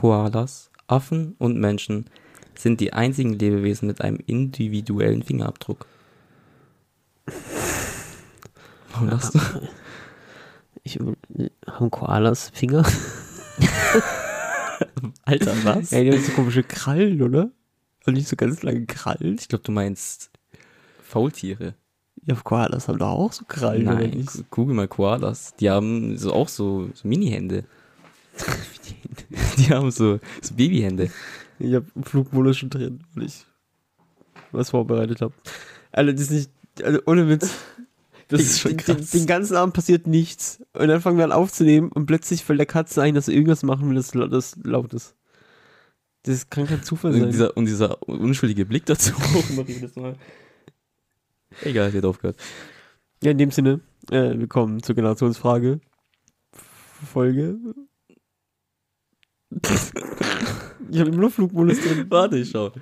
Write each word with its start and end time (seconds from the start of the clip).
Koalas, 0.00 0.70
Affen 0.88 1.36
und 1.38 1.56
Menschen 1.58 2.04
sind 2.54 2.80
die 2.80 2.92
einzigen 2.92 3.32
Lebewesen 3.32 3.86
mit 3.86 4.02
einem 4.02 4.18
individuellen 4.26 5.22
Fingerabdruck. 5.22 5.86
Warum 8.92 9.08
lachst 9.08 9.34
du? 9.34 9.38
Ich, 10.82 10.98
haben 11.66 11.90
Koalas 11.90 12.50
Finger? 12.50 12.84
Alter, 15.24 15.54
was? 15.64 15.90
Ja, 15.92 16.02
die 16.02 16.12
haben 16.12 16.22
so 16.22 16.32
komische 16.32 16.62
Krallen, 16.62 17.22
oder? 17.22 17.50
Und 18.06 18.14
nicht 18.14 18.28
so 18.28 18.36
ganz 18.36 18.62
lange 18.62 18.84
Krallen. 18.84 19.36
Ich 19.40 19.48
glaube, 19.48 19.64
du 19.64 19.72
meinst 19.72 20.30
Faultiere. 21.02 21.74
Ja, 22.24 22.34
Koalas 22.34 22.88
haben 22.88 22.98
doch 22.98 23.08
auch 23.08 23.32
so 23.32 23.44
Krallen, 23.48 23.86
oder 23.88 23.96
Nein, 23.96 24.10
nicht? 24.10 24.30
gu- 24.32 24.42
google 24.50 24.74
mal 24.76 24.88
Koalas. 24.88 25.54
Die 25.56 25.70
haben 25.70 26.18
so 26.18 26.34
auch 26.34 26.48
so, 26.48 26.90
so 26.92 27.08
Mini-Hände. 27.08 27.64
Die 29.58 29.70
haben 29.70 29.90
so, 29.90 30.20
so 30.42 30.54
Babyhände. 30.54 31.10
Ich 31.58 31.74
habe 31.74 31.86
Flugmodus 32.02 32.58
schon 32.58 32.70
drin, 32.70 33.00
weil 33.14 33.24
ich 33.24 33.46
was 34.52 34.70
vorbereitet 34.70 35.20
habe. 35.20 35.34
Alter, 35.92 36.12
das 36.12 36.22
ist 36.22 36.30
nicht, 36.30 36.50
also 36.82 37.00
ohne 37.06 37.28
Witz. 37.28 37.50
Das 38.28 38.40
den, 38.40 38.46
ist 38.48 38.58
schon 38.58 38.76
krass. 38.76 39.10
Den, 39.10 39.20
den 39.20 39.26
ganzen 39.28 39.56
Abend 39.56 39.72
passiert 39.72 40.08
nichts. 40.08 40.60
Und 40.72 40.88
dann 40.88 41.00
fangen 41.00 41.16
wir 41.16 41.24
an 41.24 41.30
aufzunehmen 41.30 41.92
und 41.92 42.06
plötzlich 42.06 42.42
fällt 42.42 42.58
der 42.58 42.66
Katze 42.66 43.00
ein, 43.00 43.14
dass 43.14 43.26
sie 43.26 43.32
irgendwas 43.32 43.62
machen 43.62 43.88
will, 43.88 43.94
das, 43.94 44.10
das 44.10 44.56
laut 44.64 44.92
ist. 44.94 45.14
Das 46.24 46.50
kann 46.50 46.66
kein 46.66 46.82
Zufall 46.82 47.12
sein. 47.12 47.22
Und 47.22 47.28
dieser, 47.30 47.56
und 47.56 47.66
dieser 47.66 48.02
unschuldige 48.08 48.66
Blick 48.66 48.84
dazu. 48.84 49.12
Egal, 51.62 51.92
wird 51.92 52.04
aufgehört. 52.04 52.36
ja, 53.22 53.30
in 53.30 53.38
dem 53.38 53.52
Sinne, 53.52 53.78
äh, 54.10 54.36
willkommen 54.36 54.82
zur 54.82 54.96
Generationsfrage. 54.96 55.80
Folge. 57.12 57.58
ich 60.90 61.00
habe 61.00 61.10
immer 61.10 61.22
noch 61.22 61.30
Flugmodus 61.32 61.80
drin. 61.80 62.06
Warte, 62.08 62.38
ich 62.38 62.50
schau. 62.50 62.72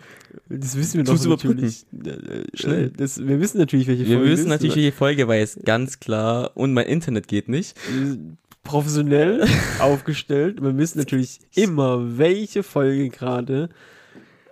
Das 0.48 0.77
wissen 0.77 0.98
wir 0.98 1.05
Tu's 1.05 1.22
doch 1.22 1.30
natürlich. 1.30 1.86
Äh, 2.05 2.08
äh, 2.11 2.44
Schnell. 2.55 2.91
Das, 2.91 3.19
wir 3.25 3.41
wissen 3.41 3.58
natürlich, 3.58 3.86
welche 3.86 4.06
Wir 4.06 4.16
Folge 4.16 4.30
wissen 4.33 4.42
ist, 4.44 4.48
natürlich, 4.48 4.77
welche 4.77 4.92
Folge, 4.92 5.28
weil 5.28 5.42
es 5.42 5.58
ganz 5.64 6.00
klar 6.00 6.53
und 6.55 6.72
mein 6.72 6.86
Internet 6.86 7.28
geht 7.28 7.48
nicht. 7.48 7.77
professionell 8.62 9.47
aufgestellt. 9.78 10.62
Wir 10.62 10.77
wissen 10.77 10.98
natürlich 10.98 11.41
immer, 11.55 12.19
welche 12.19 12.62
Folge 12.62 13.08
gerade 13.10 13.69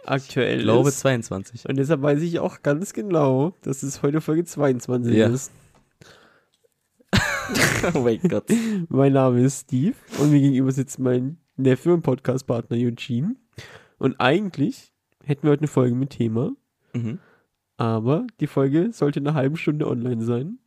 aktuell 0.05 0.59
Ich 0.59 0.63
glaube 0.65 0.89
ist. 0.91 1.01
22. 1.01 1.69
Und 1.69 1.77
deshalb 1.77 2.03
weiß 2.03 2.21
ich 2.23 2.39
auch 2.41 2.63
ganz 2.63 2.93
genau, 2.93 3.55
dass 3.63 3.83
es 3.83 4.03
heute 4.03 4.21
Folge 4.21 4.45
22 4.45 5.15
Ja. 5.15 5.29
ist. 5.29 5.51
oh 7.95 8.01
mein 8.01 8.21
Gott. 8.29 8.45
Mein 8.89 9.13
Name 9.13 9.43
ist 9.43 9.63
Steve 9.63 9.95
und 10.19 10.31
mir 10.31 10.41
gegenüber 10.41 10.73
sitzt 10.73 10.99
mein 10.99 11.37
Neffe 11.63 11.93
und 11.95 12.03
Podcastpartner 12.03 12.77
Eugene. 12.77 13.37
Und 13.99 14.21
eigentlich 14.21 14.93
hätten 15.25 15.45
wir 15.45 15.51
heute 15.53 15.61
eine 15.63 15.69
Folge 15.69 15.95
mit 15.95 16.11
Thema, 16.11 16.53
Mhm. 16.95 17.19
aber 17.77 18.27
die 18.41 18.47
Folge 18.47 18.93
sollte 18.93 19.21
in 19.21 19.27
einer 19.27 19.35
halben 19.37 19.57
Stunde 19.57 19.87
online 19.89 20.25
sein. 20.25 20.59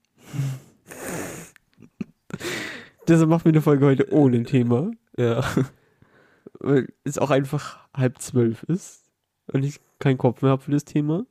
Deshalb 3.08 3.30
machen 3.30 3.46
wir 3.46 3.52
eine 3.52 3.62
Folge 3.62 3.86
heute 3.86 4.12
ohne 4.12 4.44
Thema. 4.44 4.92
Ja. 5.18 5.44
weil 6.60 6.88
es 7.04 7.18
auch 7.18 7.30
einfach 7.32 7.80
halb 7.96 8.20
zwölf 8.20 8.64
ist 8.64 9.04
und 9.54 9.64
ich 9.64 9.80
keinen 10.00 10.18
Kopf 10.18 10.42
mehr 10.42 10.52
habe 10.52 10.62
für 10.62 10.72
das 10.72 10.84
Thema. 10.86 11.26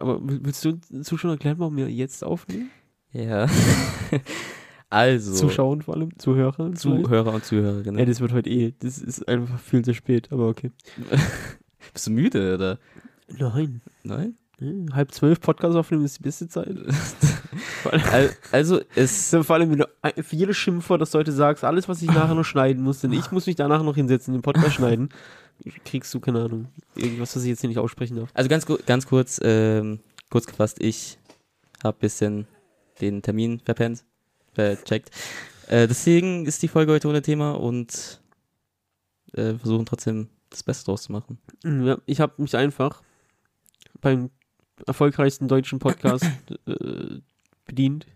Aber 0.00 0.26
will- 0.26 0.40
willst 0.42 0.64
du 0.64 0.72
den 0.72 1.04
Zuschauern 1.04 1.34
erklären, 1.34 1.58
warum 1.58 1.76
wir 1.76 1.90
jetzt 1.90 2.24
aufnehmen? 2.24 2.70
Ja. 3.12 3.46
Also. 4.90 5.32
Zuschauen 5.34 5.82
vor 5.82 5.94
allem, 5.94 6.18
Zuhörer. 6.18 6.74
Zuhörer 6.74 7.32
und 7.34 7.44
Zuhörerinnen. 7.44 7.98
Ja, 7.98 8.04
das 8.04 8.20
wird 8.20 8.32
heute 8.32 8.50
eh. 8.50 8.74
Das 8.80 8.98
ist 8.98 9.26
einfach 9.28 9.58
viel 9.58 9.82
zu 9.84 9.94
spät, 9.94 10.30
aber 10.32 10.48
okay. 10.48 10.72
Bist 11.92 12.06
du 12.08 12.10
müde, 12.10 12.54
oder? 12.56 12.78
Nein. 13.28 13.80
Nein? 14.02 14.34
Halb 14.92 15.12
zwölf 15.12 15.40
Podcast 15.40 15.74
aufnehmen 15.76 16.04
ist 16.04 16.18
die 16.18 16.22
beste 16.22 16.48
Zeit. 16.48 16.74
Also, 18.52 18.80
es. 18.94 19.34
vor 19.42 19.56
allem, 19.56 19.70
wenn 19.70 19.78
du 19.78 19.88
ein- 20.02 20.22
für 20.22 20.36
jedes 20.36 20.56
Schimpfwort, 20.56 21.00
das 21.00 21.10
du 21.12 21.18
heute 21.18 21.32
sagst, 21.32 21.64
alles, 21.64 21.88
was 21.88 22.02
ich 22.02 22.08
nachher 22.08 22.34
noch 22.34 22.44
schneiden 22.44 22.82
muss, 22.84 23.00
denn 23.00 23.12
ich 23.12 23.32
muss 23.32 23.46
mich 23.46 23.56
danach 23.56 23.82
noch 23.82 23.94
hinsetzen, 23.94 24.34
den 24.34 24.42
Podcast 24.42 24.74
schneiden, 24.74 25.08
kriegst 25.84 26.12
du, 26.12 26.20
keine 26.20 26.42
Ahnung, 26.42 26.68
irgendwas, 26.94 27.34
was 27.34 27.42
ich 27.42 27.48
jetzt 27.48 27.60
hier 27.60 27.68
nicht 27.68 27.78
aussprechen 27.78 28.16
darf. 28.16 28.30
Also 28.34 28.48
ganz, 28.50 28.66
ganz 28.86 29.06
kurz, 29.06 29.40
ähm, 29.42 30.00
kurz 30.30 30.46
gefasst, 30.46 30.76
ich 30.80 31.18
habe 31.82 31.96
bisschen 31.98 32.46
den 33.00 33.22
Termin 33.22 33.60
verpennt, 33.60 34.04
vercheckt. 34.52 35.10
Äh, 35.68 35.86
deswegen 35.86 36.46
ist 36.46 36.62
die 36.62 36.68
Folge 36.68 36.92
heute 36.92 37.08
ohne 37.08 37.22
Thema 37.22 37.52
und 37.52 38.20
äh, 39.32 39.54
versuchen 39.54 39.86
trotzdem 39.86 40.28
das 40.50 40.62
Beste 40.62 40.86
draus 40.86 41.04
zu 41.04 41.12
machen. 41.12 41.38
Ja, 41.64 41.98
ich 42.06 42.20
habe 42.20 42.42
mich 42.42 42.56
einfach 42.56 43.02
beim 44.00 44.30
erfolgreichsten 44.86 45.48
deutschen 45.48 45.78
Podcast 45.78 46.24
äh, 46.66 47.20
bedient. 47.64 48.06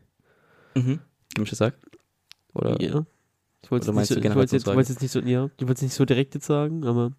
Mhm. 0.74 1.00
Ich 1.40 1.50
sagen? 1.50 1.76
Oder? 2.54 2.80
Ja. 2.80 3.06
Ich 3.62 3.70
wollte 3.70 3.90
es 3.90 3.96
nicht, 3.96 4.08
so, 4.08 4.20
jetzt, 4.20 4.52
jetzt 4.52 5.02
nicht 5.02 5.10
so, 5.10 5.20
ja, 5.20 5.48
ich 5.56 5.62
wollte 5.62 5.74
es 5.74 5.82
nicht 5.82 5.94
so 5.94 6.04
direkt 6.04 6.34
jetzt 6.34 6.46
sagen, 6.46 6.84
aber 6.84 7.12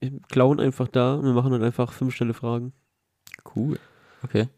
wir 0.00 0.12
klauen 0.28 0.60
einfach 0.60 0.86
da 0.86 1.14
und 1.14 1.24
wir 1.24 1.32
machen 1.32 1.50
dann 1.50 1.62
einfach 1.62 1.92
fünf 1.92 2.14
schnelle 2.14 2.34
Fragen. 2.34 2.72
Cool. 3.56 3.78
Okay. 4.22 4.48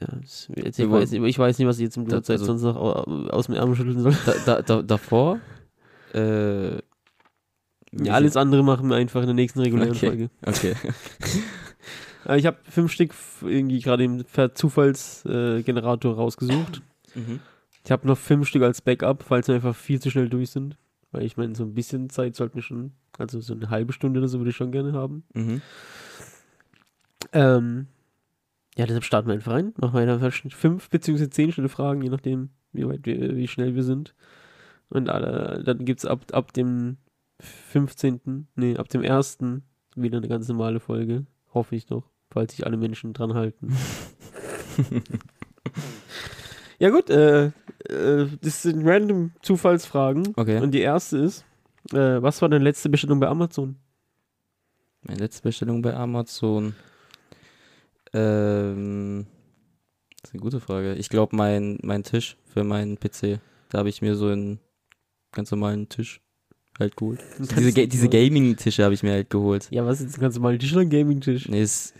Ja, 0.00 0.08
jetzt, 0.22 0.78
ich, 0.78 0.90
weiß, 0.90 1.12
ich 1.12 1.38
weiß 1.38 1.58
nicht, 1.58 1.68
was 1.68 1.76
ich 1.78 1.82
jetzt 1.84 1.96
im 1.98 2.04
Uhrzeit 2.04 2.30
also- 2.40 2.46
sonst 2.46 2.62
noch 2.62 2.76
au- 2.76 3.28
aus 3.28 3.46
dem 3.46 3.54
Ärmel 3.54 3.76
schütteln 3.76 4.00
soll. 4.00 4.16
Da, 4.24 4.32
da, 4.46 4.62
da, 4.62 4.82
davor, 4.82 5.40
äh, 6.14 6.76
Ja, 6.76 6.80
alles 8.14 8.36
andere 8.36 8.64
machen 8.64 8.88
wir 8.88 8.96
einfach 8.96 9.20
in 9.20 9.26
der 9.26 9.34
nächsten 9.34 9.60
regulären 9.60 9.90
Okay. 9.90 10.06
Folge. 10.06 10.30
Okay. 10.46 10.74
Ich 12.36 12.46
habe 12.46 12.56
fünf 12.66 12.90
Stück 12.90 13.12
irgendwie 13.42 13.80
gerade 13.80 14.02
im 14.02 14.24
Zufallsgenerator 14.54 16.12
äh, 16.12 16.16
rausgesucht. 16.16 16.80
mhm. 17.14 17.40
Ich 17.84 17.90
habe 17.92 18.06
noch 18.06 18.16
fünf 18.16 18.48
Stück 18.48 18.62
als 18.62 18.80
Backup, 18.80 19.22
falls 19.24 19.46
wir 19.48 19.54
einfach 19.56 19.76
viel 19.76 20.00
zu 20.00 20.08
schnell 20.10 20.30
durch 20.30 20.48
sind. 20.48 20.78
Weil 21.12 21.24
ich 21.24 21.36
meine, 21.36 21.54
so 21.54 21.64
ein 21.64 21.74
bisschen 21.74 22.08
Zeit 22.08 22.34
sollten 22.34 22.54
wir 22.54 22.62
schon, 22.62 22.92
also 23.18 23.42
so 23.42 23.52
eine 23.52 23.68
halbe 23.68 23.92
Stunde 23.92 24.20
oder 24.20 24.28
so 24.28 24.38
würde 24.38 24.48
ich 24.48 24.56
schon 24.56 24.72
gerne 24.72 24.94
haben. 24.94 25.24
Mhm. 25.34 25.60
Ähm, 27.32 27.88
ja, 28.76 28.86
deshalb 28.86 29.04
starten 29.04 29.28
wir 29.28 29.34
einfach 29.34 29.52
rein. 29.52 29.72
Machen 29.76 29.94
wir 29.94 30.12
einfach 30.12 30.32
fünf 30.32 30.90
beziehungsweise 30.90 31.30
zehn 31.30 31.52
schnelle 31.52 31.68
Fragen, 31.68 32.02
je 32.02 32.10
nachdem, 32.10 32.50
wie 32.72 32.86
weit 32.86 33.06
wir, 33.06 33.36
wie 33.36 33.46
schnell 33.46 33.74
wir 33.74 33.84
sind. 33.84 34.14
Und 34.88 35.08
alle, 35.08 35.62
dann 35.64 35.84
gibt 35.84 36.00
es 36.00 36.06
ab, 36.06 36.24
ab 36.32 36.52
dem 36.52 36.98
15., 37.40 38.48
nee, 38.56 38.76
ab 38.76 38.88
dem 38.88 39.02
1. 39.02 39.38
wieder 39.94 40.18
eine 40.18 40.28
ganz 40.28 40.48
normale 40.48 40.80
Folge. 40.80 41.26
Hoffe 41.52 41.76
ich 41.76 41.86
doch, 41.86 42.10
falls 42.30 42.54
sich 42.56 42.66
alle 42.66 42.76
Menschen 42.76 43.12
dran 43.12 43.34
halten. 43.34 43.76
ja 46.78 46.90
gut, 46.90 47.10
äh, 47.10 47.46
äh, 47.88 48.28
das 48.40 48.62
sind 48.62 48.86
random 48.86 49.32
Zufallsfragen. 49.42 50.32
Okay. 50.36 50.60
Und 50.60 50.72
die 50.72 50.80
erste 50.80 51.18
ist, 51.18 51.44
äh, 51.92 52.22
was 52.22 52.42
war 52.42 52.48
deine 52.48 52.64
letzte 52.64 52.88
Bestellung 52.88 53.20
bei 53.20 53.28
Amazon? 53.28 53.76
Meine 55.02 55.20
letzte 55.20 55.42
Bestellung 55.42 55.82
bei 55.82 55.94
Amazon. 55.94 56.74
Ähm, 58.14 59.26
das 60.22 60.30
ist 60.30 60.34
eine 60.34 60.40
gute 60.42 60.60
Frage. 60.60 60.94
Ich 60.94 61.08
glaube, 61.08 61.36
mein, 61.36 61.78
mein 61.82 62.02
Tisch 62.02 62.36
für 62.46 62.64
meinen 62.64 62.98
PC, 62.98 63.40
da 63.70 63.78
habe 63.78 63.88
ich 63.88 64.00
mir 64.02 64.14
so 64.16 64.28
einen 64.28 64.58
ganz 65.32 65.50
normalen 65.50 65.88
Tisch 65.88 66.20
halt 66.78 66.96
geholt. 66.96 67.20
Diese, 67.38 67.72
Ga 67.72 67.86
diese 67.86 68.08
Gaming-Tische 68.08 68.82
habe 68.84 68.94
ich 68.94 69.02
mir 69.02 69.12
halt 69.12 69.30
geholt. 69.30 69.68
Ja, 69.70 69.84
was 69.84 70.00
ist 70.00 70.06
jetzt 70.06 70.18
ein 70.18 70.20
ganz 70.22 70.34
normaler 70.36 70.58
Tisch 70.58 70.72
oder 70.72 70.82
ein 70.82 70.90
Gaming-Tisch? 70.90 71.48
Nee, 71.48 71.62
ist 71.62 71.94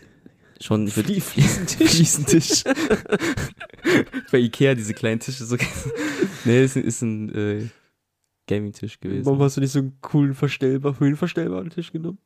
schon. 0.59 0.87
Ich 0.87 0.93
würd- 0.95 1.03
Flie- 1.05 1.21
Fliesentisch. 1.21 1.91
Fliesentisch. 1.91 2.63
bei 4.31 4.39
Ikea 4.39 4.73
diese 4.75 4.93
kleinen 4.93 5.19
Tische. 5.19 5.45
So 5.45 5.55
nee, 6.45 6.63
ist, 6.63 6.75
ist 6.77 7.01
ein 7.01 7.33
äh, 7.35 7.67
Gaming-Tisch 8.47 8.99
gewesen. 8.99 9.25
Warum 9.25 9.41
hast 9.41 9.57
du 9.57 9.61
nicht 9.61 9.71
so 9.71 9.79
einen 9.79 9.97
coolen 10.01 10.33
verstellbar, 10.33 10.99
höhenverstellbaren 10.99 11.69
Tisch 11.69 11.91
genommen? 11.91 12.17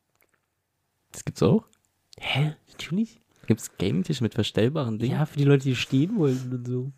Das 1.11 1.25
gibt's 1.25 1.41
auch? 1.43 1.65
Hä? 2.19 2.55
Natürlich. 2.71 3.19
Gibt's 3.49 3.75
Gaming-Tische 3.79 4.21
mit 4.23 4.35
verstellbaren 4.35 4.99
Dingen? 4.99 5.13
Ja, 5.13 5.25
für 5.25 5.37
die 5.39 5.43
Leute, 5.43 5.63
die 5.63 5.75
stehen 5.75 6.15
wollen 6.19 6.51
und 6.53 6.67
so. 6.67 6.91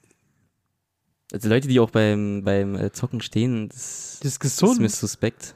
Also 1.32 1.48
Leute, 1.48 1.70
die 1.70 1.80
auch 1.80 1.90
beim, 1.92 2.44
beim 2.44 2.76
äh, 2.76 2.92
Zocken 2.92 3.22
stehen, 3.22 3.70
das, 3.70 4.20
Das 4.22 4.34
ist 4.34 4.44
das 4.44 4.58
gesund. 4.58 4.74
ist 4.74 4.80
mir 4.82 4.90
suspekt. 4.90 5.56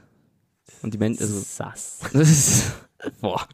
Und 0.80 0.94
die 0.94 0.98
Menschen, 0.98 1.20
also, 1.22 1.38
Sass. 1.38 2.00
das 2.14 2.30
ist, 2.30 2.72
boah. 3.20 3.46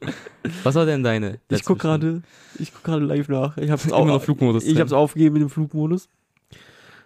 Was 0.62 0.76
war 0.76 0.86
denn 0.86 1.02
deine? 1.02 1.40
Ich 1.48 1.64
guck 1.64 1.80
gerade, 1.80 2.22
ich 2.60 2.72
guck 2.72 2.84
gerade 2.84 3.04
live 3.04 3.28
nach. 3.28 3.56
Ich 3.56 3.72
hab's 3.72 3.84
Immer 3.86 3.96
auch, 3.96 4.06
noch 4.06 4.22
Flugmodus 4.22 4.62
Ich 4.62 4.74
drin. 4.74 4.82
hab's 4.82 4.92
aufgegeben 4.92 5.34
in 5.34 5.40
dem 5.40 5.50
Flugmodus. 5.50 6.08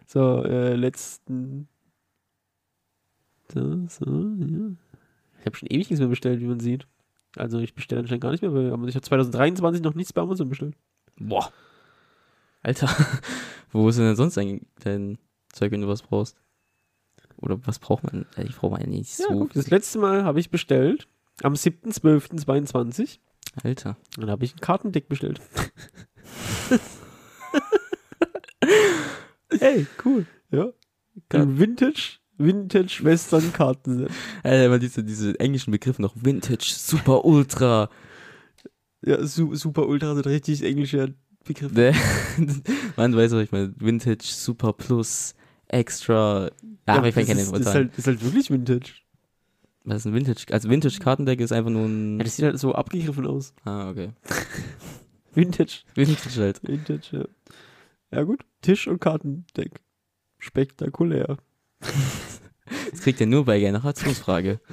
So, 0.07 0.45
äh, 0.45 0.75
letzten. 0.75 1.67
So, 3.55 3.87
so, 3.89 4.05
ja. 4.05 4.77
Ich 5.41 5.47
habe 5.47 5.57
schon 5.57 5.69
ewig 5.71 5.89
nichts 5.89 5.99
mehr 6.01 6.09
bestellt, 6.09 6.41
wie 6.41 6.47
man 6.47 6.61
sieht. 6.61 6.87
Also 7.37 7.59
ich 7.59 7.75
bestelle 7.75 8.01
anscheinend 8.01 8.23
gar 8.23 8.31
nicht 8.33 8.43
mehr, 8.43 8.55
weil 8.55 8.73
aber 8.73 8.87
ich 8.89 8.95
habe 8.95 9.05
2023 9.05 9.83
noch 9.83 9.95
nichts 9.95 10.13
bei 10.13 10.23
Amazon 10.23 10.49
bestellt. 10.49 10.75
Boah. 11.19 11.53
Alter, 12.63 12.89
wo 13.73 13.89
ist 13.89 13.99
denn 13.99 14.17
sonst 14.17 14.39
eigentlich 14.39 14.63
dein 14.83 15.19
Zeug, 15.53 15.73
wenn 15.73 15.83
du 15.83 15.89
was 15.89 16.03
brauchst? 16.03 16.37
Oder 17.39 17.65
was 17.67 17.79
braucht 17.79 18.05
man? 18.05 18.27
Ich 18.39 18.57
brauche 18.57 18.73
mal 18.73 18.87
nicht 18.87 19.15
so. 19.15 19.31
Ja, 19.31 19.37
guck, 19.37 19.53
das 19.53 19.71
letzte 19.71 19.99
Mal 19.99 20.25
habe 20.25 20.41
ich 20.41 20.51
bestellt 20.51 21.07
Am 21.43 21.53
7.12.22. 21.53 23.19
Alter. 23.63 23.97
Dann 24.17 24.31
habe 24.31 24.45
ich 24.45 24.55
ein 24.55 24.61
Kartendeck 24.61 25.09
bestellt. 25.09 25.41
Ey, 29.61 29.87
cool. 30.05 30.27
Ja. 30.51 30.73
Ein 31.31 31.59
Vintage, 31.59 32.19
Vintage 32.39 33.01
Western 33.03 33.53
Kartenset. 33.53 34.11
Alter, 34.43 34.67
immer 34.67 34.79
diese, 34.79 35.03
diese 35.03 35.39
englischen 35.41 35.71
Begriffe 35.71 36.03
noch. 36.03 36.15
Vintage, 36.17 36.73
Super, 36.77 37.25
Ultra. 37.25 37.89
Ja, 39.05 39.25
su 39.25 39.55
super 39.55 39.87
ultra 39.87 40.15
sind 40.15 40.27
richtig 40.27 40.63
englische 40.65 41.15
Begriffe. 41.45 41.93
Man 42.97 43.15
weiß 43.15 43.35
auch, 43.35 43.39
ich 43.41 43.53
meine, 43.53 43.73
Vintage, 43.79 44.25
Super 44.25 44.73
Plus, 44.73 45.35
Extra. 45.69 46.51
Ja, 46.89 46.95
aber 46.95 47.09
ich 47.09 47.15
fand 47.15 47.27
keine 47.29 47.41
das 47.45 47.53
ist 47.53 47.67
halt, 47.67 47.97
ist 47.97 48.07
halt 48.07 48.25
wirklich 48.25 48.51
Vintage. 48.51 48.93
Was 49.85 49.99
ist 49.99 50.07
ein 50.07 50.15
Vintage? 50.15 50.47
Also 50.51 50.69
Vintage-Kartendeck 50.69 51.41
ist 51.41 51.53
einfach 51.53 51.71
nur 51.71 51.87
ein. 51.87 52.19
Ja, 52.19 52.25
das 52.25 52.37
sieht 52.37 52.45
halt 52.45 52.59
so 52.59 52.75
abgegriffen 52.75 53.27
aus. 53.27 53.55
ah, 53.65 53.91
okay. 53.91 54.11
Vintage. 55.35 55.83
Vintage 55.95 56.41
halt. 56.41 56.61
Vintage, 56.63 57.09
ja. 57.13 57.25
Ja 58.11 58.23
gut, 58.25 58.41
Tisch 58.63 58.89
und 58.89 59.01
Kartendeck. 59.01 59.81
Spektakulär. 60.39 61.37
Das 62.91 63.01
kriegt 63.03 63.21
ihr 63.21 63.27
nur 63.27 63.45
bei 63.45 63.59
Generationsfrage. 63.61 64.61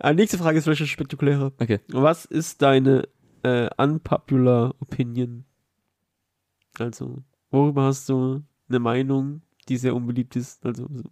Ah, 0.00 0.12
nächste 0.12 0.38
Frage 0.38 0.58
ist 0.58 0.62
vielleicht 0.64 0.78
schon 0.78 0.86
spektakulärer. 0.86 1.50
Okay. 1.58 1.80
Was 1.88 2.24
ist 2.24 2.62
deine 2.62 3.08
äh, 3.42 3.68
unpopular 3.76 4.76
Opinion? 4.78 5.44
Also, 6.78 7.24
worüber 7.50 7.82
hast 7.82 8.08
du 8.08 8.44
eine 8.68 8.78
Meinung, 8.78 9.42
die 9.68 9.76
sehr 9.76 9.96
unbeliebt 9.96 10.36
ist? 10.36 10.64
Also, 10.64 10.86
so, 10.94 11.02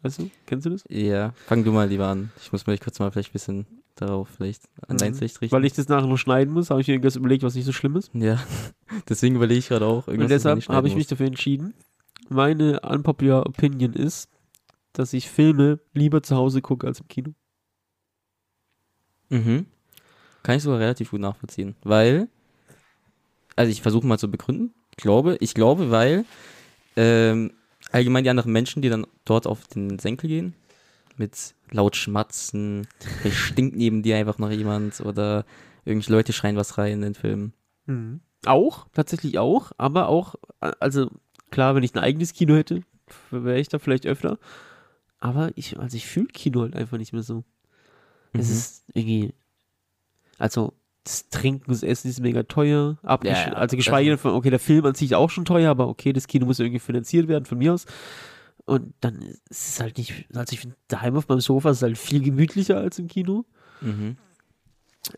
weißt 0.00 0.20
du, 0.20 0.30
kennst 0.46 0.64
du 0.64 0.70
das? 0.70 0.84
Ja, 0.88 1.34
fang 1.46 1.64
du 1.64 1.72
mal 1.72 1.86
lieber 1.86 2.06
an. 2.08 2.32
Ich 2.40 2.50
muss 2.50 2.66
mich 2.66 2.80
kurz 2.80 2.98
mal 2.98 3.10
vielleicht 3.10 3.28
ein 3.28 3.34
bisschen 3.34 3.66
darauf 3.96 4.30
vielleicht 4.30 4.62
an 4.88 4.96
dein 4.96 5.12
Mhm. 5.12 5.20
Licht 5.20 5.42
richten. 5.42 5.54
Weil 5.54 5.66
ich 5.66 5.74
das 5.74 5.88
nachher 5.88 6.06
noch 6.06 6.16
schneiden 6.16 6.54
muss, 6.54 6.70
habe 6.70 6.80
ich 6.80 6.88
mir 6.88 6.94
irgendwas 6.94 7.16
überlegt, 7.16 7.42
was 7.42 7.54
nicht 7.54 7.66
so 7.66 7.72
schlimm 7.72 7.96
ist. 7.96 8.10
ja, 8.14 8.38
deswegen 9.10 9.36
überlege 9.36 9.58
ich 9.58 9.68
gerade 9.68 9.84
auch. 9.84 10.06
Und 10.06 10.14
irgendwas, 10.14 10.44
man 10.44 10.56
deshalb 10.60 10.68
habe 10.74 10.88
ich 10.88 10.96
mich 10.96 11.08
dafür 11.08 11.26
entschieden. 11.26 11.74
Meine 12.30 12.80
unpopular 12.80 13.44
Opinion 13.44 13.92
ist, 13.92 14.30
dass 14.94 15.12
ich 15.12 15.28
Filme 15.28 15.80
lieber 15.92 16.22
zu 16.22 16.36
Hause 16.36 16.62
gucke 16.62 16.86
als 16.86 17.00
im 17.00 17.08
Kino. 17.08 17.34
Mhm. 19.28 19.66
Kann 20.42 20.56
ich 20.56 20.62
sogar 20.62 20.78
relativ 20.78 21.10
gut 21.10 21.20
nachvollziehen. 21.20 21.74
Weil, 21.82 22.28
also 23.56 23.70
ich 23.70 23.82
versuche 23.82 24.06
mal 24.06 24.18
zu 24.18 24.30
begründen. 24.30 24.72
Ich 24.90 24.96
glaube, 24.98 25.36
ich 25.40 25.54
glaube, 25.54 25.90
weil 25.90 26.24
ähm, 26.96 27.52
allgemein 27.90 28.24
die 28.24 28.30
anderen 28.30 28.52
Menschen, 28.52 28.82
die 28.82 28.88
dann 28.88 29.06
dort 29.24 29.46
auf 29.46 29.66
den 29.66 29.98
Senkel 29.98 30.28
gehen, 30.28 30.54
mit 31.16 31.54
laut 31.70 31.96
Schmatzen, 31.96 32.86
vielleicht 32.98 33.36
stinkt 33.36 33.76
neben 33.76 34.02
dir 34.02 34.16
einfach 34.16 34.38
noch 34.38 34.50
jemand 34.50 35.00
oder 35.00 35.44
irgendwelche 35.84 36.12
Leute 36.12 36.32
schreien 36.32 36.56
was 36.56 36.78
rein 36.78 36.92
in 36.92 37.02
den 37.02 37.14
Film. 37.14 37.52
Mhm. 37.86 38.20
Auch, 38.46 38.86
tatsächlich 38.92 39.38
auch, 39.38 39.72
aber 39.78 40.08
auch, 40.08 40.36
äh, 40.60 40.72
also 40.78 41.10
klar, 41.50 41.74
wenn 41.74 41.82
ich 41.82 41.94
ein 41.94 42.02
eigenes 42.02 42.32
Kino 42.32 42.54
hätte, 42.54 42.82
wäre 43.30 43.58
ich 43.58 43.68
da 43.68 43.78
vielleicht 43.78 44.06
öfter. 44.06 44.38
Aber 45.24 45.52
ich, 45.56 45.78
also 45.78 45.96
ich 45.96 46.06
fühle 46.06 46.26
Kino 46.26 46.60
halt 46.60 46.76
einfach 46.76 46.98
nicht 46.98 47.14
mehr 47.14 47.22
so. 47.22 47.44
Es 48.34 48.48
Mhm. 48.48 48.54
ist 48.54 48.84
irgendwie, 48.92 49.32
also 50.38 50.74
das 51.02 51.30
Trinken, 51.30 51.70
das 51.70 51.82
Essen 51.82 52.10
ist 52.10 52.20
mega 52.20 52.42
teuer. 52.42 52.98
Abgesch 53.02 53.32
Ja, 53.32 53.46
ja, 53.48 53.52
also 53.54 53.74
geschweige 53.74 54.10
denn 54.10 54.18
von, 54.18 54.32
okay, 54.32 54.50
der 54.50 54.58
Film 54.58 54.84
an 54.84 54.94
sich 54.94 55.12
ist 55.12 55.16
auch 55.16 55.30
schon 55.30 55.46
teuer, 55.46 55.70
aber 55.70 55.88
okay, 55.88 56.12
das 56.12 56.26
Kino 56.26 56.44
muss 56.44 56.58
irgendwie 56.58 56.78
finanziert 56.78 57.26
werden 57.26 57.46
von 57.46 57.56
mir 57.56 57.72
aus. 57.72 57.86
Und 58.66 58.92
dann 59.00 59.22
ist 59.48 59.68
es 59.68 59.80
halt 59.80 59.96
nicht, 59.96 60.26
also 60.34 60.52
ich 60.52 60.60
finde, 60.60 60.76
daheim 60.88 61.16
auf 61.16 61.26
meinem 61.28 61.40
Sofa 61.40 61.70
ist 61.70 61.78
es 61.78 61.82
halt 61.82 61.96
viel 61.96 62.20
gemütlicher 62.22 62.76
als 62.76 62.98
im 62.98 63.08
Kino. 63.08 63.46
Mhm. 63.80 64.16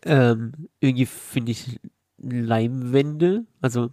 Ähm, 0.02 0.52
irgendwie 0.78 1.06
finde 1.06 1.50
ich 1.50 1.80
Leimwände, 2.18 3.44
also 3.60 3.90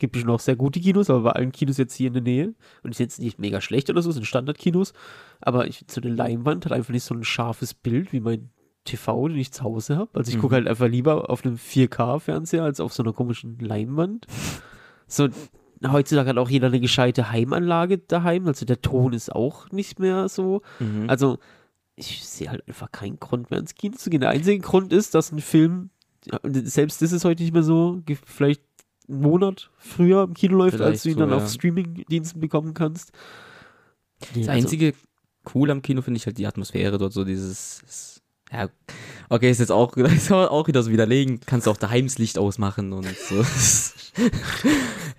gibt 0.00 0.16
es 0.16 0.24
noch 0.24 0.40
sehr 0.40 0.56
gute 0.56 0.80
Kinos, 0.80 1.08
aber 1.08 1.20
bei 1.20 1.30
allen 1.32 1.52
Kinos 1.52 1.76
jetzt 1.76 1.94
hier 1.94 2.08
in 2.08 2.14
der 2.14 2.22
Nähe 2.22 2.54
und 2.82 2.90
ist 2.90 2.98
jetzt 2.98 3.20
nicht 3.20 3.38
mega 3.38 3.60
schlecht 3.60 3.88
oder 3.88 4.02
so, 4.02 4.10
sind 4.10 4.26
Standardkinos, 4.26 4.92
aber 5.40 5.68
ich, 5.68 5.84
so 5.88 6.00
eine 6.00 6.12
Leinwand 6.12 6.64
hat 6.64 6.72
einfach 6.72 6.92
nicht 6.92 7.04
so 7.04 7.14
ein 7.14 7.22
scharfes 7.22 7.74
Bild 7.74 8.12
wie 8.12 8.18
mein 8.20 8.50
TV, 8.84 9.28
den 9.28 9.36
ich 9.36 9.52
zu 9.52 9.62
Hause 9.62 9.96
habe. 9.96 10.10
Also 10.18 10.32
ich 10.32 10.38
gucke 10.38 10.54
Mhm. 10.54 10.56
halt 10.56 10.68
einfach 10.68 10.88
lieber 10.88 11.30
auf 11.30 11.44
einem 11.44 11.56
4K-Fernseher 11.56 12.64
als 12.64 12.80
auf 12.80 12.92
so 12.92 13.02
einer 13.02 13.12
komischen 13.12 13.58
Leinwand. 13.60 14.26
So, 15.06 15.28
heutzutage 15.86 16.30
hat 16.30 16.38
auch 16.38 16.50
jeder 16.50 16.68
eine 16.68 16.80
gescheite 16.80 17.30
Heimanlage 17.30 17.98
daheim, 17.98 18.46
also 18.46 18.64
der 18.66 18.80
Ton 18.80 19.12
ist 19.12 19.30
auch 19.32 19.70
nicht 19.70 19.98
mehr 20.00 20.28
so. 20.28 20.62
Mhm. 20.78 21.04
Also, 21.08 21.38
ich 21.94 22.24
sehe 22.24 22.48
halt 22.50 22.66
einfach 22.66 22.90
keinen 22.90 23.20
Grund 23.20 23.50
mehr 23.50 23.60
ins 23.60 23.74
Kino 23.74 23.96
zu 23.96 24.08
gehen. 24.08 24.20
Der 24.22 24.30
einzige 24.30 24.58
Grund 24.60 24.92
ist, 24.92 25.14
dass 25.14 25.30
ein 25.32 25.40
Film, 25.40 25.90
selbst 26.44 27.02
das 27.02 27.12
ist 27.12 27.24
heute 27.26 27.42
nicht 27.42 27.52
mehr 27.52 27.62
so, 27.62 28.02
vielleicht 28.24 28.62
einen 29.10 29.20
Monat 29.20 29.70
früher 29.78 30.24
im 30.24 30.34
Kino 30.34 30.56
läuft, 30.56 30.80
als 30.80 31.02
Vielleicht 31.02 31.04
du 31.04 31.08
ihn 31.08 31.14
so, 31.14 31.20
dann 31.20 31.30
ja. 31.30 31.36
auf 31.36 31.50
Streaming-Diensten 31.50 32.40
bekommen 32.40 32.74
kannst. 32.74 33.12
Nee, 34.34 34.40
Das 34.42 34.48
also- 34.48 34.66
einzige 34.66 34.94
cool 35.54 35.70
am 35.70 35.82
Kino 35.82 36.02
finde 36.02 36.18
ich 36.18 36.26
halt 36.26 36.38
die 36.38 36.46
Atmosphäre 36.46 36.98
dort, 36.98 37.12
so 37.12 37.24
dieses, 37.24 37.82
ist, 37.82 38.22
ja, 38.52 38.68
okay, 39.28 39.50
ist 39.50 39.58
jetzt 39.60 39.72
auch, 39.72 39.96
ist 39.96 40.30
auch 40.32 40.68
wieder 40.68 40.82
so 40.82 40.90
widerlegen, 40.90 41.40
kannst 41.40 41.68
auch 41.68 41.76
daheim 41.76 42.06
das 42.06 42.18
Licht 42.18 42.38
ausmachen 42.38 42.92
und 42.92 43.06
so. 43.16 43.44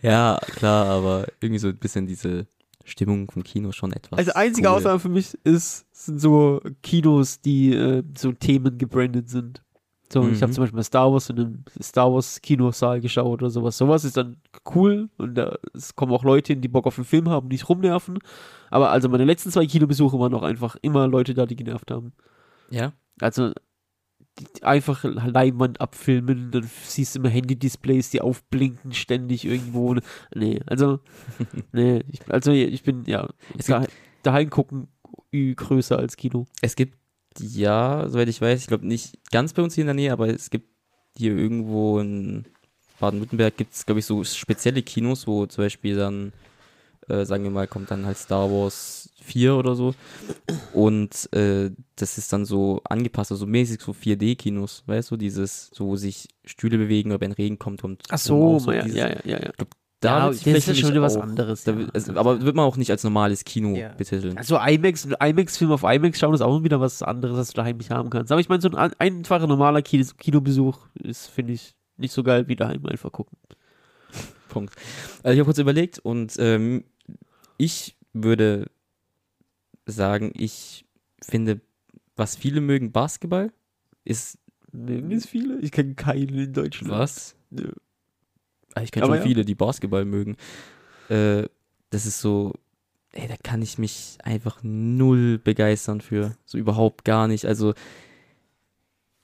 ja, 0.02 0.40
klar, 0.56 0.88
aber 0.88 1.28
irgendwie 1.40 1.60
so 1.60 1.70
ein 1.70 1.78
bisschen 1.78 2.08
diese 2.08 2.48
Stimmung 2.86 3.30
vom 3.30 3.44
Kino 3.44 3.72
schon 3.72 3.94
etwas. 3.94 4.18
Also 4.20 4.34
einzige 4.34 4.68
cool. 4.68 4.76
Ausnahme 4.76 5.00
für 5.00 5.10
mich 5.10 5.38
ist, 5.44 5.86
sind 5.92 6.20
so 6.20 6.62
Kinos, 6.84 7.42
die 7.42 7.74
äh, 7.74 8.04
so 8.18 8.32
Themen 8.32 8.78
gebrandet 8.78 9.30
sind. 9.30 9.64
So, 10.12 10.28
ich 10.28 10.42
habe 10.42 10.50
Mhm. 10.52 10.56
zum 10.56 10.64
Beispiel 10.64 10.76
mal 10.78 10.84
Star 10.84 11.12
Wars 11.14 11.30
in 11.30 11.40
einem 11.40 11.64
Star 11.82 12.12
Wars 12.14 12.42
Kinosaal 12.42 13.00
geschaut 13.00 13.42
oder 13.42 13.50
sowas. 13.50 13.78
Sowas 13.78 14.04
ist 14.04 14.18
dann 14.18 14.38
cool 14.76 15.10
und 15.18 15.36
da 15.36 15.58
es 15.74 15.96
kommen 15.96 16.12
auch 16.12 16.24
Leute 16.24 16.54
hin, 16.54 16.62
die 16.62 16.68
Bock 16.68 16.86
auf 16.88 16.96
den 16.96 17.06
Film 17.06 17.30
haben, 17.30 17.48
nicht 17.48 17.70
rumnerven. 17.70 18.20
Aber 18.70 18.92
also 18.92 19.08
meine 19.10 19.24
letzten 19.26 19.52
zwei 19.52 19.66
Kinobesuche 19.66 20.20
waren 20.20 20.34
auch 20.34 20.44
einfach 20.44 20.76
immer 20.82 21.08
Leute 21.08 21.34
da, 21.34 21.46
die 21.46 21.56
genervt 21.56 21.92
haben. 21.92 22.12
Ja, 22.70 22.94
Also 23.22 23.54
die, 24.40 24.64
einfach 24.64 25.04
Leinwand 25.04 25.82
abfilmen, 25.82 26.52
dann 26.52 26.64
siehst 26.64 27.16
du 27.16 27.20
immer 27.20 27.30
Handy-Displays, 27.30 28.10
die 28.12 28.22
aufblinken 28.22 28.94
ständig 28.94 29.46
irgendwo. 29.46 29.96
Nee, 30.34 30.62
also, 30.68 31.00
nee, 31.74 32.04
ich, 32.08 32.22
also 32.30 32.52
ich 32.52 32.84
bin, 32.84 33.04
ja, 33.06 33.28
da, 33.68 33.86
daheim 34.24 34.50
gucken 34.50 34.88
größer 35.34 35.98
als 35.98 36.16
Kino. 36.18 36.48
es 36.62 36.76
gibt, 36.76 36.98
ja, 37.40 38.08
soweit 38.10 38.28
ich 38.30 38.42
weiß, 38.42 38.60
ich 38.62 38.68
glaube 38.68 38.86
nicht 38.88 39.18
ganz 39.32 39.54
bei 39.54 39.62
uns 39.62 39.76
hier 39.76 39.84
in 39.84 39.88
der 39.88 39.94
Nähe, 39.96 40.12
aber 40.14 40.28
es 40.30 40.50
gibt 40.50 40.68
hier 41.18 41.36
irgendwo 41.36 42.00
in 42.00 42.46
Baden-Württemberg 43.00 43.58
gibt 43.58 43.74
es, 43.74 43.86
glaube 43.86 44.00
ich, 44.00 44.06
so 44.06 44.24
spezielle 44.24 44.82
Kinos, 44.84 45.26
wo 45.28 45.46
zum 45.48 45.64
Beispiel 45.64 45.96
dann, 45.96 46.34
äh, 47.10 47.26
sagen 47.26 47.44
wir 47.44 47.52
mal, 47.52 47.68
kommt 47.68 47.90
dann 47.92 48.06
halt 48.06 48.18
Star 48.18 48.50
Wars 48.52 49.10
4 49.22 49.56
oder 49.56 49.76
so. 49.76 49.96
Und 50.74 51.32
äh, 51.34 51.72
das 51.96 52.18
ist 52.18 52.32
dann 52.32 52.46
so 52.46 52.82
angepasst, 52.84 53.32
also 53.32 53.46
mäßig 53.46 53.82
so 53.82 53.92
4D-Kinos, 53.94 54.84
weißt 54.86 55.12
du, 55.12 55.18
dieses, 55.18 55.70
so 55.74 55.88
wo 55.88 55.96
sich 55.96 56.28
Stühle 56.46 56.78
bewegen, 56.78 57.12
ob 57.12 57.22
ein 57.24 57.32
Regen 57.32 57.58
kommt 57.60 57.84
und 57.84 58.04
Ach 58.10 58.18
so, 58.20 58.60
so, 58.60 58.72
ja, 58.72 58.84
dieses- 58.84 59.00
ja, 59.00 59.10
ja, 59.10 59.22
ja. 59.26 59.40
ja. 59.40 59.52
Da 60.02 60.32
ja, 60.32 60.54
das 60.54 60.68
ist 60.68 60.80
schon 60.80 60.90
wieder 60.90 61.02
was 61.02 61.16
anderes. 61.16 61.64
Da, 61.64 61.72
ja. 61.74 61.88
also, 61.94 62.16
aber 62.16 62.42
wird 62.42 62.56
man 62.56 62.66
auch 62.66 62.76
nicht 62.76 62.92
als 62.92 63.04
normales 63.04 63.46
Kino 63.46 63.76
Ja. 63.76 63.90
betiteln. 63.90 64.38
Also 64.38 64.58
IMAX, 64.58 65.08
IMAX-Film 65.20 65.72
auf 65.72 65.84
IMAX 65.84 66.20
schauen 66.20 66.34
ist 66.34 66.42
auch 66.42 66.64
wieder 66.64 66.82
was 66.82 67.02
anderes, 67.04 67.38
was 67.38 67.48
du 67.50 67.54
daheim 67.56 67.78
nicht 67.78 67.92
haben 67.92 68.10
kannst. 68.10 68.32
Aber 68.32 68.42
ich 68.42 68.50
meine, 68.50 68.62
so 68.62 68.70
ein 68.70 68.76
ein- 68.76 68.94
einfacher, 69.00 69.48
normaler 69.48 69.82
Kino 69.82 70.06
Kinobesuch 70.18 70.88
ist, 70.96 71.28
finde 71.28 71.54
ich, 71.54 71.76
nicht 71.98 72.12
so 72.14 72.24
geil 72.24 72.48
wie 72.48 72.56
daheim 72.56 72.86
einfach 72.88 73.12
gucken. 73.12 73.38
Punkt. 74.50 74.76
Also 75.24 75.34
ich 75.34 75.40
habe 75.40 75.46
kurz 75.46 75.60
überlegt 75.60 76.00
und 76.00 76.36
ähm, 76.40 76.84
ich 77.58 77.96
würde 78.12 78.70
sagen, 79.86 80.34
ich 80.36 80.86
finde, 81.22 81.62
was 82.16 82.36
viele 82.36 82.60
mögen, 82.60 82.92
Basketball 82.92 83.52
ist 84.04 84.38
Mögen 84.74 85.12
es 85.12 85.26
viele? 85.26 85.60
Ich 85.60 85.72
kenne 85.72 85.96
keinen 85.96 86.30
in 86.30 86.54
Deutschland. 86.54 86.92
was? 86.94 87.36
Nö. 87.50 87.72
Ich 88.82 88.92
kenne 88.92 89.06
schon 89.06 89.16
ja. 89.16 89.22
viele, 89.22 89.46
die 89.46 89.56
Basketball 89.56 90.06
mögen. 90.06 90.38
Äh, 91.10 91.44
das 91.90 92.06
ist 92.06 92.22
so, 92.22 92.54
ey, 93.12 93.28
da 93.28 93.36
kann 93.42 93.62
ich 93.62 93.78
mich 93.78 94.18
einfach 94.24 94.60
null 94.64 95.38
begeistern 95.38 96.02
für. 96.02 96.36
So 96.46 96.58
überhaupt 96.58 97.06
gar 97.06 97.28
nicht. 97.28 97.46
Also 97.46 97.74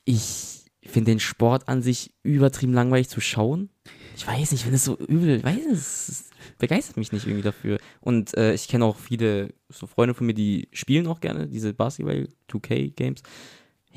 ich 0.06 0.66
finde 0.84 1.12
den 1.12 1.20
Sport 1.20 1.68
an 1.68 1.82
sich 1.82 2.14
übertrieben 2.24 2.74
langweilig 2.74 3.10
zu 3.10 3.22
schauen. 3.22 3.70
Ich 4.16 4.26
weiß 4.26 4.52
nicht, 4.52 4.66
wenn 4.66 4.74
es 4.74 4.86
so 4.86 4.98
übel, 4.98 5.44
weiß 5.44 5.66
es, 5.72 6.10
es 6.10 6.30
begeistert 6.58 6.98
mich 6.98 7.12
nicht 7.12 7.26
irgendwie 7.26 7.44
dafür. 7.44 7.78
Und 8.02 8.36
äh, 8.36 8.54
ich 8.54 8.68
kenne 8.68 8.86
auch 8.86 8.98
viele 8.98 9.54
so 9.70 9.86
Freunde 9.86 10.14
von 10.14 10.26
mir, 10.26 10.34
die 10.34 10.70
spielen 10.72 11.08
auch 11.08 11.20
gerne 11.20 11.48
diese 11.48 11.74
Basketball 11.74 12.28
2K 12.50 12.94
Games. 12.96 13.22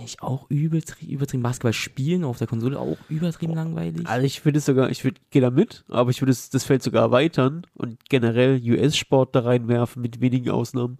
Ich 0.04 0.22
auch 0.22 0.48
übertrieben, 0.50 1.10
übertrieben 1.12 1.42
Basketball 1.42 1.72
spielen 1.72 2.24
auf 2.24 2.38
der 2.38 2.46
Konsole 2.46 2.78
auch 2.78 2.96
übertrieben 3.08 3.54
langweilig. 3.54 4.06
Also 4.06 4.24
ich 4.26 4.44
würde 4.44 4.58
es 4.58 4.64
sogar, 4.66 4.90
ich 4.90 5.04
würde, 5.04 5.20
gehe 5.30 5.42
da 5.42 5.50
mit, 5.50 5.84
aber 5.88 6.10
ich 6.10 6.20
würde 6.20 6.32
es- 6.32 6.50
das 6.50 6.64
Feld 6.64 6.82
sogar 6.82 7.02
erweitern 7.02 7.66
und 7.74 7.98
generell 8.08 8.60
US-Sport 8.62 9.34
da 9.34 9.40
reinwerfen 9.40 10.02
mit 10.02 10.20
wenigen 10.20 10.50
Ausnahmen. 10.50 10.98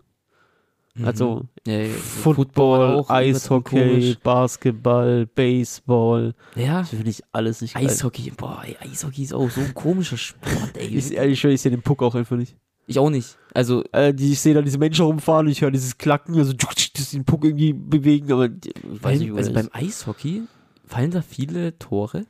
Mhm. 0.95 1.05
Also 1.05 1.49
ja, 1.67 1.79
ja, 1.81 1.89
Football, 1.95 2.91
übertrieben 2.95 3.15
Eishockey. 3.37 4.17
Basketball, 4.23 5.27
Baseball. 5.27 6.35
Ja, 6.57 6.81
Das 6.81 6.91
finde 6.91 7.11
ich 7.11 7.23
alles 7.33 7.61
nicht 7.61 7.75
geil. 7.75 7.87
Eishockey, 7.87 8.33
boah, 8.37 8.63
ey, 8.65 8.77
Eishockey 8.81 9.23
ist 9.23 9.33
auch 9.33 9.49
so 9.51 9.61
ein 9.61 9.73
komischer 9.75 10.17
Sport, 10.17 10.77
ey. 10.77 10.89
Ich, 10.89 11.13
ehrlich, 11.13 11.43
ich 11.45 11.61
sehe 11.61 11.71
den 11.71 11.83
Puck 11.83 12.03
auch 12.03 12.15
einfach 12.15 12.37
nicht. 12.37 12.57
Ich 12.91 12.99
auch 12.99 13.11
nicht. 13.11 13.37
Also, 13.55 13.85
Äh, 13.93 14.13
die, 14.15 14.33
ich 14.33 14.41
sehe 14.41 14.55
da 14.55 14.63
diese 14.63 14.79
Menschen 14.79 15.05
rumfahren 15.05 15.47
und 15.47 15.53
ich 15.53 15.63
höre 15.63 15.71
dieses 15.71 15.97
Klacken, 15.99 16.37
also 16.37 16.53
dass 16.53 17.11
sie 17.11 17.17
den 17.19 17.25
Puck 17.25 17.45
irgendwie 17.45 17.73
bewegen, 17.73 18.31
aber 18.33 18.47
ich 18.47 18.73
weiß 19.03 19.19
nicht, 19.21 19.33
also 19.33 19.53
beim 19.53 19.69
Eishockey 19.73 20.43
fallen 20.87 21.11
da 21.11 21.23
viele 21.23 21.79
Tore. 21.79 22.25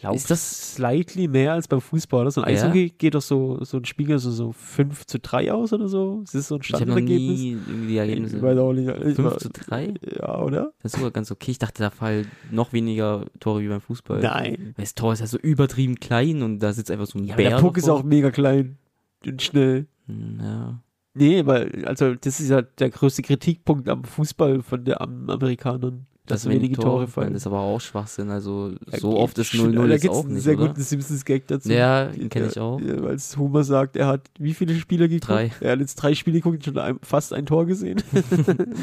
glaube, 0.00 0.16
Ist 0.16 0.30
das- 0.30 0.74
slightly 0.74 1.26
mehr 1.26 1.52
als 1.54 1.66
beim 1.66 1.80
Fußball. 1.80 2.30
So 2.30 2.42
ein 2.42 2.54
Ja? 2.54 2.62
Eishockey 2.62 2.90
geht 2.96 3.14
doch 3.16 3.22
so, 3.22 3.58
so 3.64 3.78
ein 3.78 3.84
Spiegel 3.84 4.18
so, 4.20 4.30
so 4.30 4.52
5 4.52 5.06
zu 5.06 5.18
3 5.18 5.52
aus 5.52 5.72
oder 5.72 5.88
so. 5.88 6.22
Ist 6.32 6.32
so 6.48 6.54
ein 6.54 6.60
Ich 6.62 6.72
habe 6.72 6.86
noch 6.86 6.96
Standardergebnis. 6.96 7.40
nie 7.40 7.50
irgendwie 7.52 7.86
die 7.88 7.92
Ich 7.94 7.98
Ergebnisse. 7.98 8.42
weiß 8.42 8.58
auch 8.58 8.72
nicht. 8.72 8.88
Ich 8.88 9.14
5 9.16 9.18
war- 9.18 9.38
zu 9.38 9.50
3? 9.50 9.94
Ja, 10.20 10.40
oder? 10.40 10.72
Das 10.82 10.92
ist 10.92 10.98
sogar 10.98 11.10
ganz 11.10 11.32
okay. 11.32 11.50
Ich 11.50 11.58
dachte, 11.58 11.82
da 11.82 11.90
fallen 11.90 12.28
noch 12.52 12.72
weniger 12.72 13.26
Tore 13.40 13.60
wie 13.62 13.68
beim 13.68 13.80
Fußball. 13.80 14.20
Nein. 14.20 14.72
Weil 14.76 14.84
das 14.84 14.94
Tor 14.94 15.12
ist 15.14 15.20
ja 15.20 15.26
so 15.26 15.38
übertrieben 15.38 15.96
klein 15.96 16.42
und 16.42 16.60
da 16.60 16.72
sitzt 16.72 16.90
einfach 16.92 17.06
so 17.06 17.18
ein 17.18 17.24
Ja, 17.24 17.34
Bär. 17.34 17.50
der 17.50 17.58
Puck 17.58 17.76
ist 17.76 17.88
davor. 17.88 18.00
auch 18.00 18.04
mega 18.04 18.30
klein 18.30 18.78
und 19.26 19.42
schnell. 19.42 19.86
Hm, 20.06 20.38
Ja. 20.40 20.82
Nee, 21.14 21.44
weil, 21.44 21.84
also, 21.84 22.14
das 22.14 22.40
ist 22.40 22.48
ja 22.48 22.62
der 22.62 22.88
größte 22.88 23.20
Kritikpunkt 23.20 23.86
am 23.90 24.02
Fußball 24.04 24.62
von 24.62 24.82
den 24.84 24.94
am 24.94 25.28
Amerikanern. 25.28 26.06
Dass 26.24 26.42
so 26.44 26.50
wenige 26.50 26.76
Tore 26.76 27.06
fallen. 27.08 27.32
Das 27.34 27.42
ist 27.42 27.46
aber 27.48 27.58
auch 27.60 27.80
Schwachsinn. 27.80 28.30
Also, 28.30 28.72
Ja, 28.90 28.98
so 28.98 29.18
oft 29.18 29.36
ist 29.38 29.48
schon. 29.48 29.74
0-0 29.74 29.88
Da 29.88 29.94
ist 29.94 30.08
auch 30.08 30.24
einen 30.24 30.34
nicht, 30.34 30.44
sehr 30.44 30.56
oder? 30.56 30.68
guten 30.68 30.80
Simpsons-Gag 30.80 31.48
dazu. 31.48 31.70
Ja, 31.70 32.06
den 32.06 32.28
kenn 32.30 32.46
ich 32.48 32.58
auch. 32.58 32.80
Ja, 32.80 32.94
als 33.02 33.36
Homer 33.36 33.64
sagt, 33.64 33.96
er 33.96 34.06
hat 34.06 34.30
wie 34.38 34.54
viele 34.54 34.74
Spiele 34.76 35.08
geguckt? 35.08 35.28
Drei. 35.28 35.50
Er 35.60 35.72
hat 35.72 35.80
jetzt 35.80 35.96
drei 35.96 36.14
Spiele 36.14 36.38
geguckt 36.38 36.56
und 36.58 36.64
schon 36.64 36.78
ein, 36.78 36.98
fast 37.02 37.32
ein 37.34 37.44
Tor 37.44 37.66
gesehen. 37.66 38.00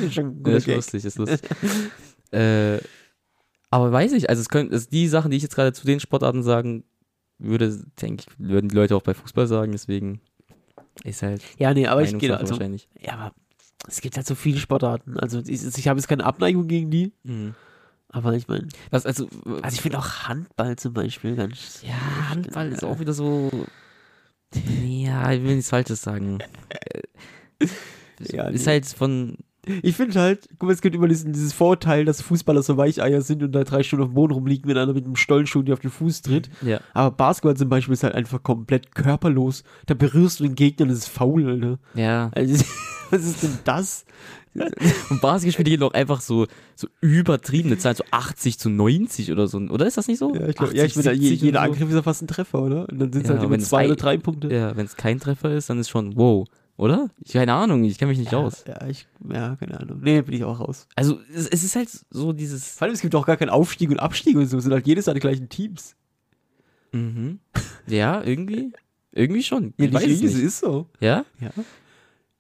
ist 0.03 0.13
schon 0.13 0.25
ein 0.25 0.34
Ja, 0.36 0.43
guter 0.43 0.58
ist 0.58 0.65
Gag. 0.65 0.75
lustig, 0.75 1.05
ist 1.05 1.17
lustig. 1.17 1.39
äh, 2.31 2.77
aber 3.72 3.91
weiß 3.91 4.12
ich, 4.13 4.29
also 4.29 4.41
es 4.41 4.50
können, 4.50 4.72
also 4.72 4.88
die 4.89 5.08
Sachen, 5.08 5.31
die 5.31 5.38
ich 5.38 5.43
jetzt 5.43 5.55
gerade 5.55 5.74
zu 5.74 5.86
den 5.88 6.00
Sportarten 6.00 6.43
sagen 6.43 6.84
würde, 7.39 7.79
denke 8.01 8.25
ich, 8.27 8.39
würden 8.39 8.67
die 8.67 8.75
Leute 8.75 8.96
auch 8.96 9.01
bei 9.01 9.13
Fußball 9.13 9.48
sagen, 9.48 9.72
deswegen 9.72 10.19
ist 11.03 11.22
halt 11.22 11.41
Ja, 11.58 11.74
nee, 11.74 11.88
aber 11.88 12.01
ich 12.03 12.18
gehe 12.18 12.36
also. 12.38 12.51
wahrscheinlich. 12.53 12.88
Ja, 13.00 13.13
aber 13.13 13.34
es 13.88 14.01
gibt 14.01 14.18
halt 14.18 14.27
so 14.27 14.36
viele 14.36 14.60
Sportarten. 14.60 15.20
Also 15.20 15.39
ich, 15.39 15.65
ich 15.77 15.88
habe 15.88 16.00
jetzt 16.00 16.08
keine 16.08 16.25
Abneigung 16.25 16.68
gegen 16.68 16.91
die, 16.91 17.13
Mhm. 17.24 17.56
aber 18.10 18.34
ich 18.34 18.48
meine, 18.48 18.68
Was, 18.91 19.06
also, 19.06 19.27
also 19.62 19.74
ich 19.75 19.82
finde 19.82 19.98
auch 20.00 20.27
Handball 20.27 20.75
zum 20.75 20.94
Beispiel 20.94 21.36
ganz. 21.36 21.82
ja, 21.84 22.29
Handball 22.29 22.72
ist 22.72 22.84
auch 22.84 23.00
wieder 23.00 23.13
so, 23.13 23.50
ja, 24.86 25.32
ich 25.32 25.44
will 25.44 25.56
nichts 25.56 25.70
Falsches 25.70 26.01
sagen. 26.01 26.39
Äh, 26.70 27.68
Ja, 28.36 28.48
ist 28.50 28.65
nee. 28.65 28.72
halt 28.72 28.86
von, 28.86 29.38
Ich 29.82 29.96
finde 29.96 30.20
halt, 30.20 30.48
guck 30.58 30.68
mal, 30.70 30.74
es 30.74 30.82
gibt 30.82 30.96
immer 30.96 31.08
diesen, 31.08 31.34
dieses 31.34 31.54
Vorteil, 31.54 32.06
dass 32.06 32.22
Fußballer 32.22 32.62
so 32.64 32.78
Weicheier 32.78 33.22
sind 33.22 33.44
und 33.44 33.52
da 33.52 33.64
drei 33.64 33.84
Stunden 33.84 34.04
auf 34.04 34.10
dem 34.12 34.16
Boden 34.16 34.34
rumliegen, 34.34 34.70
wenn 34.70 34.78
einer 34.78 34.94
mit 34.94 35.06
einem 35.06 35.16
Stollenschuh 35.16 35.62
dir 35.62 35.74
auf 35.74 35.80
den 35.80 35.92
Fuß 35.92 36.22
tritt. 36.22 36.50
ja. 36.62 36.80
Aber 36.94 37.12
Basketball 37.16 37.56
zum 37.58 37.70
Beispiel 37.70 37.94
ist 37.94 38.04
halt 38.04 38.16
einfach 38.16 38.42
komplett 38.44 38.94
körperlos. 38.96 39.64
Da 39.86 39.94
berührst 39.94 40.40
du 40.40 40.44
den 40.46 40.56
Gegner 40.56 40.84
und 40.84 40.90
das 40.90 41.00
ist 41.00 41.10
faul, 41.10 41.48
Alter. 41.48 41.80
Ja. 41.96 42.32
Also, 42.34 42.64
was 43.10 43.26
ist 43.26 43.44
denn 43.44 43.58
das? 43.64 44.06
Und 45.10 45.22
Basketballspiele 45.22 45.70
gehen 45.70 45.80
doch 45.80 45.94
einfach 45.94 46.22
so, 46.22 46.48
so 46.76 46.88
übertriebene 47.02 47.78
Zahlen, 47.78 47.96
so 47.96 48.04
80 48.10 48.58
zu 48.58 48.70
90 48.72 49.32
oder 49.32 49.48
so. 49.48 49.60
Oder 49.60 49.86
ist 49.86 49.98
das 49.98 50.08
nicht 50.08 50.18
so? 50.18 50.34
Ja, 50.34 50.48
ich 50.48 50.56
glaube, 50.56 50.76
ja, 50.76 50.86
ich 50.86 50.96
meine, 50.96 51.10
80, 51.12 51.22
je, 51.22 51.30
70 51.30 51.42
jeder 51.46 51.60
so. 51.60 51.66
Angriff 51.66 51.90
ist 51.90 51.96
ja 51.96 52.02
fast 52.02 52.24
ein 52.24 52.28
Treffer, 52.28 52.64
oder? 52.64 52.90
Und 52.90 53.00
dann 53.00 53.14
sind 53.14 53.22
es 53.24 53.30
Ja, 53.30 53.36
halt 53.36 53.44
immer 53.44 53.56
es 53.58 53.70
zwei 53.70 53.82
ein- 53.82 53.86
oder 53.88 53.96
drei 53.96 54.18
Punkte. 54.18 54.52
Ja, 54.54 54.76
wenn 54.76 54.86
es 54.88 54.96
kein 54.98 55.20
Treffer 55.20 55.52
ist, 55.52 55.70
dann 55.70 55.78
ist 55.80 55.90
schon 55.90 56.16
wow, 56.16 56.48
oder? 56.79 57.09
Ich 57.25 57.33
keine 57.33 57.53
Ahnung, 57.53 57.83
ich 57.83 57.98
kenne 57.98 58.09
mich 58.09 58.19
nicht 58.19 58.33
aus. 58.33 58.63
Ja, 58.65 58.88
ich, 58.88 59.05
ja, 59.29 59.57
keine 59.57 59.77
Ahnung. 59.81 60.00
Nee, 60.01 60.21
bin 60.21 60.33
ich 60.33 60.45
auch 60.45 60.62
raus. 60.62 60.88
Also 60.95 61.19
es, 61.33 61.45
es 61.48 61.65
ist 61.65 61.75
halt 61.75 61.89
so 62.09 62.31
dieses. 62.31 62.77
Vor 62.77 62.86
allem, 62.86 62.93
es 62.93 63.01
gibt 63.01 63.13
auch 63.15 63.25
gar 63.25 63.36
keinen 63.36 63.50
Aufstieg 63.50 63.89
und 63.89 64.00
Abstieg 64.00 64.38
und 64.38 64.45
so. 64.45 64.57
Es 64.57 64.63
sind 64.63 64.71
halt 64.71 64.88
jedes 64.88 65.05
Jahr 65.05 65.13
die 65.13 65.19
gleichen 65.19 65.50
Teams. 65.50 65.98
Mhm. 66.93 67.39
Ja, 67.86 68.24
irgendwie, 68.24 68.71
irgendwie 69.12 69.43
schon. 69.43 69.74
Ja, 69.77 69.88
ich 69.88 69.93
weiß 69.93 70.03
es 70.03 70.09
irgendwie, 70.09 70.25
es 70.27 70.33
nicht. 70.36 70.43
ist 70.45 70.59
so. 70.59 70.88
Ja? 71.01 71.25
Ja. 71.41 71.51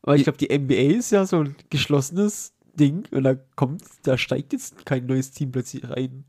Aber 0.03 0.15
ich 0.15 0.23
glaube, 0.23 0.37
die 0.37 0.57
NBA 0.57 0.97
ist 0.97 1.11
ja 1.11 1.25
so 1.25 1.41
ein 1.41 1.55
geschlossenes 1.69 2.53
Ding 2.75 3.09
und 3.11 3.23
da 3.23 3.35
kommt, 3.57 3.83
da 4.03 4.17
steigt 4.17 4.53
jetzt 4.53 4.85
kein 4.85 5.05
neues 5.05 5.31
Team 5.31 5.51
plötzlich 5.51 5.89
rein. 5.89 6.23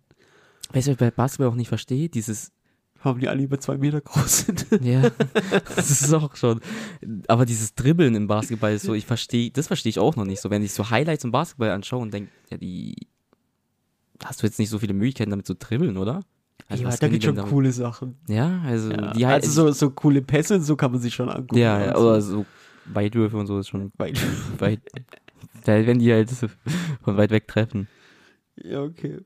Weißt 0.72 0.88
du, 0.88 0.90
was 0.90 0.94
ich 0.94 0.98
bei 0.98 1.12
Basketball 1.12 1.46
auch 1.46 1.54
nicht 1.54 1.68
verstehe? 1.68 2.08
Dieses, 2.08 2.50
Haben 3.00 3.19
die 3.21 3.28
alle 3.28 3.42
über 3.42 3.59
zwei 3.59 3.78
Meter 3.78 4.00
groß 4.02 4.38
sind. 4.47 4.66
ja, 4.83 5.11
das 5.75 5.90
ist 5.90 6.12
auch 6.12 6.37
schon. 6.37 6.61
Aber 7.28 7.47
dieses 7.47 7.75
Dribbeln 7.75 8.14
im 8.14 8.26
Basketball 8.26 8.75
ist 8.75 8.83
so, 8.85 8.92
ich 8.92 9.07
verstehe, 9.07 9.50
das 9.50 9.69
verstehe 9.69 9.88
ich 9.90 9.99
auch 9.99 10.16
noch 10.16 10.26
nicht 10.26 10.40
so. 10.40 10.50
Wenn 10.50 10.62
ich 10.62 10.73
so 10.73 10.90
Highlights 10.90 11.25
im 11.25 11.30
Basketball 11.33 11.71
anschaue 11.71 12.02
und 12.02 12.12
denke, 12.12 12.30
ja, 12.50 12.59
die, 12.59 12.95
hast 14.23 14.42
du 14.42 14.47
jetzt 14.47 14.59
nicht 14.59 14.69
so 14.69 14.78
viele 14.78 14.92
Möglichkeiten 14.92 15.30
damit 15.30 15.47
zu 15.47 15.54
dribbeln, 15.54 15.97
oder? 15.97 16.25
Also, 16.69 16.85
ja, 16.85 16.95
da 16.95 17.09
gibt 17.09 17.25
schon 17.25 17.35
damit- 17.37 17.50
coole 17.50 17.73
Sachen. 17.73 18.16
Ja, 18.28 18.61
also, 18.66 18.90
Ja. 18.90 19.12
die 19.14 19.26
Highlights. 19.26 19.47
also 19.49 19.66
so, 19.69 19.73
so 19.73 19.90
coole 19.90 20.21
Pässe 20.21 20.57
und 20.57 20.62
so 20.62 20.76
kann 20.76 20.92
man 20.92 21.00
sich 21.00 21.14
schon 21.14 21.30
angucken. 21.30 21.57
ja, 21.59 21.80
ja, 21.80 21.92
Also, 21.92 22.07
oder 22.09 22.21
so 22.21 22.47
Weitwürfe 22.85 23.37
und 23.38 23.47
so 23.47 23.59
ist 23.59 23.69
schon 23.69 23.92
weit- 23.97 24.21
weit. 24.61 24.80
da, 25.64 25.87
wenn 25.87 25.99
die 25.99 26.12
halt 26.12 26.28
von 27.02 27.16
weit 27.16 27.30
weg 27.30 27.49
treffen. 27.49 27.88
Ja, 28.57 28.83
okay. 28.83 29.21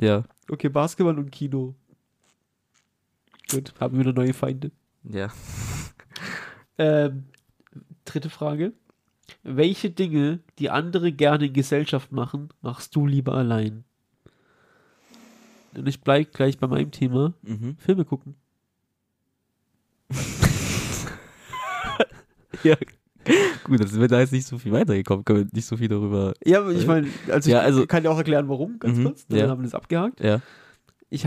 Ja. 0.00 0.24
Okay, 0.50 0.68
Basketball 0.68 1.16
und 1.16 1.30
Kino. 1.30 1.76
Gut, 3.50 3.72
haben 3.80 3.94
wir 3.94 4.00
wieder 4.00 4.12
neue 4.12 4.32
Feinde. 4.34 4.70
Ja. 5.04 5.28
Ähm, 6.78 7.24
dritte 8.06 8.30
Frage. 8.30 8.72
Welche 9.42 9.90
Dinge, 9.90 10.38
die 10.58 10.70
andere 10.70 11.12
gerne 11.12 11.44
in 11.48 11.52
Gesellschaft 11.52 12.10
machen, 12.10 12.48
machst 12.62 12.96
du 12.96 13.06
lieber 13.06 13.34
allein? 13.34 13.84
Und 15.76 15.86
ich 15.86 16.00
bleibe 16.00 16.30
gleich 16.30 16.56
bei 16.58 16.66
meinem 16.68 16.90
Thema. 16.90 17.34
Mhm. 17.42 17.76
Filme 17.76 18.06
gucken. 18.06 18.34
Ja. 22.62 22.76
Gut, 23.64 23.80
dann 23.80 23.86
sind 23.88 24.00
wir 24.00 24.08
da 24.08 24.20
jetzt 24.20 24.32
nicht 24.32 24.46
so 24.46 24.56
viel 24.58 24.72
weitergekommen, 24.72 25.24
können 25.26 25.40
wir 25.40 25.46
nicht 25.52 25.66
so 25.66 25.76
viel 25.76 25.88
darüber. 25.88 26.32
Ja, 26.46 26.60
aber 26.60 26.72
ich 26.72 26.86
meine, 26.86 27.08
also, 27.28 27.50
Ja, 27.50 27.58
ich 27.60 27.64
also- 27.66 27.86
kann 27.86 28.02
dir 28.02 28.10
auch 28.10 28.16
erklären, 28.18 28.48
warum, 28.48 28.78
ganz 28.78 28.96
Mhm, 28.96 29.04
kurz. 29.04 29.26
Dann 29.26 29.38
ja. 29.38 29.48
haben 29.48 29.60
wir 29.60 29.64
das 29.64 29.74
abgehakt. 29.74 30.20
Ja. 30.20 30.40
Ich 31.10 31.26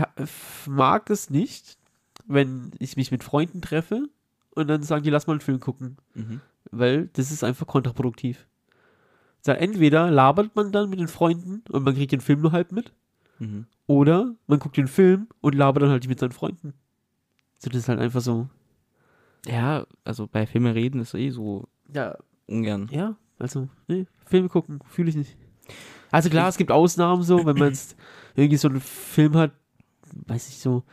mag 0.66 1.10
es 1.10 1.30
nicht, 1.30 1.78
wenn 2.26 2.72
ich 2.78 2.96
mich 2.96 3.10
mit 3.10 3.22
Freunden 3.24 3.60
treffe 3.62 4.08
und 4.54 4.68
dann 4.68 4.82
sagen 4.82 5.02
die, 5.02 5.10
lass 5.10 5.26
mal 5.26 5.34
einen 5.34 5.40
Film 5.40 5.60
gucken. 5.60 5.96
Mhm. 6.14 6.40
Weil 6.70 7.08
das 7.12 7.30
ist 7.30 7.44
einfach 7.44 7.66
kontraproduktiv. 7.66 8.46
Sag, 9.42 9.60
entweder 9.60 10.10
labert 10.10 10.56
man 10.56 10.72
dann 10.72 10.88
mit 10.88 10.98
den 11.00 11.08
Freunden 11.08 11.62
und 11.70 11.84
man 11.84 11.94
kriegt 11.94 12.12
den 12.12 12.20
Film 12.22 12.40
nur 12.40 12.52
halb 12.52 12.72
mit, 12.72 12.92
Mhm. 13.40 13.66
oder 13.86 14.34
man 14.46 14.58
guckt 14.60 14.76
den 14.76 14.86
Film 14.88 15.28
und 15.40 15.54
labert 15.54 15.82
dann 15.82 15.90
halt 15.90 16.06
mit 16.08 16.18
seinen 16.20 16.32
Freunden. 16.32 16.72
So, 17.58 17.68
das 17.68 17.80
ist 17.80 17.88
halt 17.88 17.98
einfach 18.00 18.20
so. 18.20 18.48
Ja, 19.46 19.86
also 20.04 20.26
bei 20.26 20.46
Filme 20.46 20.74
reden 20.74 21.00
ist 21.00 21.14
eh 21.14 21.30
so 21.30 21.68
Ja, 21.92 22.16
ungern. 22.46 22.88
ja, 22.90 23.16
also, 23.38 23.68
nee, 23.88 24.06
Filme 24.24 24.48
gucken, 24.48 24.78
fühle 24.88 25.10
ich 25.10 25.16
nicht. 25.16 25.36
Also 26.10 26.30
klar, 26.30 26.48
es 26.48 26.56
gibt 26.56 26.70
Ausnahmen 26.70 27.22
so, 27.22 27.44
wenn 27.44 27.58
man 27.58 27.68
jetzt 27.68 27.96
irgendwie 28.36 28.56
so 28.56 28.68
einen 28.68 28.80
Film 28.80 29.36
hat, 29.36 29.50
weiß 30.26 30.48
ich 30.48 30.58
so, 30.60 30.84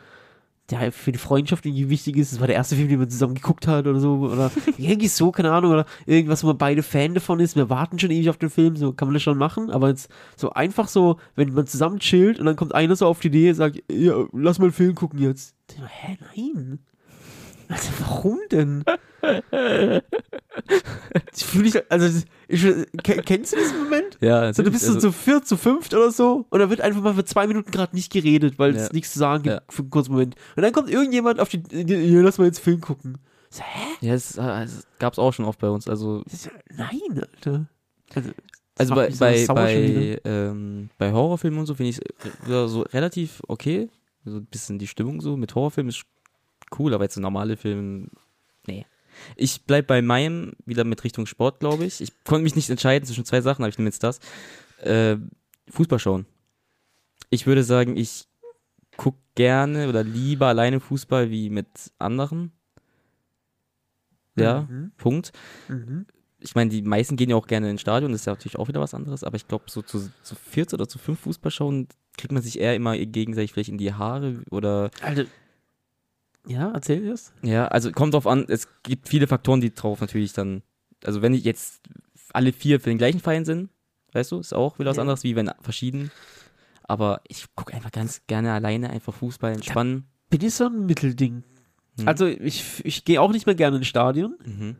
der 0.70 0.92
für 0.92 1.12
die 1.12 1.18
Freundschaft 1.18 1.66
irgendwie 1.66 1.90
wichtig 1.90 2.16
ist. 2.16 2.32
Das 2.32 2.40
war 2.40 2.46
der 2.46 2.56
erste 2.56 2.76
Film, 2.76 2.88
den 2.88 2.98
man 2.98 3.10
zusammen 3.10 3.34
geguckt 3.34 3.66
hat 3.66 3.86
oder 3.86 4.00
so. 4.00 4.14
Oder 4.16 4.50
irgendwie 4.78 5.08
so, 5.08 5.32
keine 5.32 5.52
Ahnung. 5.52 5.72
Oder 5.72 5.86
irgendwas, 6.06 6.42
wo 6.42 6.48
man 6.48 6.58
beide 6.58 6.82
Fan 6.82 7.14
davon 7.14 7.40
ist. 7.40 7.56
Wir 7.56 7.68
warten 7.68 7.98
schon 7.98 8.10
ewig 8.10 8.30
auf 8.30 8.38
den 8.38 8.50
Film. 8.50 8.76
So 8.76 8.92
kann 8.92 9.08
man 9.08 9.14
das 9.14 9.22
schon 9.22 9.38
machen. 9.38 9.70
Aber 9.70 9.88
jetzt 9.88 10.10
so 10.36 10.50
einfach 10.50 10.88
so, 10.88 11.18
wenn 11.34 11.52
man 11.52 11.66
zusammen 11.66 11.98
chillt 11.98 12.38
und 12.38 12.46
dann 12.46 12.56
kommt 12.56 12.74
einer 12.74 12.96
so 12.96 13.06
auf 13.06 13.20
die 13.20 13.28
Idee, 13.28 13.52
sagt, 13.52 13.82
ja, 13.90 14.24
lass 14.32 14.58
mal 14.58 14.66
einen 14.66 14.72
Film 14.72 14.94
gucken 14.94 15.18
jetzt. 15.18 15.54
Hä, 15.76 16.18
nein. 16.34 16.78
Also 17.72 17.88
warum 18.00 18.38
denn? 18.50 18.84
Ich 21.34 21.44
fühle 21.44 21.64
mich, 21.64 21.90
also 21.90 22.22
ich, 22.48 22.62
ke- 23.02 23.22
kennst 23.24 23.52
du 23.52 23.56
diesen 23.56 23.84
Moment? 23.84 24.18
Ja, 24.20 24.52
So, 24.52 24.62
du 24.62 24.70
bist 24.70 24.84
so 24.84 24.94
also, 24.94 25.08
zu 25.08 25.12
viert, 25.12 25.46
zu 25.46 25.56
fünft 25.56 25.94
oder 25.94 26.10
so 26.10 26.46
und 26.50 26.58
da 26.60 26.68
wird 26.68 26.80
einfach 26.80 27.00
mal 27.00 27.14
für 27.14 27.24
zwei 27.24 27.46
Minuten 27.46 27.70
gerade 27.70 27.94
nicht 27.96 28.12
geredet, 28.12 28.58
weil 28.58 28.74
es 28.76 28.82
Ja. 28.84 28.88
nichts 28.92 29.12
zu 29.12 29.18
sagen 29.18 29.42
gibt 29.44 29.56
Ja. 29.56 29.62
für 29.70 29.82
einen 29.82 29.90
kurzen 29.90 30.12
Moment. 30.12 30.34
Und 30.56 30.62
dann 30.62 30.72
kommt 30.72 30.90
irgendjemand 30.90 31.40
auf 31.40 31.48
die, 31.48 31.62
ja, 31.72 32.20
lass 32.20 32.38
mal 32.38 32.44
jetzt 32.44 32.58
Film 32.60 32.80
gucken. 32.80 33.18
So, 33.50 33.62
hä? 33.62 34.06
ja, 34.06 34.14
es, 34.14 34.36
äh, 34.36 34.64
es 34.64 34.86
gab's 34.98 35.18
auch 35.18 35.32
schon 35.32 35.44
oft 35.44 35.58
bei 35.58 35.68
uns. 35.68 35.88
Also, 35.88 36.22
Das 36.24 36.34
ist 36.34 36.50
nein, 36.76 37.00
Alter. 37.14 37.66
Also, 38.14 38.30
das 38.30 38.90
also 38.90 38.94
bei, 38.94 39.10
so 39.10 39.18
bei, 39.20 39.46
bei, 39.46 40.20
ähm, 40.24 40.90
bei 40.98 41.12
Horrorfilmen 41.12 41.58
und 41.60 41.66
so 41.66 41.74
finde 41.74 41.90
ich 41.90 42.00
es 42.00 42.72
so 42.72 42.82
relativ 42.82 43.40
okay. 43.48 43.88
So 44.24 44.36
ein 44.36 44.46
bisschen 44.46 44.78
die 44.78 44.86
Stimmung 44.86 45.20
so. 45.20 45.36
Mit 45.36 45.54
Horrorfilmen 45.54 45.88
ist 45.90 46.04
cool, 46.78 46.94
aber 46.94 47.04
jetzt 47.04 47.14
so 47.14 47.20
normale 47.20 47.56
Filme, 47.56 48.08
nee. 48.66 48.86
Ich 49.36 49.64
bleib 49.66 49.86
bei 49.86 50.00
meinem 50.02 50.52
wieder 50.64 50.84
mit 50.84 51.04
Richtung 51.04 51.26
Sport, 51.26 51.60
glaube 51.60 51.84
ich. 51.84 52.00
Ich 52.00 52.24
konnte 52.24 52.44
mich 52.44 52.56
nicht 52.56 52.70
entscheiden 52.70 53.06
zwischen 53.06 53.24
zwei 53.26 53.40
Sachen, 53.42 53.62
aber 53.62 53.68
ich 53.68 53.78
nehme 53.78 53.88
jetzt 53.88 54.02
das. 54.02 54.20
Äh, 54.78 55.16
Fußball 55.68 55.98
schauen. 55.98 56.26
Ich 57.30 57.46
würde 57.46 57.62
sagen, 57.62 57.96
ich 57.96 58.26
guck 58.96 59.16
gerne 59.34 59.88
oder 59.88 60.02
lieber 60.02 60.46
alleine 60.48 60.80
Fußball 60.80 61.30
wie 61.30 61.50
mit 61.50 61.68
anderen. 61.98 62.52
Ja, 64.36 64.62
Mhm. 64.62 64.92
Punkt. 64.96 65.32
Mhm. 65.68 66.06
ich 66.40 66.54
meine, 66.54 66.70
die 66.70 66.82
meisten 66.82 67.16
gehen 67.16 67.30
ja 67.30 67.36
auch 67.36 67.46
gerne 67.46 67.70
ins 67.70 67.82
Stadion, 67.82 68.12
das 68.12 68.22
ist 68.22 68.26
ja 68.26 68.32
natürlich 68.32 68.58
auch 68.58 68.66
wieder 68.66 68.80
was 68.80 68.94
anderes, 68.94 69.22
aber 69.24 69.36
ich 69.36 69.46
glaube, 69.46 69.66
so 69.68 69.82
zu, 69.82 70.10
zu 70.22 70.34
viert 70.34 70.72
oder 70.74 70.88
zu 70.88 70.98
fünf 70.98 71.20
Fußballschauen 71.20 71.86
kriegt 72.16 72.32
man 72.32 72.42
sich 72.42 72.58
eher 72.58 72.74
immer 72.74 72.96
gegenseitig 72.98 73.52
vielleicht 73.52 73.68
in 73.68 73.78
die 73.78 73.92
Haare 73.94 74.42
oder. 74.50 74.90
Alter. 75.02 75.26
Ja, 76.46 76.70
erzähl 76.72 77.00
dir 77.00 77.10
das. 77.10 77.32
Ja, 77.42 77.68
also 77.68 77.92
kommt 77.92 78.14
drauf 78.14 78.26
an, 78.26 78.46
es 78.48 78.68
gibt 78.82 79.08
viele 79.08 79.26
Faktoren, 79.26 79.60
die 79.60 79.72
drauf 79.74 80.00
natürlich 80.00 80.32
dann. 80.32 80.62
Also 81.04 81.22
wenn 81.22 81.34
ich 81.34 81.44
jetzt 81.44 81.80
alle 82.32 82.52
vier 82.52 82.80
für 82.80 82.88
den 82.90 82.98
gleichen 82.98 83.20
Verein 83.20 83.44
sind, 83.44 83.70
weißt 84.12 84.32
du, 84.32 84.38
ist 84.40 84.52
auch 84.54 84.78
wieder 84.78 84.90
was 84.90 84.96
Ja. 84.96 85.02
anderes, 85.02 85.22
wie 85.24 85.36
wenn 85.36 85.50
verschieden. 85.60 86.10
Aber 86.84 87.20
ich 87.28 87.46
gucke 87.54 87.74
einfach 87.74 87.92
ganz 87.92 88.22
gerne 88.26 88.52
alleine 88.52 88.90
einfach 88.90 89.14
Fußball 89.14 89.52
entspannen. 89.52 90.06
Bin 90.30 90.42
ich 90.42 90.54
so 90.54 90.66
ein 90.66 90.86
Mittelding. 90.86 91.44
Hm. 91.98 92.08
Also 92.08 92.26
ich, 92.26 92.82
ich 92.84 93.04
gehe 93.04 93.20
auch 93.20 93.30
nicht 93.30 93.46
mehr 93.46 93.54
gerne 93.54 93.76
ins 93.76 93.86
Stadion, 93.86 94.34
Mhm. 94.44 94.76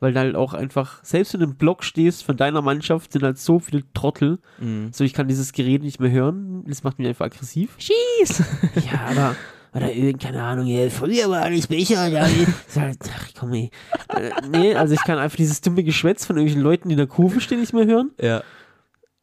weil 0.00 0.12
da 0.12 0.20
halt 0.20 0.34
auch 0.34 0.52
einfach, 0.54 1.04
selbst 1.04 1.32
wenn 1.32 1.40
du 1.40 1.46
im 1.46 1.56
Block 1.56 1.84
stehst 1.84 2.24
von 2.24 2.36
deiner 2.36 2.60
Mannschaft, 2.62 3.12
sind 3.12 3.22
halt 3.22 3.38
so 3.38 3.60
viele 3.60 3.84
Trottel. 3.92 4.38
Mhm. 4.58 4.90
So, 4.92 5.04
ich 5.04 5.12
kann 5.14 5.28
dieses 5.28 5.52
Gerät 5.52 5.82
nicht 5.82 6.00
mehr 6.00 6.10
hören. 6.10 6.64
Das 6.66 6.82
macht 6.82 6.98
mich 6.98 7.06
einfach 7.06 7.26
aggressiv. 7.26 7.76
Schieß! 7.78 8.42
Ja, 8.90 9.00
aber. 9.10 9.36
Oder 9.74 9.92
irgend, 9.92 10.22
keine 10.22 10.40
Ahnung, 10.42 10.66
ja, 10.66 10.88
früher 10.88 11.28
war 11.28 11.42
alles 11.42 11.66
besser. 11.66 12.06
Ist 12.08 12.76
halt, 12.76 12.98
ach 13.12 13.28
komm 13.38 13.52
ey. 13.54 13.70
Äh, 14.08 14.30
nee, 14.48 14.74
also 14.74 14.94
ich 14.94 15.02
kann 15.02 15.18
einfach 15.18 15.36
dieses 15.36 15.60
dumme 15.60 15.82
Geschwätz 15.82 16.24
von 16.24 16.36
irgendwelchen 16.36 16.62
Leuten, 16.62 16.88
die 16.88 16.92
in 16.94 16.98
der 16.98 17.08
Kurve 17.08 17.40
stehen, 17.40 17.58
nicht 17.60 17.72
mehr 17.72 17.86
hören. 17.86 18.12
Ja. 18.20 18.42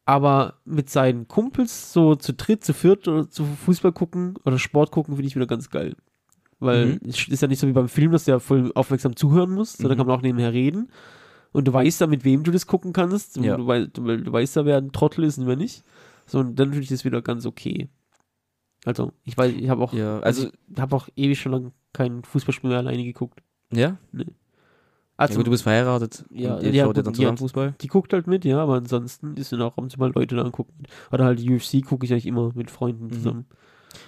Aber 0.04 0.54
mit 0.64 0.90
seinen 0.90 1.28
Kumpels 1.28 1.92
so 1.92 2.16
zu 2.16 2.34
dritt, 2.34 2.64
zu 2.64 2.74
viert 2.74 3.06
oder 3.08 3.30
zu 3.30 3.44
Fußball 3.44 3.92
gucken 3.92 4.34
oder 4.44 4.58
Sport 4.58 4.90
gucken, 4.90 5.14
finde 5.14 5.28
ich 5.28 5.36
wieder 5.36 5.46
ganz 5.46 5.70
geil. 5.70 5.94
Weil 6.58 6.86
Mhm. 6.86 7.00
es 7.08 7.28
ist 7.28 7.40
ja 7.42 7.48
nicht 7.48 7.58
so 7.60 7.66
wie 7.66 7.72
beim 7.72 7.88
Film, 7.88 8.12
dass 8.12 8.24
du 8.24 8.32
ja 8.32 8.38
voll 8.38 8.72
aufmerksam 8.74 9.16
zuhören 9.16 9.50
musst, 9.52 9.78
sondern 9.78 9.96
Mhm. 9.96 10.00
kann 10.00 10.06
man 10.08 10.18
auch 10.18 10.22
nebenher 10.22 10.52
reden. 10.52 10.90
Und 11.52 11.66
du 11.68 11.72
weißt 11.72 12.00
ja, 12.00 12.06
mit 12.06 12.24
wem 12.24 12.42
du 12.44 12.50
das 12.50 12.66
gucken 12.66 12.92
kannst. 12.92 13.36
Ja. 13.36 13.56
Du, 13.56 13.66
weißt, 13.66 13.90
du, 13.94 14.02
du 14.18 14.32
weißt 14.32 14.56
ja, 14.56 14.64
wer 14.64 14.78
ein 14.78 14.92
Trottel 14.92 15.24
ist 15.24 15.38
und 15.38 15.46
wer 15.46 15.56
nicht. 15.56 15.84
So, 16.26 16.38
und 16.40 16.56
dann 16.58 16.70
finde 16.70 16.82
ich 16.84 16.88
das 16.88 17.04
wieder 17.04 17.20
ganz 17.22 17.46
okay. 17.46 17.88
Also, 18.84 19.12
ich 19.24 19.36
weiß, 19.36 19.52
ich 19.52 19.68
habe 19.68 19.82
auch, 19.82 19.92
Ja, 19.92 20.18
also, 20.20 20.42
also, 20.46 20.52
ich 20.74 20.80
habe 20.80 20.96
auch 20.96 21.08
ewig 21.16 21.40
schon 21.40 21.52
lang 21.52 21.72
kein 21.92 22.24
Fußballspiel 22.24 22.68
mehr 22.70 22.78
alleine 22.80 23.04
geguckt. 23.04 23.40
ja? 23.72 23.96
Also, 25.18 25.34
ja 25.34 25.36
gut, 25.36 25.46
du 25.46 25.50
bist 25.52 25.62
verheiratet. 25.62 26.24
Ja, 26.30 26.54
und 26.56 26.64
ihr 26.64 26.70
ja, 26.72 26.84
schaut 26.84 26.96
ja 26.96 27.02
dann 27.02 27.14
zusammen. 27.14 27.38
Fußball. 27.38 27.74
die 27.80 27.86
guckt 27.86 28.12
halt 28.12 28.26
mit, 28.26 28.44
ja, 28.44 28.58
aber 28.58 28.74
ansonsten 28.74 29.36
ist 29.36 29.52
dann 29.52 29.62
auch 29.62 29.76
ab 29.76 29.78
und 29.78 29.90
zu 29.92 29.98
mal 30.00 30.10
Leute 30.12 30.34
da 30.34 30.42
angucken. 30.42 30.72
Oder 31.12 31.24
halt 31.26 31.38
UFC 31.40 31.84
gucke 31.84 32.04
ich 32.06 32.12
eigentlich 32.12 32.26
immer 32.26 32.50
mit 32.54 32.70
Freunden 32.70 33.06
Mhm. 33.06 33.12
zusammen. 33.12 33.46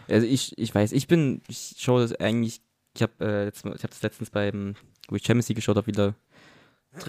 Also 0.08 0.26
ich, 0.26 0.56
ich 0.58 0.74
weiß, 0.74 0.92
ich 0.92 1.06
bin, 1.06 1.42
ich 1.46 1.74
schaue 1.78 2.00
das 2.00 2.14
eigentlich, 2.16 2.62
ich 2.96 3.02
habe 3.02 3.12
äh, 3.20 3.48
ich 3.48 3.62
hab 3.84 3.90
das 3.90 4.02
letztens 4.02 4.30
beim, 4.30 4.74
wo 5.08 5.14
ich 5.16 5.24
Champions 5.24 5.48
League 5.48 5.56
geschaut 5.56 5.76
habe, 5.76 5.86
wieder. 5.86 6.14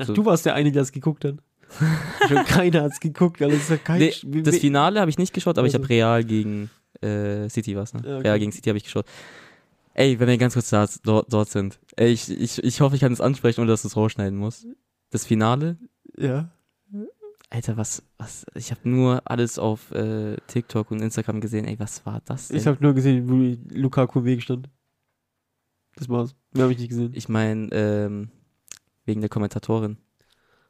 So- 0.06 0.14
Du 0.14 0.26
warst 0.26 0.46
der 0.46 0.54
eine, 0.56 0.72
der 0.72 0.82
es 0.84 0.92
geguckt 0.92 1.24
hat. 1.26 1.36
Schon 2.28 2.44
keiner 2.46 2.84
hat 2.84 2.92
es 2.92 3.00
geguckt, 3.00 3.40
weil 3.42 3.52
es 3.54 3.64
ist 3.64 3.70
ja 3.70 3.78
kein 3.78 4.00
Nee, 4.00 4.12
Spiel. 4.12 4.44
das 4.44 4.58
Finale 4.58 5.00
habe 5.00 5.10
ich 5.10 5.18
nicht 5.18 5.34
geschaut, 5.34 5.58
aber 5.58 5.68
ich 5.68 5.74
Also. 5.74 5.84
habe 5.84 5.90
Real 5.90 6.24
gegen 6.24 6.70
äh, 7.06 7.50
City 7.50 7.76
was, 7.76 7.94
ne? 7.94 8.02
Ja, 8.04 8.18
okay. 8.18 8.28
Real 8.28 8.40
gegen 8.40 8.52
City 8.52 8.70
habe 8.70 8.78
ich 8.78 8.84
geschaut. 8.84 9.06
Ey, 9.94 10.20
wenn 10.20 10.28
wir 10.28 10.38
ganz 10.38 10.54
kurz 10.56 10.70
da, 10.70 10.88
dort, 11.04 11.32
dort 11.32 11.50
sind. 11.50 11.80
Ey, 11.96 12.12
ich, 12.12 12.30
ich, 12.30 12.62
ich 12.64 12.82
hoffe, 12.82 12.96
ich 12.96 13.02
kann 13.02 13.14
es 13.14 13.22
ansprechen, 13.22 13.62
ohne 13.62 13.72
dass 13.72 13.84
du 13.84 13.88
es 13.88 13.96
rausschneiden 13.96 14.38
musst. 14.38 14.68
Das 15.12 15.26
Finale, 15.26 15.78
Ja. 16.18 16.50
Alter, 17.52 17.78
was, 17.78 18.04
was, 18.18 18.46
ich 18.56 18.72
habe 18.72 18.90
nur 18.90 19.22
alles 19.24 19.60
auf 19.60 19.92
äh, 19.92 20.36
TikTok 20.48 20.92
und 20.92 21.02
Instagram 21.02 21.40
gesehen. 21.40 21.66
Ey, 21.66 21.80
was 21.80 22.06
war 22.06 22.22
das 22.26 22.48
denn? 22.50 22.58
Ich 22.58 22.68
habe 22.68 22.80
nur 22.82 22.94
gesehen, 22.94 23.30
wo 23.30 23.56
Lukaku 23.74 24.20
im 24.20 24.26
Weg 24.26 24.42
stand. 24.42 24.68
Das 25.96 26.10
war's. 26.10 26.36
Mehr 26.52 26.64
habe 26.64 26.74
ich 26.74 26.80
nicht 26.80 26.90
gesehen. 26.90 27.12
Ich 27.16 27.30
meine, 27.30 27.70
ähm, 27.72 28.30
wegen 29.06 29.22
der 29.22 29.30
Kommentatorin. 29.30 29.98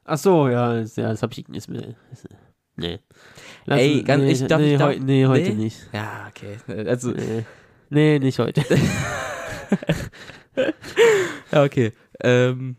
Ach 0.04 0.18
so, 0.18 0.48
ja, 0.48 0.74
das, 0.74 0.94
ja, 0.96 1.08
das 1.08 1.22
habe 1.22 1.32
ich 1.32 1.48
nicht 1.48 1.68
mehr. 1.68 1.96
Nee. 2.76 2.98
Lass- 3.64 3.80
Ey, 3.80 4.02
ganz- 4.02 4.22
nee, 4.22 4.30
ich 4.32 4.46
darf- 4.46 4.60
nee, 4.60 4.72
ich 4.74 4.78
darf- 4.78 4.94
heu, 4.94 4.98
nee, 5.00 5.26
heute 5.26 5.50
nee? 5.50 5.64
nicht. 5.64 5.88
Ja, 5.92 6.28
okay. 6.28 6.58
Also, 6.86 7.10
Nee. 7.12 7.44
nee, 7.90 8.18
nicht 8.18 8.38
heute. 8.38 8.62
ja, 11.52 11.64
okay. 11.64 11.92
Ähm, 12.20 12.76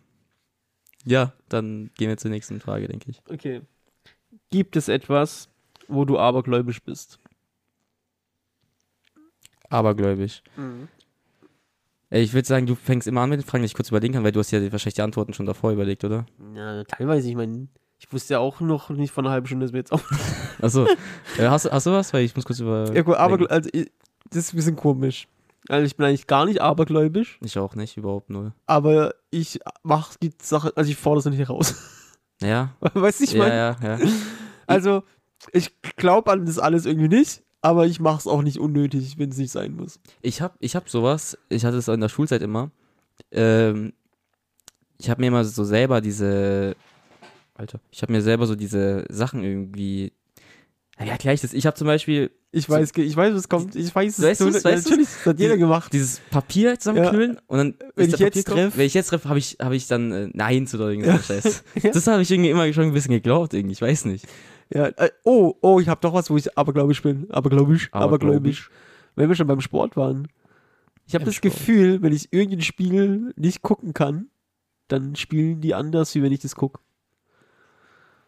ja, 1.06 1.34
dann 1.50 1.90
gehen 1.98 2.10
wir 2.10 2.18
zur 2.18 2.32
nächsten 2.32 2.60
Frage, 2.60 2.88
denke 2.88 3.10
ich. 3.12 3.22
Okay. 3.30 3.62
Gibt 4.50 4.76
es 4.76 4.88
etwas, 4.88 5.50
wo 5.88 6.06
du 6.06 6.18
abergläubisch 6.20 6.82
bist? 6.84 7.20
Abergläubig. 9.70 10.44
Ey, 12.10 12.24
ich 12.24 12.34
würde 12.34 12.48
sagen, 12.48 12.66
du 12.66 12.76
fängst 12.76 13.08
immer 13.08 13.22
an 13.22 13.30
mit 13.30 13.42
den 13.42 13.46
Fragen, 13.46 13.64
die 13.64 13.66
ich 13.68 13.74
kurz 13.74 13.90
überlegen 13.90 14.14
kann, 14.14 14.24
weil 14.24 14.32
du 14.32 14.40
hast 14.40 14.52
ja 14.52 14.62
wahrscheinlich 14.72 14.94
die 14.96 15.02
Antworten 15.02 15.34
schon 15.34 15.46
davor 15.46 15.72
überlegt, 15.74 16.06
oder? 16.06 16.26
Ja, 16.56 16.84
teilweise, 16.86 17.30
ich 17.30 17.36
meine, 17.36 17.68
ich 18.00 18.12
wusste 18.14 18.36
ja 18.36 18.40
auch 18.40 18.60
noch 18.62 18.90
nicht 18.90 19.12
von 19.12 19.26
einer 19.26 19.34
halben 19.34 19.48
Stunde, 19.48 19.66
dass 19.66 19.74
wir 19.74 19.80
jetzt 19.80 19.92
auch. 19.92 20.02
Achso. 20.62 20.86
äh, 21.38 21.48
hast, 21.48 21.66
du- 21.66 21.72
hast 21.72 21.86
du 21.86 21.92
was? 21.92 22.14
Weil 22.14 22.24
ich 22.24 22.36
muss 22.36 22.46
kurz 22.46 22.60
über. 22.60 22.92
Ja, 22.94 23.02
gut, 23.02 23.16
aber 23.16 23.50
also, 23.52 23.70
ich- 23.74 23.92
das 24.30 24.38
ist 24.46 24.54
ein 24.54 24.58
bisschen 24.58 24.76
komisch. 24.76 25.28
Also 25.70 25.86
ich 25.86 25.96
bin 25.98 26.06
eigentlich 26.06 26.28
gar 26.28 26.46
nicht 26.46 26.62
abergläubisch, 26.62 27.40
Ich 27.44 27.58
auch 27.58 27.76
nicht, 27.76 27.98
überhaupt 27.98 28.30
null. 28.30 28.54
aber 28.68 29.14
ich 29.32 29.60
mach 29.84 30.16
die 30.16 30.32
Sache, 30.42 30.72
also 30.76 30.90
ich 30.90 30.96
fordere 30.96 31.20
es 31.20 31.26
nicht 31.38 31.40
heraus. 31.48 31.76
Ja, 32.42 32.76
weißt 32.94 33.20
du, 33.20 33.24
ich 33.24 33.32
ja, 33.34 33.40
meine? 33.40 33.56
ja, 33.56 33.76
ja. 33.82 34.00
Also, 34.68 35.02
ich 35.54 35.72
glaube 35.96 36.32
an 36.32 36.46
das 36.46 36.60
alles 36.60 36.86
irgendwie 36.86 37.08
nicht, 37.08 37.42
aber 37.64 37.88
ich 37.88 38.00
mache 38.00 38.20
es 38.20 38.28
auch 38.28 38.44
nicht 38.44 38.60
unnötig, 38.60 39.18
wenn 39.18 39.32
es 39.32 39.38
nicht 39.38 39.52
sein 39.52 39.76
muss. 39.76 40.00
Ich 40.22 40.40
hab, 40.44 40.56
ich 40.60 40.76
hab 40.76 40.88
sowas, 40.88 41.36
ich 41.50 41.66
hatte 41.66 41.78
es 41.78 41.88
in 41.88 42.00
der 42.00 42.10
Schulzeit 42.10 42.44
immer. 42.44 42.70
Ähm, 43.32 43.92
ich 45.00 45.10
habe 45.10 45.20
mir 45.22 45.28
immer 45.30 45.44
so 45.46 45.64
selber 45.64 46.00
diese. 46.00 46.76
Alter, 47.58 47.80
ich 47.92 48.02
habe 48.02 48.12
mir 48.14 48.22
selber 48.22 48.46
so 48.46 48.56
diese 48.56 49.06
Sachen 49.10 49.44
irgendwie. 49.44 50.14
Ja, 51.00 51.16
gleich 51.18 51.42
das. 51.42 51.54
Ich 51.54 51.66
habe 51.68 51.76
zum 51.76 51.86
Beispiel 51.86 52.32
Ich 52.52 52.66
So- 52.66 52.74
weiß, 52.74 52.92
ge- 52.94 53.06
ich 53.06 53.16
weiß, 53.16 53.36
was 53.36 53.50
kommt. 53.50 53.76
Ich 53.76 53.94
weiß, 53.94 54.18
es 54.18 54.24
Weißt 54.24 54.40
so, 54.40 54.46
du's? 54.46 54.64
Weißt 54.64 54.86
du's? 54.86 54.92
natürlich, 54.92 55.10
das 55.10 55.26
hat 55.28 55.40
jeder 55.40 55.58
gemacht. 55.58 55.94
dieses 55.94 56.20
Papier 56.32 56.80
zusammenknüllen 56.80 57.40
und 57.46 57.58
dann 57.58 57.76
Wenn 57.96 58.10
ich 58.10 58.18
jetzt 58.18 58.48
treff- 58.50 58.72
wenn 58.78 58.86
ich 58.86 58.94
jetzt 58.96 59.10
treffe, 59.10 59.30
habe 59.30 59.38
ich, 59.38 59.58
hab 59.60 59.74
ich 59.74 59.86
dann 59.88 60.12
äh, 60.12 60.30
Nein 60.34 60.66
zu 60.66 60.78
oder 60.78 60.92
Ja. 60.92 61.20
Scheiß. 61.20 61.64
Ja. 61.84 61.92
Das 61.92 62.08
habe 62.08 62.22
ich 62.24 62.32
irgendwie 62.32 62.50
immer 62.50 62.72
schon 62.74 62.86
ein 62.86 62.94
bisschen 62.94 63.12
geglaubt, 63.12 63.54
irgendwie. 63.54 63.74
Ich 63.74 63.82
weiß 63.82 64.06
nicht. 64.06 64.26
Ja, 64.74 64.88
äh, 64.88 65.10
oh, 65.24 65.54
oh, 65.62 65.80
ich 65.80 65.88
habe 65.88 66.02
doch 66.02 66.14
was, 66.14 66.30
wo 66.32 66.38
ich 66.38 66.58
abergläubisch 66.58 67.02
bin. 67.04 67.30
Abergläubisch, 67.30 67.90
abergläubisch. 67.92 68.70
Wenn 69.16 69.30
wir 69.30 69.36
schon 69.36 69.48
beim 69.48 69.62
Sport 69.62 69.96
waren. 69.98 70.28
Ich 71.06 71.14
habe 71.16 71.26
das 71.26 71.36
Sport. 71.36 71.54
Gefühl, 71.54 72.02
wenn 72.02 72.12
ich 72.14 72.34
irgendein 72.34 72.62
Spiel 72.62 73.34
nicht 73.36 73.62
gucken 73.62 73.94
kann, 73.94 74.30
dann 74.88 75.16
spielen 75.16 75.62
die 75.62 75.74
anders, 75.76 76.14
wie 76.16 76.22
wenn 76.24 76.32
ich 76.32 76.40
das 76.40 76.56
gucke. 76.56 76.80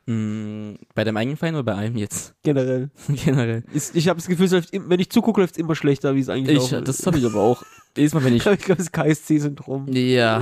Mm, 0.09 0.73
bei 0.95 1.03
deinem 1.03 1.17
eigenen 1.17 1.37
Verein 1.37 1.53
oder 1.53 1.63
bei 1.63 1.75
einem 1.75 1.95
jetzt? 1.95 2.33
Generell. 2.43 2.89
Generell. 3.09 3.63
Ist, 3.73 3.95
ich 3.95 4.07
habe 4.07 4.17
das 4.17 4.27
Gefühl, 4.27 4.47
es 4.47 4.51
läuft, 4.51 4.69
wenn 4.73 4.99
ich 4.99 5.11
zugucke, 5.11 5.39
läuft 5.39 5.53
es 5.53 5.59
immer 5.59 5.75
schlechter, 5.75 6.15
wie 6.15 6.21
es 6.21 6.29
eigentlich 6.29 6.57
Ich, 6.57 6.71
laufen 6.71 6.83
das 6.83 7.05
habe 7.05 7.19
ich 7.19 7.25
aber 7.25 7.39
auch. 7.39 7.61
Jedes 7.95 8.15
Mal, 8.15 8.23
wenn 8.23 8.33
Ich 8.35 8.43
ich. 8.43 8.59
glaube, 8.59 8.75
das 8.77 8.91
KSC-Syndrom. 8.91 9.85
Ja. 9.89 10.41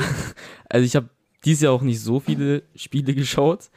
Also 0.70 0.86
ich 0.86 0.96
habe 0.96 1.10
dieses 1.44 1.64
Jahr 1.64 1.74
auch 1.74 1.82
nicht 1.82 2.00
so 2.00 2.22
viele 2.22 2.64
Spiele 2.76 3.14
geschaut 3.14 3.70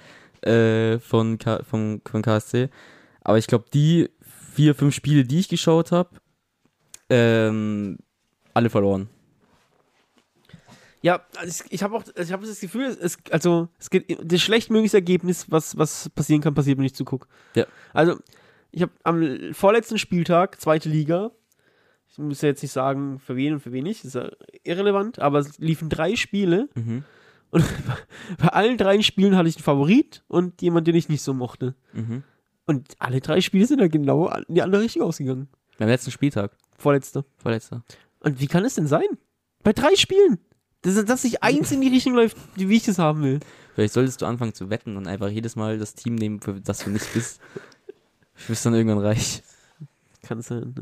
äh, 0.43 1.01
von, 1.01 1.39
K 1.39 1.65
von, 1.65 2.01
von 2.09 2.23
KSC. 2.23 2.69
Aber 3.23 3.39
ich 3.39 3.49
glaube, 3.49 3.65
die 3.75 4.11
vier, 4.55 4.77
fünf 4.77 4.95
Spiele, 4.95 5.25
die 5.25 5.41
ich 5.41 5.49
geschaut 5.49 5.91
habe, 5.91 6.11
ähm, 7.09 7.99
alle 8.55 8.71
verloren. 8.71 9.09
Ja, 11.03 11.25
also 11.37 11.63
ich, 11.65 11.73
ich 11.73 11.83
habe 11.83 11.97
auch, 11.97 12.03
also 12.03 12.21
ich 12.23 12.33
habe 12.33 12.47
das 12.47 12.61
Gefühl, 12.61 12.85
es, 13.01 13.17
also 13.31 13.69
es 13.79 13.89
geht, 13.91 14.19
das 14.23 14.41
schlechtmöglichste 14.43 14.99
Ergebnis, 14.99 15.51
was, 15.51 15.79
was 15.79 16.11
passieren 16.11 16.43
kann, 16.43 16.55
passiert, 16.55 16.77
wenn 16.79 16.85
ich 16.85 16.95
zugucke. 16.95 17.27
Ja. 17.55 17.65
Also, 17.95 18.19
ich 18.71 18.83
habe 18.83 18.93
am 19.03 19.55
vorletzten 19.55 19.99
Spieltag, 19.99 20.61
zweite 20.61 20.89
Liga, 20.91 21.31
ich 22.11 22.19
muss 22.19 22.43
ja 22.43 22.49
jetzt 22.51 22.63
nicht 22.63 22.73
sagen, 22.73 23.19
für 23.19 23.35
wen 23.37 23.55
und 23.55 23.61
für 23.61 23.73
wen 23.73 23.85
nicht, 23.85 24.05
ist 24.05 24.15
ja 24.15 24.31
irrelevant, 24.63 25.19
aber 25.21 25.39
es 25.39 25.59
liefen 25.59 25.89
drei 25.89 26.17
Spiele 26.17 26.69
Mhm. 26.75 27.05
und 27.51 27.65
bei 28.39 28.49
allen 28.49 28.77
drei 28.77 29.01
Spielen 29.01 29.37
hatte 29.37 29.49
ich 29.49 29.57
einen 29.57 29.65
Favorit 29.65 30.23
und 30.29 30.61
jemand, 30.61 30.87
den 30.87 30.97
ich 30.97 31.09
nicht 31.09 31.23
so 31.23 31.33
mochte. 31.33 31.75
Mhm. 31.95 32.25
Und 32.67 32.95
alle 32.99 33.21
drei 33.21 33.41
Spiele 33.41 33.67
sind 33.67 33.81
dann 33.81 33.89
genau 33.91 34.29
in 34.29 34.55
die 34.55 34.63
andere 34.63 34.83
Richtung 34.83 35.03
ausgegangen. 35.03 35.49
Beim 35.79 35.89
letzten 35.89 36.11
Spieltag. 36.11 36.53
Vorletzter. 36.77 37.25
Vorletzter. 37.39 37.83
Und 38.21 38.39
wie 38.41 38.47
kann 38.47 38.65
es 38.65 38.75
denn 38.75 38.87
sein? 38.87 39.07
Bei 39.63 39.73
drei 39.73 39.97
Spielen. 39.97 40.39
Dass, 40.83 41.05
dass 41.05 41.23
sich 41.23 41.43
eins 41.43 41.71
in 41.73 41.81
die 41.81 41.89
Richtung 41.89 42.15
läuft, 42.15 42.37
wie 42.57 42.75
ich 42.77 42.85
das 42.85 42.99
haben 42.99 43.23
will. 43.23 43.41
Vielleicht 43.75 43.93
solltest 43.95 44.23
du 44.23 44.27
anfangen 44.27 44.55
zu 44.55 44.71
wetten 44.71 44.97
und 44.97 45.07
einfach 45.07 45.29
jedes 45.29 45.55
Mal 45.57 45.79
das 45.79 45.95
Team 45.95 46.15
nehmen, 46.15 46.41
für 46.41 46.55
das 46.61 46.79
du 46.85 46.91
nicht 46.91 47.13
bist. 47.13 47.41
Du 47.87 48.47
bist 48.49 48.65
dann 48.65 48.75
irgendwann 48.75 48.99
reich. 49.05 49.43
Kann 50.23 50.41
sein. 50.43 50.75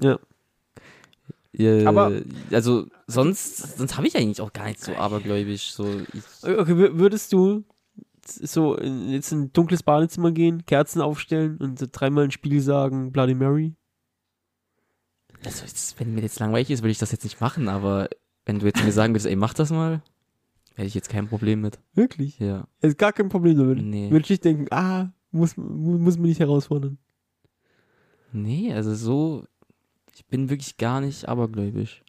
Ja. 0.00 0.18
Äh, 1.52 1.84
Aber- 1.84 2.22
also 2.50 2.86
sonst, 3.06 3.76
sonst 3.78 3.96
habe 3.98 4.06
ich 4.06 4.16
eigentlich 4.16 4.40
auch 4.40 4.52
gar 4.54 4.66
nicht 4.66 4.80
so 4.82 4.94
abergläubisch. 4.94 5.72
So, 5.72 5.86
ich, 6.14 6.22
Okay, 6.42 6.72
wür- 6.72 6.98
würdest 6.98 7.32
du 7.34 7.64
so 8.24 8.74
in, 8.76 9.10
jetzt 9.10 9.32
in 9.32 9.42
ein 9.42 9.52
dunkles 9.52 9.82
Badezimmer 9.82 10.32
gehen, 10.32 10.64
Kerzen 10.64 11.02
aufstellen 11.02 11.58
und 11.58 11.78
so 11.78 11.86
dreimal 11.90 12.24
ein 12.24 12.30
Spiel 12.30 12.60
sagen, 12.62 13.12
Bloody 13.12 13.34
Mary? 13.34 13.74
also 15.44 15.64
jetzt, 15.64 15.98
wenn 16.00 16.14
mir 16.14 16.22
jetzt 16.22 16.38
langweilig 16.38 16.70
ist, 16.70 16.82
würde 16.82 16.92
ich 16.92 16.98
das 16.98 17.10
jetzt 17.12 17.24
nicht 17.24 17.40
machen, 17.40 17.68
aber 17.68 18.08
wenn 18.46 18.58
du 18.58 18.66
jetzt 18.66 18.82
mir 18.84 18.92
sagen 18.92 19.12
würdest, 19.12 19.26
ey, 19.26 19.36
mach 19.36 19.54
das 19.54 19.70
mal. 19.70 20.02
Hätte 20.74 20.86
ich 20.88 20.94
jetzt 20.94 21.10
kein 21.10 21.28
Problem 21.28 21.60
mit. 21.60 21.78
Wirklich? 21.94 22.38
Ja. 22.38 22.66
Ist 22.80 22.96
gar 22.98 23.12
kein 23.12 23.28
Problem 23.28 23.58
damit. 23.58 23.82
Nee. 23.84 24.10
Würde 24.10 24.24
ich 24.24 24.30
nicht 24.30 24.44
denken, 24.44 24.66
ah, 24.70 25.10
muss, 25.30 25.56
mu- 25.56 25.98
muss 25.98 26.16
man 26.16 26.28
nicht 26.28 26.40
herausfordern. 26.40 26.98
Nee, 28.32 28.72
also 28.72 28.94
so, 28.94 29.44
ich 30.14 30.24
bin 30.26 30.48
wirklich 30.48 30.76
gar 30.78 31.00
nicht 31.00 31.28
abergläubisch. 31.28 32.02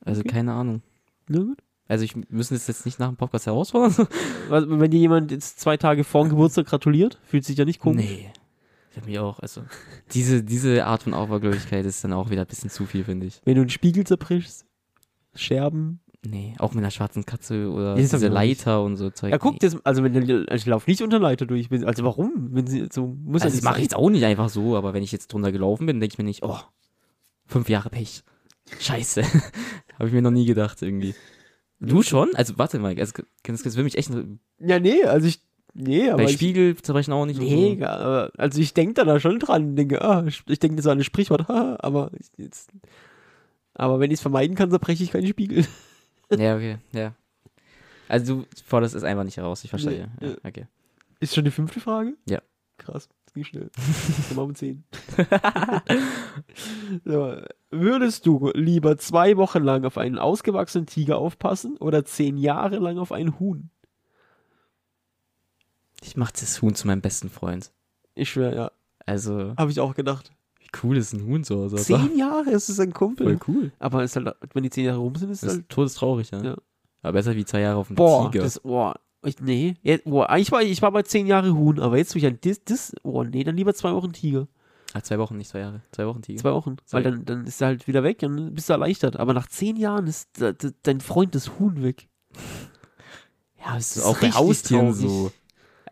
Also 0.00 0.20
Okay. 0.20 0.30
keine 0.30 0.52
Ahnung. 0.54 0.82
Na 1.28 1.40
gut. 1.40 1.58
Also 1.86 2.04
ich 2.04 2.16
müssen 2.30 2.54
es 2.54 2.66
jetzt 2.66 2.84
nicht 2.86 2.98
nach 2.98 3.08
dem 3.08 3.16
Podcast 3.16 3.46
herausfordern. 3.46 4.08
Wenn 4.48 4.90
dir 4.90 5.00
jemand 5.00 5.30
jetzt 5.30 5.60
zwei 5.60 5.76
Tage 5.76 6.04
vor 6.04 6.24
dem 6.24 6.30
Geburtstag 6.30 6.66
gratuliert, 6.66 7.18
fühlt 7.24 7.44
sich 7.44 7.56
ja 7.58 7.64
nicht 7.64 7.80
komisch. 7.80 8.04
Nee. 8.06 8.30
Ich 8.90 8.96
hab 8.96 9.06
mich 9.06 9.18
auch, 9.18 9.38
also 9.40 9.62
diese, 10.12 10.42
diese 10.42 10.84
Art 10.86 11.02
von 11.04 11.14
Abergläubigkeit 11.14 11.84
ist 11.84 12.02
dann 12.04 12.12
auch 12.14 12.30
wieder 12.30 12.42
ein 12.42 12.46
bisschen 12.46 12.70
zu 12.70 12.84
viel, 12.86 13.04
finde 13.04 13.26
ich. 13.26 13.40
Wenn 13.44 13.54
du 13.54 13.60
einen 13.60 13.70
Spiegel 13.70 14.04
zerbrichst, 14.06 14.64
Scherben. 15.38 16.00
Nee, 16.26 16.54
auch 16.58 16.74
mit 16.74 16.82
einer 16.82 16.90
schwarzen 16.90 17.24
Katze 17.24 17.70
oder 17.70 17.90
Ja, 17.90 17.94
diese. 17.94 18.28
Leiter 18.28 18.82
und 18.82 18.96
so 18.96 19.10
Zeug. 19.10 19.30
Ja, 19.30 19.38
guck, 19.38 19.60
das, 19.60 19.76
also 19.84 20.02
also 20.02 20.50
ich 20.50 20.66
laufe 20.66 20.90
nicht 20.90 21.00
unter 21.00 21.20
Leiter 21.20 21.46
durch. 21.46 21.70
Also 21.84 22.04
warum? 22.04 22.48
Wenn 22.50 22.66
sie 22.66 22.88
so 22.92 23.06
muss 23.06 23.42
Also 23.42 23.56
das 23.56 23.64
mache 23.64 23.76
ich 23.76 23.84
jetzt 23.84 23.96
auch 23.96 24.10
nicht 24.10 24.24
einfach 24.24 24.48
so, 24.48 24.76
aber 24.76 24.94
wenn 24.94 25.02
ich 25.02 25.12
jetzt 25.12 25.32
drunter 25.32 25.52
gelaufen 25.52 25.86
bin, 25.86 26.00
denke 26.00 26.14
ich 26.14 26.18
mir 26.18 26.24
nicht, 26.24 26.42
oh, 26.42 26.58
fünf 27.46 27.68
Jahre 27.68 27.90
Pech. 27.90 28.24
Scheiße. 28.80 29.22
Habe 29.94 30.08
ich 30.08 30.12
mir 30.12 30.22
noch 30.22 30.30
nie 30.30 30.44
gedacht 30.44 30.82
irgendwie. 30.82 31.14
Du 31.80 32.02
schon? 32.02 32.34
Also 32.34 32.58
warte 32.58 32.78
mal, 32.78 32.98
also, 32.98 33.12
das, 33.44 33.62
das 33.62 33.76
will 33.76 33.84
mich 33.84 33.96
echt 33.96 34.10
Ja, 34.58 34.80
nee, 34.80 35.04
also 35.04 35.26
ich. 35.26 35.40
Nee, 35.74 36.08
aber 36.08 36.24
bei 36.24 36.30
ich, 36.30 36.32
Spiegel 36.32 36.74
zerbrechen 36.76 37.12
auch 37.12 37.26
nicht. 37.26 37.38
Nee, 37.38 37.76
so. 37.78 37.86
aber, 37.86 38.32
also 38.36 38.60
ich 38.60 38.74
denke 38.74 38.94
da, 38.94 39.04
da 39.04 39.20
schon 39.20 39.38
dran. 39.38 39.76
Denke, 39.76 40.02
ah, 40.02 40.24
ich 40.26 40.58
denke 40.58 40.82
so 40.82 40.90
an 40.90 40.98
ein 40.98 41.04
Sprichwort, 41.04 41.46
haha, 41.48 41.76
aber 41.80 42.10
ich, 42.18 42.26
jetzt. 42.36 42.70
Aber 43.78 44.00
wenn 44.00 44.10
ich 44.10 44.16
es 44.16 44.22
vermeiden 44.22 44.56
kann, 44.56 44.70
zerbreche 44.70 45.04
ich 45.04 45.12
keinen 45.12 45.26
Spiegel. 45.26 45.66
Ja, 46.30 46.56
okay, 46.56 46.76
ja. 46.92 47.14
Also 48.06 48.42
du 48.42 48.46
forderst 48.62 48.94
es 48.94 49.02
einfach 49.02 49.24
nicht 49.24 49.38
heraus, 49.38 49.64
ich 49.64 49.70
verstehe. 49.70 50.10
Nee, 50.20 50.26
ja, 50.26 50.32
ja. 50.32 50.38
okay. 50.44 50.66
Ist 51.20 51.34
schon 51.34 51.46
die 51.46 51.50
fünfte 51.50 51.80
Frage? 51.80 52.18
Ja. 52.26 52.42
Krass, 52.76 53.08
das 53.24 53.32
ging 53.32 53.44
schnell. 53.44 53.70
Dann 54.28 54.36
machen 54.36 54.50
wir 54.50 54.54
zehn. 54.54 54.84
so, 57.06 57.40
würdest 57.70 58.26
du 58.26 58.50
lieber 58.52 58.98
zwei 58.98 59.38
Wochen 59.38 59.62
lang 59.62 59.86
auf 59.86 59.96
einen 59.96 60.18
ausgewachsenen 60.18 60.84
Tiger 60.84 61.16
aufpassen 61.16 61.78
oder 61.78 62.04
zehn 62.04 62.36
Jahre 62.36 62.76
lang 62.76 62.98
auf 62.98 63.10
einen 63.10 63.40
Huhn? 63.40 63.70
Ich 66.02 66.14
mach 66.18 66.30
das 66.30 66.60
Huhn 66.60 66.74
zu 66.74 66.86
meinem 66.86 67.00
besten 67.00 67.30
Freund. 67.30 67.72
Ich 68.14 68.28
schwöre, 68.28 68.54
ja. 68.54 68.72
Also, 69.06 69.54
Habe 69.56 69.70
ich 69.70 69.80
auch 69.80 69.94
gedacht. 69.94 70.30
Cool 70.82 70.96
ist 70.96 71.12
ein 71.12 71.24
Huhn 71.26 71.44
zu 71.44 71.56
Hause? 71.56 71.76
Zehn 71.76 72.16
Jahre 72.16 72.50
ist 72.50 72.68
es 72.68 72.78
ein 72.80 72.92
Kumpel. 72.92 73.26
Voll 73.26 73.38
cool. 73.54 73.72
Aber 73.78 74.04
ist 74.04 74.16
halt, 74.16 74.34
wenn 74.54 74.62
die 74.62 74.70
zehn 74.70 74.84
Jahre 74.84 74.98
rum 74.98 75.14
sind, 75.14 75.30
ist 75.30 75.42
es 75.42 75.46
Das 75.48 75.54
halt. 75.58 75.68
todestraurig, 75.68 76.30
ja. 76.30 76.42
Ja. 76.42 76.56
Aber 77.02 77.12
besser 77.12 77.34
wie 77.36 77.44
zwei 77.44 77.60
Jahre 77.60 77.78
auf 77.78 77.86
dem 77.88 77.96
Boah, 77.96 78.30
Tiger. 78.30 78.44
das, 78.44 78.60
boah. 78.60 78.94
Ich, 79.24 79.40
nee, 79.40 79.74
jetzt, 79.82 80.04
boah, 80.04 80.28
ich 80.36 80.52
war, 80.52 80.62
ich 80.62 80.80
war 80.80 80.92
bei 80.92 81.02
zehn 81.02 81.26
Jahre 81.26 81.52
Huhn, 81.54 81.80
aber 81.80 81.96
jetzt, 81.98 82.14
wo 82.14 82.18
ich 82.18 82.26
an 82.26 82.38
das, 82.40 82.62
das, 82.64 82.94
oh 83.02 83.24
nee, 83.24 83.42
dann 83.42 83.56
lieber 83.56 83.74
zwei 83.74 83.92
Wochen 83.92 84.12
Tiger. 84.12 84.46
Ah, 84.94 85.02
zwei 85.02 85.18
Wochen, 85.18 85.36
nicht 85.36 85.48
zwei 85.50 85.58
Jahre. 85.58 85.82
Zwei 85.92 86.06
Wochen 86.06 86.22
Tiger. 86.22 86.40
Zwei 86.40 86.52
Wochen. 86.52 86.76
Zwei. 86.84 86.98
Weil 86.98 87.02
dann, 87.04 87.24
dann 87.24 87.44
ist 87.46 87.60
er 87.60 87.68
halt 87.68 87.86
wieder 87.88 88.02
weg 88.04 88.22
und 88.22 88.54
bist 88.54 88.68
du 88.68 88.72
erleichtert. 88.74 89.16
Aber 89.16 89.34
nach 89.34 89.46
zehn 89.48 89.76
Jahren 89.76 90.06
ist 90.06 90.40
de, 90.40 90.54
de, 90.54 90.72
dein 90.82 91.00
Freund 91.00 91.34
das 91.34 91.58
Huhn 91.58 91.82
weg. 91.82 92.08
Ja, 93.58 93.74
das 93.74 93.90
ist 93.90 93.96
ist 93.98 94.04
auch 94.04 94.18
bei 94.18 94.30
Haustieren 94.30 94.94
so. 94.94 95.30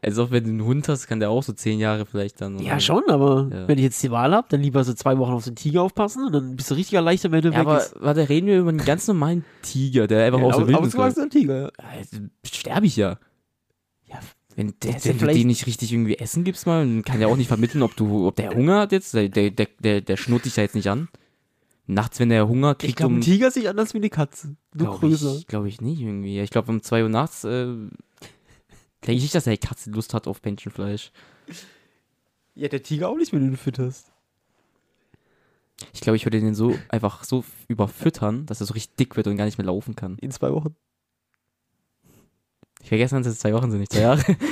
Also 0.03 0.25
auch 0.25 0.31
wenn 0.31 0.45
du 0.45 0.51
einen 0.51 0.65
Hund 0.65 0.89
hast, 0.89 1.07
kann 1.07 1.21
der 1.21 1.31
auch 1.31 1.43
so 1.43 1.53
zehn 1.53 1.79
Jahre 1.79 2.07
vielleicht 2.07 2.41
dann. 2.41 2.59
Ja, 2.59 2.79
schon, 2.81 3.03
aber 3.09 3.49
Ja. 3.53 3.69
wenn 3.69 3.79
ich 3.79 3.85
jetzt 3.85 4.03
die 4.03 4.11
Wahl 4.11 4.33
habe, 4.35 4.47
dann 4.51 4.61
lieber 4.63 4.83
so 4.85 4.95
zwei 4.95 5.17
Wochen 5.19 5.33
auf 5.33 5.45
den 5.45 5.57
Tiger 5.57 5.83
aufpassen 5.83 6.27
und 6.27 6.33
dann 6.33 6.57
bist 6.57 6.71
du 6.71 6.75
richtig 6.75 6.95
erleichtert, 6.95 7.33
wenn 7.33 7.43
du 7.43 7.49
Ja, 7.49 7.55
weg 7.55 7.61
aber 7.67 7.79
ist. 7.79 7.95
warte, 8.01 8.29
reden 8.29 8.47
wir 8.47 8.59
über 8.61 8.69
einen 8.71 8.85
ganz 8.85 9.07
normalen 9.09 9.45
Tiger, 9.63 10.07
der 10.07 10.25
einfach 10.27 10.41
Ja, 10.41 10.45
aus 10.47 10.57
der 10.57 10.67
Wildnis 10.67 10.95
kommt. 10.95 11.07
ausgewachsener 11.07 11.29
Tiger, 11.31 11.63
ja. 11.63 11.71
Also, 11.79 12.17
sterbe 12.45 12.87
ich 12.87 12.97
ja. 12.97 13.19
Ja, 14.07 14.21
Wenn, 14.55 14.73
der, 14.83 14.97
ist 14.97 15.05
ja 15.05 15.11
wenn 15.13 15.19
du 15.19 15.27
den 15.27 15.47
nicht 15.49 15.67
richtig 15.67 15.93
irgendwie 15.93 16.17
essen 16.19 16.45
gibst 16.45 16.67
mal, 16.67 16.85
dann 16.87 17.03
kann 17.03 17.19
der 17.19 17.29
auch 17.29 17.37
nicht 17.37 17.49
vermitteln, 17.49 17.83
ob 17.83 17.97
du, 17.97 18.27
ob 18.27 18.37
der 18.37 18.55
Hunger 18.55 18.81
hat 18.81 18.93
jetzt. 18.93 19.15
Der, 19.15 19.29
der, 19.29 19.51
der, 19.51 19.67
der, 19.81 20.01
der 20.01 20.17
schnurrt 20.17 20.45
dich 20.45 20.55
da 20.55 20.63
jetzt 20.63 20.75
nicht 20.75 20.89
an. 20.89 21.09
Nachts, 21.89 22.19
wenn 22.19 22.31
der 22.31 22.49
Hunger 22.49 22.73
Ich 22.73 22.79
kriegt, 22.79 22.97
glaube, 22.97 23.13
um 23.15 23.19
ein 23.21 23.23
Tiger 23.23 23.51
sieht 23.51 23.67
anders 23.67 23.95
wie 23.95 23.99
eine 23.99 24.11
Katze. 24.11 24.57
Nur 24.75 24.87
Glaube 24.89 25.09
größer. 25.09 25.37
ich, 25.39 25.47
glaub 25.47 25.67
ich 25.67 25.81
nicht 25.81 26.01
irgendwie. 26.01 26.41
Ich 26.41 26.51
glaube, 26.51 26.71
um 26.73 26.83
2 26.83 27.03
Uhr 27.05 27.09
nachts 27.09 27.45
äh, 27.45 27.69
denke 29.07 29.19
ich 29.19 29.23
nicht, 29.23 29.35
dass 29.35 29.45
der 29.45 29.57
Katze 29.57 29.90
Lust 29.90 30.14
hat 30.14 30.27
auf 30.27 30.42
Menschenfleisch. 30.42 31.12
Ja, 32.55 32.69
der 32.69 32.83
Tiger 32.83 33.09
auch 33.09 33.16
nicht, 33.16 33.33
wenn 33.33 33.40
du 33.40 33.47
ihn 33.47 33.57
fütterst. 33.57 34.12
Ich 35.92 36.01
glaube, 36.01 36.16
ich 36.16 36.25
würde 36.25 36.40
den 36.40 36.55
so 36.55 36.75
einfach 36.88 37.25
so 37.25 37.45
überfüttern, 37.69 38.47
dass 38.47 38.61
er 38.61 38.66
so 38.66 38.75
richtig 38.75 38.97
dick 38.97 39.16
wird 39.16 39.27
und 39.27 39.37
gar 39.37 39.45
nicht 39.45 39.59
mehr 39.59 39.66
laufen 39.66 39.95
kann. 39.95 40.16
In 40.19 40.31
zwei 40.31 40.51
Wochen. 40.53 40.75
Ich 42.81 42.88
vergesse, 42.88 43.16
dass 43.16 43.27
es 43.27 43.40
zwei 43.40 43.53
Wochen 43.53 43.71
sind, 43.71 43.81
nicht 43.81 43.92
zwei 43.92 44.01
Jahre. 44.01 44.23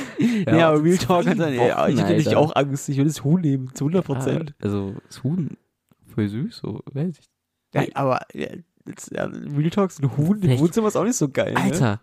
Ja, 0.46 0.68
aber 0.68 0.82
Real 0.82 0.96
Talk 0.96 1.26
hat 1.26 1.38
dann, 1.40 1.52
ja, 1.52 1.88
ich 1.88 1.98
hätte 1.98 2.14
Alter. 2.14 2.38
auch 2.38 2.54
Angst, 2.54 2.88
ich 2.88 2.96
würde 2.96 3.10
das 3.10 3.24
Huhn 3.24 3.40
nehmen, 3.40 3.74
zu 3.74 3.84
100 3.84 4.04
Prozent. 4.04 4.50
Ja, 4.50 4.64
also, 4.64 4.94
das 5.08 5.24
Huhn, 5.24 5.56
voll 6.06 6.28
süß, 6.28 6.56
so, 6.56 6.82
weiß 6.92 7.18
ich. 7.18 7.26
Ja, 7.74 7.84
aber 7.94 8.20
ja, 8.32 8.48
jetzt, 8.86 9.10
ja, 9.10 9.24
Real 9.24 9.70
Talk, 9.70 9.90
so 9.90 10.04
ein 10.04 10.16
Huhn 10.16 10.40
im 10.40 10.58
Wohnzimmer 10.60 10.88
ist 10.88 10.96
auch 10.96 11.04
nicht 11.04 11.16
so 11.16 11.28
geil. 11.28 11.54
Ne? 11.54 11.60
Alter, 11.60 12.00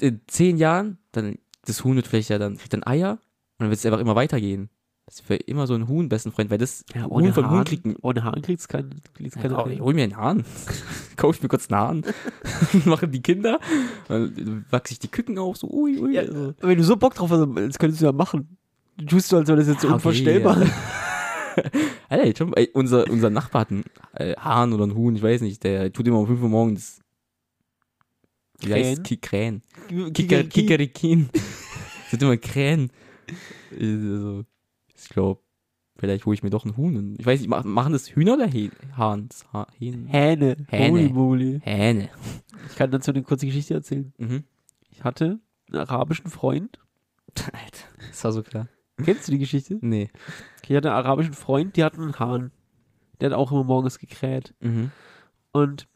in 0.00 0.20
zehn 0.28 0.56
Jahren, 0.56 0.98
dann, 1.12 1.36
das 1.68 1.84
Huhn 1.84 1.96
wird 1.96 2.06
vielleicht 2.06 2.30
ja 2.30 2.38
dann, 2.38 2.56
kriegt 2.56 2.72
dann 2.72 2.84
Eier 2.84 3.12
und 3.12 3.18
dann 3.58 3.70
wird 3.70 3.78
es 3.78 3.86
einfach 3.86 4.00
immer 4.00 4.14
weitergehen. 4.16 4.70
Das 5.06 5.26
wäre 5.28 5.40
immer 5.40 5.66
so 5.66 5.72
ein 5.74 5.88
Huhn, 5.88 6.08
besten 6.10 6.32
Freund, 6.32 6.50
weil 6.50 6.58
das 6.58 6.84
Ja, 6.94 7.04
Huhn 7.04 7.10
ohne 7.12 7.32
von 7.32 7.50
Huhn 7.50 7.64
kriegt 7.64 7.86
ein 7.86 7.96
ohne 8.02 8.24
Haaren 8.24 8.42
kriegt 8.42 8.60
es 8.60 8.68
kein, 8.68 8.90
kriegt's 9.14 9.36
keine 9.36 9.54
Ja, 9.54 9.66
ich 9.66 9.80
hol 9.80 9.94
mir 9.94 10.04
einen 10.04 10.16
Hahn. 10.18 10.44
Kauf 11.16 11.42
mir 11.42 11.48
kurz 11.48 11.70
einen 11.72 11.80
Hahn. 11.80 12.04
Machen 12.84 13.10
die 13.10 13.22
Kinder. 13.22 13.58
Dann 14.08 14.66
wachse 14.70 14.92
ich 14.92 14.98
die 14.98 15.08
Küken 15.08 15.38
auf, 15.38 15.56
so 15.56 15.66
ui, 15.70 15.98
ui. 15.98 16.14
Ja, 16.14 16.22
also. 16.22 16.54
Wenn 16.60 16.76
du 16.76 16.84
so 16.84 16.96
Bock 16.96 17.14
drauf 17.14 17.30
hast, 17.30 17.40
das 17.40 17.78
könntest 17.78 18.02
du 18.02 18.06
ja 18.06 18.12
machen. 18.12 18.58
Du 18.98 19.06
tust 19.06 19.28
so, 19.28 19.38
als 19.38 19.48
wäre 19.48 19.56
das 19.58 19.68
jetzt 19.68 19.80
so 19.80 19.88
Ja, 19.88 19.94
okay, 19.94 20.08
unvorstellbar. 20.08 20.56
Alter, 22.10 22.26
jetzt 22.26 22.38
schon, 22.38 22.52
ey, 22.52 22.68
unser, 22.74 23.08
unser 23.10 23.30
Nachbar 23.30 23.62
hat 23.62 23.70
einen 23.70 23.84
äh, 24.14 24.34
Hahn 24.36 24.72
oder 24.74 24.84
einen 24.84 24.94
Huhn, 24.94 25.16
ich 25.16 25.22
weiß 25.22 25.40
nicht, 25.40 25.64
der 25.64 25.92
tut 25.92 26.06
immer 26.06 26.18
um 26.18 26.26
5 26.26 26.42
Uhr 26.42 26.48
morgens. 26.48 27.00
Wie 28.60 28.74
heißt 28.74 29.02
Krähen? 29.02 29.02
Ki- 29.04 29.16
Krähen. 29.18 29.62
Kiker- 29.88 30.12
Kikeriki. 30.12 30.48
Kikerikin. 30.50 31.28
Das 32.10 32.12
sind 32.12 32.22
immer 32.22 32.36
Krähen. 32.36 32.90
Also, 33.70 34.44
ich 34.94 35.08
glaube, 35.10 35.42
vielleicht 35.96 36.24
hole 36.26 36.34
ich 36.34 36.42
mir 36.42 36.50
doch 36.50 36.64
einen 36.64 36.76
Huhn. 36.76 37.16
Ich 37.18 37.26
weiß 37.26 37.40
nicht, 37.40 37.48
mach- 37.48 37.64
machen 37.64 37.92
das 37.92 38.10
Hühner 38.14 38.34
oder 38.34 38.46
Hähn? 38.46 38.72
Hahns? 38.96 39.44
Ha 39.52 39.66
Hähn? 39.78 40.06
Hähne. 40.06 40.56
Hähne. 40.68 41.08
Moly. 41.10 41.60
Hähne. 41.62 42.08
Ich 42.70 42.76
kann 42.76 42.90
dazu 42.90 43.10
eine 43.10 43.22
kurze 43.22 43.46
Geschichte 43.46 43.74
erzählen. 43.74 44.12
Mhm. 44.18 44.44
Ich 44.90 45.04
hatte 45.04 45.38
einen 45.70 45.80
arabischen 45.80 46.30
Freund. 46.30 46.78
Alter, 47.36 47.84
das 48.08 48.24
war 48.24 48.32
so 48.32 48.42
klar. 48.42 48.68
Kennst 49.04 49.28
du 49.28 49.32
die 49.32 49.38
Geschichte? 49.38 49.78
Nee. 49.80 50.10
Ich 50.68 50.74
hatte 50.74 50.88
einen 50.90 50.98
arabischen 51.04 51.34
Freund, 51.34 51.76
die 51.76 51.84
hatten 51.84 52.02
einen 52.02 52.18
Hahn. 52.18 52.50
Der 53.20 53.30
hat 53.30 53.36
auch 53.36 53.52
immer 53.52 53.64
morgens 53.64 53.98
gekräht. 53.98 54.54
Mhm. 54.60 54.90
Und 55.52 55.86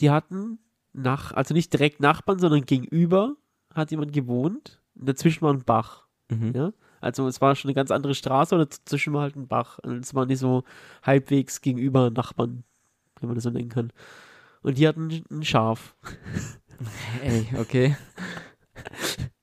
die 0.00 0.10
hatten 0.10 0.58
nach, 0.92 1.32
also 1.32 1.52
nicht 1.54 1.72
direkt 1.72 2.00
Nachbarn, 2.00 2.38
sondern 2.38 2.64
gegenüber 2.64 3.36
hat 3.72 3.90
jemand 3.90 4.12
gewohnt. 4.12 4.80
Dazwischen 4.94 5.42
war 5.42 5.52
ein 5.52 5.64
Bach. 5.64 6.06
Mhm. 6.30 6.52
Ja? 6.54 6.72
Also 7.00 7.26
es 7.28 7.40
war 7.40 7.54
schon 7.54 7.68
eine 7.68 7.74
ganz 7.74 7.90
andere 7.90 8.14
Straße 8.14 8.54
und 8.54 8.60
dazwischen 8.60 9.12
war 9.12 9.22
halt 9.22 9.36
ein 9.36 9.48
Bach. 9.48 9.78
Und 9.80 10.04
es 10.04 10.14
waren 10.14 10.28
die 10.28 10.36
so 10.36 10.64
halbwegs 11.02 11.60
gegenüber 11.60 12.10
Nachbarn, 12.10 12.64
wenn 13.20 13.28
man 13.28 13.34
das 13.34 13.44
so 13.44 13.50
nennen 13.50 13.68
kann. 13.68 13.92
Und 14.62 14.78
die 14.78 14.88
hatten 14.88 15.24
ein 15.30 15.44
Schaf. 15.44 15.94
Ey, 17.22 17.46
okay. 17.58 17.96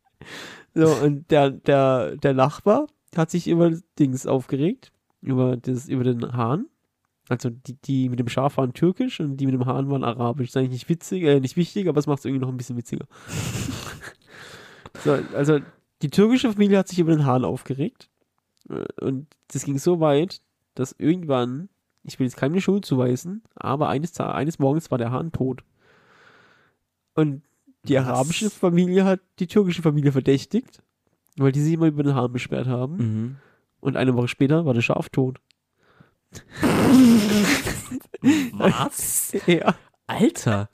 So, 0.74 0.88
und 0.88 1.30
der, 1.32 1.52
der, 1.52 2.16
der 2.16 2.34
Nachbar 2.34 2.88
hat 3.16 3.30
sich 3.30 3.48
über 3.48 3.70
das 3.70 3.84
Dings 4.00 4.26
aufgeregt, 4.26 4.92
über, 5.22 5.58
das, 5.58 5.90
über 5.90 6.04
den 6.04 6.32
Hahn. 6.34 6.68
Also 7.28 7.50
die, 7.50 7.76
die 7.82 8.10
mit 8.10 8.20
dem 8.20 8.30
Schaf 8.30 8.58
waren 8.58 8.74
türkisch 8.74 9.20
und 9.20 9.38
die 9.38 9.46
mit 9.46 9.54
dem 9.54 9.66
Hahn 9.66 9.90
waren 9.90 10.04
arabisch. 10.04 10.50
ist 10.50 10.58
eigentlich 10.58 10.72
nicht 10.72 10.90
witzig, 10.90 11.24
äh, 11.24 11.40
nicht 11.40 11.58
wichtig, 11.58 11.88
aber 11.88 12.00
es 12.00 12.08
macht 12.08 12.20
es 12.20 12.26
irgendwie 12.26 12.42
noch 12.42 12.50
ein 12.50 12.58
bisschen 12.58 12.78
witziger. 12.78 13.06
so, 15.04 15.17
also 15.36 15.60
die 16.01 16.10
türkische 16.10 16.51
Familie 16.51 16.77
hat 16.80 16.88
sich 16.88 16.99
über 16.99 17.12
den 17.15 17.25
Hahn 17.25 17.45
aufgeregt. 17.45 18.10
Äh, 18.69 18.86
Und 19.04 19.27
das 19.49 19.63
ging 19.65 19.77
so 19.80 19.99
weit, 19.99 20.41
dass 20.75 20.95
irgendwann, 20.97 21.69
ich 22.04 22.19
will 22.19 22.25
jetzt 22.27 22.38
keinem 22.38 22.54
eine 22.54 22.62
Schuld 22.62 22.86
zuweisen, 22.86 23.43
aber 23.56 23.89
eines, 23.89 24.19
eines 24.19 24.60
Morgens 24.60 24.89
war 24.91 24.97
der 24.97 25.12
Hahn 25.12 25.32
tot. 25.32 25.63
Und 27.13 27.41
die 27.84 27.95
Was? 27.95 28.06
arabische 28.08 28.49
Familie 28.49 29.04
hat 29.06 29.19
die 29.39 29.47
türkische 29.47 29.82
Familie 29.82 30.12
verdächtigt, 30.12 30.82
weil 31.38 31.51
die 31.51 31.62
sich 31.62 31.73
immer 31.73 31.88
über 31.88 32.04
den 32.04 32.15
Hahn 32.15 32.32
beschwert 32.32 32.67
haben. 32.67 32.97
Mhm. 32.97 33.36
Und 33.80 33.97
eine 33.97 34.15
Woche 34.15 34.27
später 34.27 34.65
war 34.65 34.73
der 34.73 34.82
Schaf 34.82 35.10
tot. 35.10 35.39
Was? 38.54 39.34
Ja. 39.47 39.75
Alter. 40.08 40.69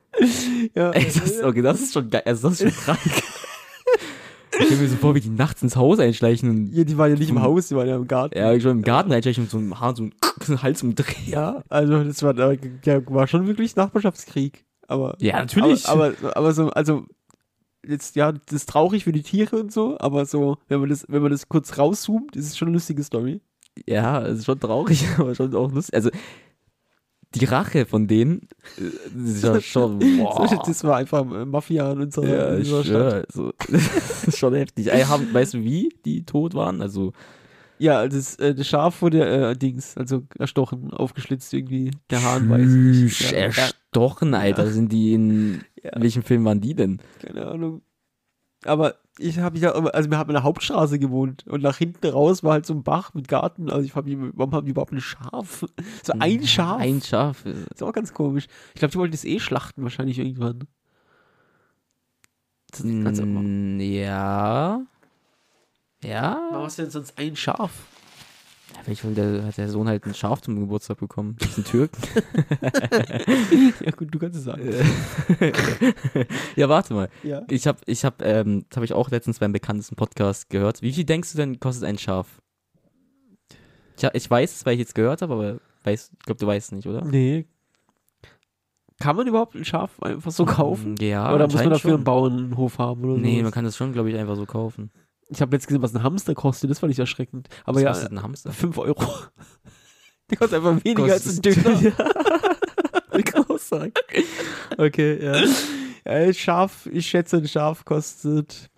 ja. 0.73 0.91
Ey, 0.91 1.05
das, 1.05 1.41
okay, 1.43 1.61
das 1.61 1.79
ist 1.81 1.93
schon 1.93 2.09
geil. 2.09 2.23
Also, 2.25 2.49
das 2.49 2.59
ist 2.61 2.73
schon 2.75 2.95
krank. 2.95 3.23
Ich 4.59 4.65
stell 4.65 4.77
mir 4.77 4.87
so 4.87 4.95
vor, 4.95 5.15
wie 5.15 5.21
die 5.21 5.29
nachts 5.29 5.61
ins 5.61 5.75
Haus 5.75 5.99
einschleichen 5.99 6.49
und 6.49 6.73
ja, 6.73 6.83
die 6.83 6.97
waren 6.97 7.11
ja 7.11 7.17
nicht 7.17 7.29
im 7.29 7.41
Haus, 7.41 7.67
die 7.67 7.75
waren 7.75 7.87
ja 7.87 7.95
im 7.95 8.07
Garten. 8.07 8.37
ja, 8.37 8.59
schon 8.59 8.71
im 8.71 8.81
Garten 8.81 9.11
einschleichen 9.11 9.43
mit 9.43 9.51
so 9.51 9.57
einem 9.57 9.79
Haar, 9.79 9.95
so 9.95 10.03
einem 10.03 10.61
Hals 10.63 10.83
umdrehen. 10.83 11.15
Ja, 11.27 11.63
also 11.69 12.03
das 12.03 12.23
war, 12.23 12.33
da 12.33 12.53
ja, 12.85 13.01
war 13.07 13.27
schon 13.27 13.47
wirklich 13.47 13.75
Nachbarschaftskrieg. 13.75 14.65
Aber 14.87 15.15
Ja, 15.19 15.39
natürlich. 15.39 15.87
Aber, 15.87 16.13
aber, 16.21 16.37
aber 16.37 16.53
so, 16.53 16.69
also 16.69 17.05
jetzt, 17.85 18.15
ja, 18.15 18.31
das 18.31 18.53
ist 18.53 18.69
traurig 18.69 19.03
für 19.03 19.11
die 19.11 19.23
Tiere 19.23 19.57
und 19.57 19.71
so, 19.71 19.97
aber 19.99 20.25
so, 20.25 20.57
wenn 20.67 20.79
man 20.79 20.89
das, 20.89 21.05
wenn 21.09 21.21
man 21.21 21.31
das 21.31 21.49
kurz 21.49 21.77
rauszoomt, 21.77 22.35
ist 22.35 22.47
es 22.47 22.57
schon 22.57 22.69
eine 22.69 22.75
lustige 22.75 23.03
Story. 23.03 23.41
Ja, 23.85 24.21
es 24.25 24.39
ist 24.39 24.45
schon 24.45 24.59
traurig, 24.59 25.05
aber 25.17 25.35
schon 25.35 25.53
auch 25.55 25.71
lustig. 25.71 25.95
Also, 25.95 26.09
die 27.37 27.45
Rache 27.45 27.85
von 27.85 28.07
denen 28.07 28.47
äh, 28.77 29.29
ist 29.29 29.43
ja 29.43 29.59
schon. 29.61 29.99
Boah. 29.99 30.61
Das 30.65 30.83
war 30.83 30.97
einfach 30.97 31.21
äh, 31.21 31.45
Mafia 31.45 31.91
in 31.93 32.01
unserer, 32.01 32.27
Ja, 32.27 32.47
in 32.53 32.57
unserer 32.59 32.83
Stadt. 32.83 33.25
also, 33.27 33.53
das 33.71 34.27
ist 34.27 34.37
schon 34.37 34.53
heftig. 34.55 34.91
Ey, 34.91 35.03
haben, 35.03 35.33
weißt 35.33 35.55
du, 35.55 35.63
wie 35.63 35.89
die 36.05 36.25
tot 36.25 36.53
waren? 36.53 36.81
Also, 36.81 37.13
Ja, 37.79 38.07
das, 38.07 38.35
äh, 38.37 38.53
das 38.55 38.67
Schaf 38.67 39.01
wurde 39.01 39.25
äh, 39.51 39.55
Dings, 39.55 39.95
also 39.97 40.23
erstochen, 40.37 40.91
aufgeschlitzt 40.93 41.53
irgendwie. 41.53 41.91
Der 42.09 42.23
Hahn 42.23 42.49
weiß 42.49 42.67
nicht. 42.67 43.31
Ja, 43.31 43.37
ja, 43.37 43.43
erstochen, 43.45 44.33
Alter. 44.33 44.67
Sind 44.67 44.91
die 44.91 45.13
in. 45.13 45.61
Ja. 45.83 45.91
In 45.93 46.01
welchem 46.01 46.23
Film 46.23 46.43
waren 46.45 46.59
die 46.59 46.73
denn? 46.73 46.99
keine 47.21 47.45
Ahnung. 47.47 47.81
Aber 48.65 48.95
ich 49.19 49.39
habe 49.39 49.57
ja, 49.57 49.71
also 49.71 50.09
wir 50.09 50.17
haben 50.17 50.29
in 50.29 50.35
der 50.35 50.43
Hauptstraße 50.43 50.99
gewohnt 50.99 51.45
und 51.47 51.63
nach 51.63 51.77
hinten 51.77 52.07
raus 52.07 52.43
war 52.43 52.53
halt 52.53 52.65
so 52.65 52.73
ein 52.73 52.83
Bach 52.83 53.13
mit 53.13 53.27
Garten. 53.27 53.69
Also 53.69 53.85
ich 53.85 53.95
mich, 53.95 54.17
warum 54.33 54.53
haben 54.53 54.65
die 54.65 54.71
überhaupt 54.71 54.91
ein 54.91 55.01
Schaf? 55.01 55.65
So 56.03 56.13
ein 56.19 56.45
Schaf. 56.45 56.79
Ein 56.79 57.01
Schaf. 57.01 57.45
ist 57.45 57.83
auch 57.83 57.91
ganz 57.91 58.13
komisch. 58.13 58.47
Ich 58.73 58.79
glaube, 58.79 58.91
die 58.91 58.97
wollten 58.97 59.11
das 59.11 59.25
eh 59.25 59.39
schlachten 59.39 59.83
wahrscheinlich 59.83 60.19
irgendwann. 60.19 60.67
Das 62.71 62.81
ist 62.81 63.03
ganz 63.03 63.19
Mm, 63.21 63.79
ja. 63.79 64.81
Ja. 66.03 66.39
Warum 66.51 66.65
hast 66.65 66.77
du 66.77 66.83
denn 66.83 66.91
sonst 66.91 67.17
ein 67.17 67.35
Schaf? 67.35 67.71
Vielleicht 68.83 69.03
hat 69.03 69.57
der 69.57 69.69
Sohn 69.69 69.87
halt 69.87 70.05
ein 70.05 70.13
Schaf 70.13 70.41
zum 70.41 70.59
Geburtstag 70.59 70.97
bekommen. 70.99 71.35
Das 71.39 71.49
ist 71.49 71.57
ein 71.59 71.63
Türken. 71.65 72.01
ja 73.83 73.91
gut, 73.91 74.13
du 74.13 74.19
kannst 74.19 74.37
es 74.37 74.43
sagen. 74.45 74.63
ja, 76.55 76.69
warte 76.69 76.93
mal. 76.93 77.09
Ja. 77.23 77.43
Ich 77.49 77.67
habe, 77.67 77.79
ich 77.85 78.05
habe, 78.05 78.23
ähm, 78.23 78.65
das 78.69 78.77
habe 78.77 78.85
ich 78.85 78.93
auch 78.93 79.09
letztens 79.11 79.39
beim 79.39 79.51
bekanntesten 79.51 79.95
Podcast 79.95 80.49
gehört. 80.49 80.81
Wie 80.81 80.93
viel 80.93 81.03
denkst 81.03 81.31
du 81.33 81.37
denn 81.37 81.59
kostet 81.59 81.83
ein 81.85 81.97
Schaf? 81.97 82.41
Ich, 83.97 84.03
ich 84.13 84.29
weiß 84.29 84.55
es, 84.55 84.65
weil 84.65 84.73
ich 84.73 84.79
jetzt 84.79 84.95
gehört 84.95 85.21
habe, 85.21 85.33
aber 85.33 85.57
weiß, 85.83 86.11
ich 86.13 86.25
glaube, 86.25 86.39
du 86.39 86.47
weißt 86.47 86.67
es 86.67 86.71
nicht, 86.71 86.87
oder? 86.87 87.03
Nee. 87.03 87.45
Kann 88.99 89.15
man 89.15 89.27
überhaupt 89.27 89.53
ein 89.55 89.65
Schaf 89.65 90.01
einfach 90.01 90.31
so 90.31 90.45
kaufen? 90.45 90.93
Mm, 90.93 91.03
Ja, 91.03 91.33
oder 91.33 91.45
muss 91.45 91.55
man 91.55 91.69
dafür 91.69 91.89
einen 91.91 91.97
schon. 91.99 92.03
Bauernhof 92.03 92.79
haben 92.79 93.03
oder 93.03 93.17
Nee, 93.19 93.37
so? 93.37 93.43
man 93.43 93.51
kann 93.51 93.63
das 93.65 93.75
schon, 93.75 93.93
glaube 93.93 94.09
ich, 94.09 94.15
einfach 94.17 94.35
so 94.35 94.45
kaufen. 94.45 94.91
Ich 95.29 95.41
habe 95.41 95.51
letztens 95.55 95.67
gesehen, 95.67 95.81
was 95.81 95.93
ein 95.95 96.03
Hamster 96.03 96.33
kostet. 96.35 96.69
Das 96.69 96.79
fand 96.79 96.91
ich 96.91 96.99
erschreckend. 96.99 97.49
Aber 97.65 97.75
Was 97.75 97.83
ja, 97.83 97.89
kostet 97.91 98.11
ein 98.11 98.21
Hamster? 98.23 98.51
5 98.51 98.77
Euro. 98.77 99.03
Der 100.29 100.37
kostet 100.37 100.57
einfach 100.63 100.83
weniger 100.83 101.13
als 101.13 101.25
ein 101.25 101.41
Kostet- 101.41 101.65
Döner. 101.65 101.81
Wie 103.13 103.23
groß 103.23 103.69
sagen. 103.69 103.93
Okay, 104.77 105.23
ja. 105.23 105.43
Ja, 106.05 106.33
Schaf, 106.33 106.87
ich 106.91 107.07
schätze, 107.07 107.37
ein 107.37 107.47
Schaf 107.47 107.83
kostet 107.83 108.69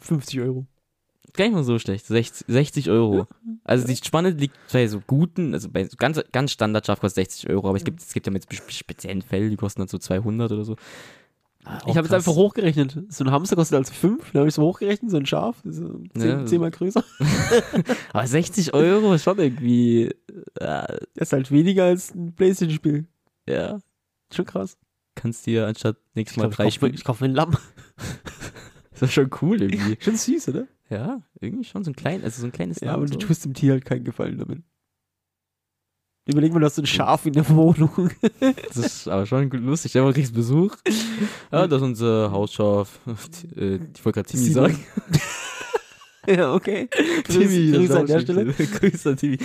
50 0.00 0.40
Euro. 0.40 0.66
Gar 1.34 1.46
nicht 1.46 1.54
mal 1.54 1.64
so 1.64 1.78
schlecht. 1.78 2.06
60, 2.06 2.46
60 2.48 2.90
Euro. 2.90 3.26
Also 3.64 3.86
die 3.86 3.96
Spanne 3.96 4.30
liegt 4.30 4.56
bei 4.72 4.86
so 4.88 5.00
guten, 5.06 5.54
also 5.54 5.68
bei 5.70 5.88
ganz, 5.98 6.20
ganz 6.32 6.52
Standardschaf 6.52 7.00
kostet 7.00 7.26
60 7.26 7.50
Euro, 7.50 7.68
aber 7.68 7.76
es 7.76 7.84
gibt, 7.84 8.00
es 8.00 8.12
gibt 8.12 8.26
ja 8.26 8.32
mit 8.32 8.44
spe- 8.52 8.72
speziellen 8.72 9.22
Fällen, 9.22 9.50
die 9.50 9.56
kosten 9.56 9.80
dann 9.80 9.88
so 9.88 9.98
200 9.98 10.50
oder 10.52 10.64
so. 10.64 10.76
Ich 11.86 11.96
habe 11.96 12.06
jetzt 12.06 12.14
einfach 12.14 12.34
hochgerechnet. 12.34 12.98
So 13.08 13.24
ein 13.24 13.30
Hamster 13.30 13.56
kostet 13.56 13.76
also 13.78 13.92
5, 13.92 14.32
dann 14.32 14.40
habe 14.40 14.48
ich 14.48 14.54
so 14.54 14.62
hochgerechnet, 14.62 15.10
so 15.10 15.16
ein 15.18 15.26
Schaf, 15.26 15.56
so 15.64 16.00
10, 16.16 16.28
Ja. 16.28 16.46
zehnmal 16.46 16.70
größer. 16.70 17.04
Aber 18.12 18.26
60 18.26 18.74
Euro 18.74 19.12
ist 19.14 19.24
schon 19.24 19.38
irgendwie, 19.38 20.04
äh, 20.06 20.14
Das 21.14 21.28
ist 21.28 21.32
halt 21.32 21.50
weniger 21.50 21.84
als 21.84 22.14
ein 22.14 22.32
Playstation-Spiel. 22.34 23.06
ja, 23.48 23.78
Schon 24.32 24.44
krass. 24.44 24.76
kannst 25.14 25.46
dir 25.46 25.66
anstatt 25.66 25.96
nächstes 26.14 26.36
Mal 26.42 26.50
drei 26.50 26.66
ich 26.66 27.04
kaufe 27.04 27.24
mir 27.24 27.30
ein 27.30 27.34
Lamm. 27.34 27.56
Das 28.92 29.02
ist 29.02 29.12
schon 29.12 29.30
cool 29.42 29.62
irgendwie. 29.62 29.96
Schon 30.00 30.16
süß, 30.16 30.48
oder? 30.48 30.66
ja, 30.90 31.20
irgendwie 31.40 31.64
schon 31.64 31.84
so 31.84 31.90
ein 31.90 31.96
klein, 31.96 32.24
also 32.24 32.40
so 32.40 32.46
ein 32.46 32.52
kleines 32.52 32.80
Ja, 32.80 32.92
Lamm 32.92 32.96
aber 33.00 33.06
du 33.06 33.12
so. 33.12 33.18
tust 33.18 33.44
dem 33.44 33.52
Tier 33.54 33.72
halt 33.72 33.84
keinen 33.84 34.04
Gefallen 34.04 34.38
damit. 34.38 34.62
Überleg 36.28 36.52
mal, 36.52 36.60
du 36.60 36.66
hast 36.66 36.74
so 36.74 36.82
ein 36.82 36.86
Schaf 36.86 37.24
in 37.24 37.32
der 37.32 37.48
Wohnung. 37.48 38.10
Das 38.68 38.76
ist 38.76 39.08
aber 39.08 39.24
schon 39.24 39.48
lustig. 39.50 39.94
Mal, 39.94 40.04
du 40.08 40.12
kriegst 40.12 40.34
Besuch. 40.34 40.76
Ja, 41.50 41.66
das 41.66 41.78
ist 41.80 41.84
unser 41.86 42.30
Hausschaf. 42.30 43.00
Die, 43.06 43.60
äh, 43.60 43.80
ich 43.96 44.04
wollte 44.04 44.20
gerade 44.22 44.28
Timmy 44.28 44.50
sagen. 44.50 44.78
ja, 46.28 46.52
okay. 46.52 46.88
Timmy, 47.24 47.72
Grüße 47.72 47.98
an 47.98 48.06
der. 48.06 48.20
Stelle. 48.20 48.44
Grüße 48.78 49.08
an 49.10 49.16
Timmy. 49.16 49.38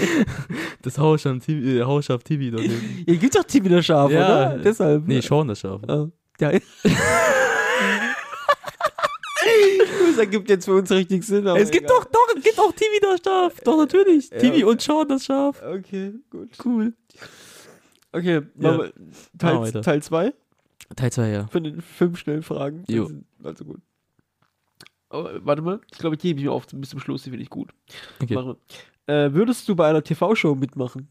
Das 0.82 0.98
Hausschaf 0.98 1.40
Timmy, 1.40 1.78
äh, 1.78 1.84
Hausschaf 1.84 2.22
Timmy 2.24 2.52
dort. 2.52 2.64
Hier 2.64 3.16
gibt's 3.18 3.38
doch 3.38 3.46
Timmy 3.46 3.70
das 3.70 3.86
Schaf, 3.86 4.12
Ja. 4.12 4.26
oder? 4.26 4.58
Deshalb. 4.60 5.08
Nee, 5.08 5.22
Sean 5.22 5.48
das 5.48 5.62
Schaf. 5.62 5.82
Ah, 5.88 6.08
ja. 6.42 6.52
Das 10.08 10.18
ergibt 10.18 10.50
jetzt 10.50 10.66
für 10.66 10.76
uns 10.76 10.92
richtig 10.92 11.24
Sinn. 11.24 11.48
Es 11.48 11.72
gibt 11.72 11.86
egal. 11.86 12.00
doch, 12.00 12.06
doch, 12.06 12.36
es 12.36 12.44
gibt 12.44 12.60
auch 12.60 12.72
Timmy 12.72 13.00
das 13.02 13.22
Schaf. 13.24 13.60
Doch, 13.64 13.78
natürlich. 13.78 14.30
Ja. 14.30 14.38
Timmy 14.38 14.64
und 14.64 14.82
Sean 14.82 15.08
das 15.08 15.26
Schaf. 15.26 15.62
Okay, 15.62 16.14
gut. 16.30 16.50
Cool. 16.64 16.94
Okay, 18.12 18.42
Ja. 18.60 18.90
Teil 19.38 19.60
weiter. 19.60 19.82
Teil 19.82 20.04
2 20.04 20.34
Teil 20.96 21.12
2, 21.12 21.30
ja. 21.30 21.48
von 21.48 21.64
den 21.64 21.82
fünf 21.82 22.20
schnellen 22.20 22.44
Fragen. 22.44 22.84
Jo. 22.88 23.10
Also 23.44 23.66
gut. 23.66 23.82
Oh, 25.10 25.28
warte 25.42 25.62
mal, 25.62 25.80
ich 25.92 25.98
glaube, 26.00 26.18
hebe 26.20 26.40
ich 26.40 26.46
mir 26.46 26.52
auf 26.52 26.66
bis 26.68 26.90
zum 26.90 27.00
Schluss, 27.00 27.24
die 27.24 27.30
finde 27.30 27.44
ich 27.44 27.50
gut. 27.50 27.72
Okay. 28.22 28.56
Äh, 29.06 29.34
würdest 29.34 29.68
du 29.68 29.76
bei 29.76 29.88
einer 29.88 30.04
TV-Show 30.04 30.56
mitmachen? 30.56 31.08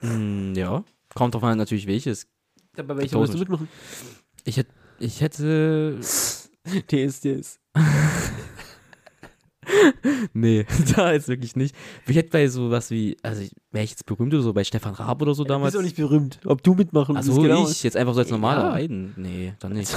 Hm, 0.00 0.54
ja. 0.54 0.84
Kommt 1.14 1.34
drauf 1.34 1.44
an, 1.44 1.58
natürlich 1.58 1.86
welches. 1.86 2.28
Ja, 2.76 2.82
bei 2.82 2.96
welcher 2.96 3.18
würdest 3.18 3.34
du 3.34 3.38
mitmachen? 3.38 3.68
Ich 4.44 4.56
hätte, 4.56 4.72
ich 4.98 5.20
hätte, 5.20 5.98
TSDS. 6.88 7.58
nee, 10.32 10.66
da 10.96 11.12
jetzt 11.12 11.28
wirklich 11.28 11.56
nicht. 11.56 11.74
Ich 12.06 12.16
hätte 12.16 12.30
bei 12.30 12.46
sowas 12.48 12.90
wie, 12.90 13.16
also 13.22 13.42
wäre 13.70 13.84
ich 13.84 13.90
jetzt 13.90 14.06
berühmt 14.06 14.32
oder 14.34 14.42
so, 14.42 14.52
bei 14.52 14.64
Stefan 14.64 14.94
Raab 14.94 15.22
oder 15.22 15.34
so 15.34 15.44
Du 15.44 15.48
damals. 15.48 15.72
bist 15.72 15.80
auch 15.80 15.84
nicht 15.84 15.96
berühmt. 15.96 16.40
Ob 16.44 16.62
du 16.62 16.74
mitmachen 16.74 17.16
Also 17.16 17.36
willst, 17.36 17.48
genau. 17.48 17.68
ich, 17.68 17.82
jetzt 17.82 17.96
einfach 17.96 18.14
so 18.14 18.20
als 18.20 18.30
normaler 18.30 18.62
Ja. 18.64 18.72
Aiden. 18.72 19.14
Nee, 19.16 19.54
dann 19.60 19.72
nicht. 19.72 19.96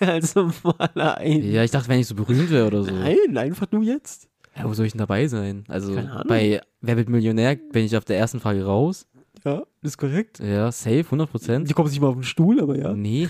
als 0.00 0.34
normaler 0.34 1.18
ein. 1.18 1.42
Ja, 1.50 1.62
ich 1.64 1.70
dachte, 1.70 1.88
wenn 1.88 2.00
ich 2.00 2.06
so 2.06 2.14
berühmt 2.14 2.50
wäre 2.50 2.66
oder 2.66 2.82
so. 2.82 2.90
Nein, 2.92 3.36
einfach 3.36 3.70
nur 3.70 3.82
jetzt. 3.82 4.28
Ja, 4.56 4.64
wo 4.68 4.72
soll 4.74 4.86
ich 4.86 4.92
denn 4.92 5.00
dabei 5.00 5.26
sein? 5.28 5.64
Also 5.68 5.98
bei 6.26 6.60
Wer 6.80 6.96
wird 6.96 7.08
Millionär 7.08 7.56
bin 7.56 7.84
ich 7.84 7.96
auf 7.96 8.04
der 8.04 8.18
ersten 8.18 8.40
Frage 8.40 8.64
raus. 8.64 9.06
Ja, 9.44 9.62
ist 9.82 9.98
korrekt. 9.98 10.40
Ja, 10.40 10.72
safe, 10.72 11.04
100 11.04 11.30
Prozent. 11.30 11.68
Die 11.68 11.74
kommen 11.74 11.88
nicht 11.90 12.00
mal 12.00 12.08
auf 12.08 12.14
den 12.14 12.22
Stuhl, 12.24 12.60
aber 12.60 12.76
ja. 12.76 12.94
Nee, 12.94 13.28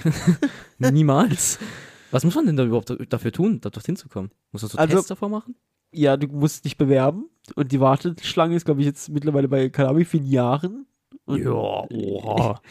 niemals. 0.78 1.58
Was 2.10 2.24
muss 2.24 2.34
man 2.34 2.46
denn 2.46 2.56
da 2.56 2.64
überhaupt 2.64 2.94
dafür 3.12 3.32
tun, 3.32 3.60
da 3.60 3.70
dorthin 3.70 3.96
zu 3.96 4.08
kommen? 4.08 4.30
Muss 4.52 4.62
man 4.62 4.70
so 4.70 4.78
Also- 4.78 4.94
Tests 4.94 5.08
davor 5.08 5.28
machen? 5.28 5.54
Ja, 5.92 6.16
du 6.16 6.26
musst 6.26 6.64
dich 6.64 6.76
bewerben 6.76 7.26
und 7.54 7.72
die 7.72 7.80
Warteschlange 7.80 8.56
ist, 8.56 8.64
glaube 8.64 8.80
ich, 8.80 8.86
jetzt 8.86 9.08
mittlerweile 9.08 9.48
bei, 9.48 9.70
wie 9.96 10.04
vielen 10.04 10.26
Jahren. 10.26 10.86
Und 11.24 11.46
oha. 11.46 12.60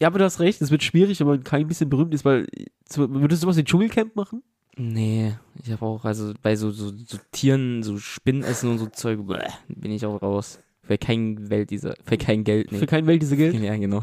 Ja, 0.00 0.08
aber 0.08 0.18
du 0.18 0.24
hast 0.24 0.40
recht, 0.40 0.60
es 0.60 0.72
wird 0.72 0.82
schwierig, 0.82 1.20
wenn 1.20 1.28
man 1.28 1.44
kein 1.44 1.68
bisschen 1.68 1.88
berühmt 1.88 2.12
ist, 2.14 2.24
weil 2.24 2.48
würdest 2.96 3.42
du 3.44 3.46
was 3.46 3.56
wie 3.56 3.62
Dschungelcamp 3.64 4.16
machen? 4.16 4.42
Nee, 4.76 5.34
ich 5.62 5.70
habe 5.70 5.86
auch, 5.86 6.04
also 6.04 6.32
bei 6.42 6.56
so, 6.56 6.72
so, 6.72 6.88
so 6.88 7.16
Tieren, 7.30 7.84
so 7.84 7.96
Spinnen 7.98 8.42
essen 8.42 8.70
und 8.70 8.78
so 8.78 8.86
Zeug, 8.86 9.24
bäh, 9.24 9.38
bin 9.68 9.92
ich 9.92 10.04
auch 10.04 10.20
raus. 10.20 10.58
Für 10.82 10.98
kein 10.98 11.48
Welt 11.48 11.70
dieser, 11.70 11.94
für 12.04 12.18
kein 12.18 12.42
Geld, 12.42 12.72
nee. 12.72 12.78
Für 12.78 12.86
kein 12.86 13.06
Welt 13.06 13.22
diese 13.22 13.36
Geld. 13.36 13.54
Ja, 13.60 13.76
genau. 13.76 14.02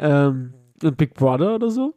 Ähm, 0.00 0.54
und 0.82 0.96
Big 0.96 1.14
Brother 1.14 1.54
oder 1.54 1.70
so? 1.70 1.94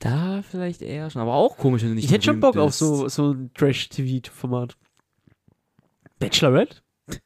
Da 0.00 0.42
vielleicht 0.42 0.82
eher 0.82 1.08
schon, 1.10 1.22
aber 1.22 1.34
auch 1.34 1.56
komisch, 1.56 1.82
wenn 1.82 1.90
du 1.90 1.94
nicht 1.96 2.06
Ich 2.06 2.10
hätte 2.12 2.24
schon 2.24 2.40
Bock 2.40 2.56
auf 2.56 2.68
bist. 2.70 2.78
so, 2.78 3.06
so 3.08 3.32
ein 3.32 3.50
Trash-TV-Format. 3.54 4.76
Bachelorette? 6.18 6.76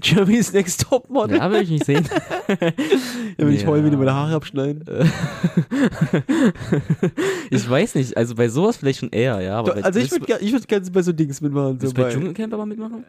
Germany's 0.00 0.52
Next 0.52 0.82
Topmodel? 0.82 1.38
Ja, 1.38 1.50
will 1.50 1.62
ich 1.62 1.70
nicht 1.70 1.84
sehen. 1.84 2.06
Ja, 2.48 3.44
wenn 3.44 3.52
ich 3.54 3.62
Ja. 3.62 3.66
heulen, 3.68 3.84
wenn 3.84 3.90
die 3.90 3.96
meine 3.96 4.14
Haare 4.14 4.34
abschneiden. 4.36 4.84
ich 7.50 7.68
weiß 7.68 7.96
nicht, 7.96 8.16
also 8.16 8.34
bei 8.36 8.48
sowas 8.48 8.76
vielleicht 8.76 9.00
schon 9.00 9.10
eher, 9.10 9.40
ja. 9.40 9.62
Doch, 9.62 9.74
also 9.82 9.98
ich 9.98 10.10
würde 10.10 10.38
ich 10.40 10.52
würd 10.52 10.68
gerne 10.68 10.88
bei 10.90 11.02
so 11.02 11.12
Dings 11.12 11.40
mitmachen. 11.40 11.80
So 11.80 11.92
bei 11.92 12.04
bei, 12.04 12.10
Dschungelcamp 12.12 12.54
aber 12.54 12.64
mitmachen? 12.66 13.04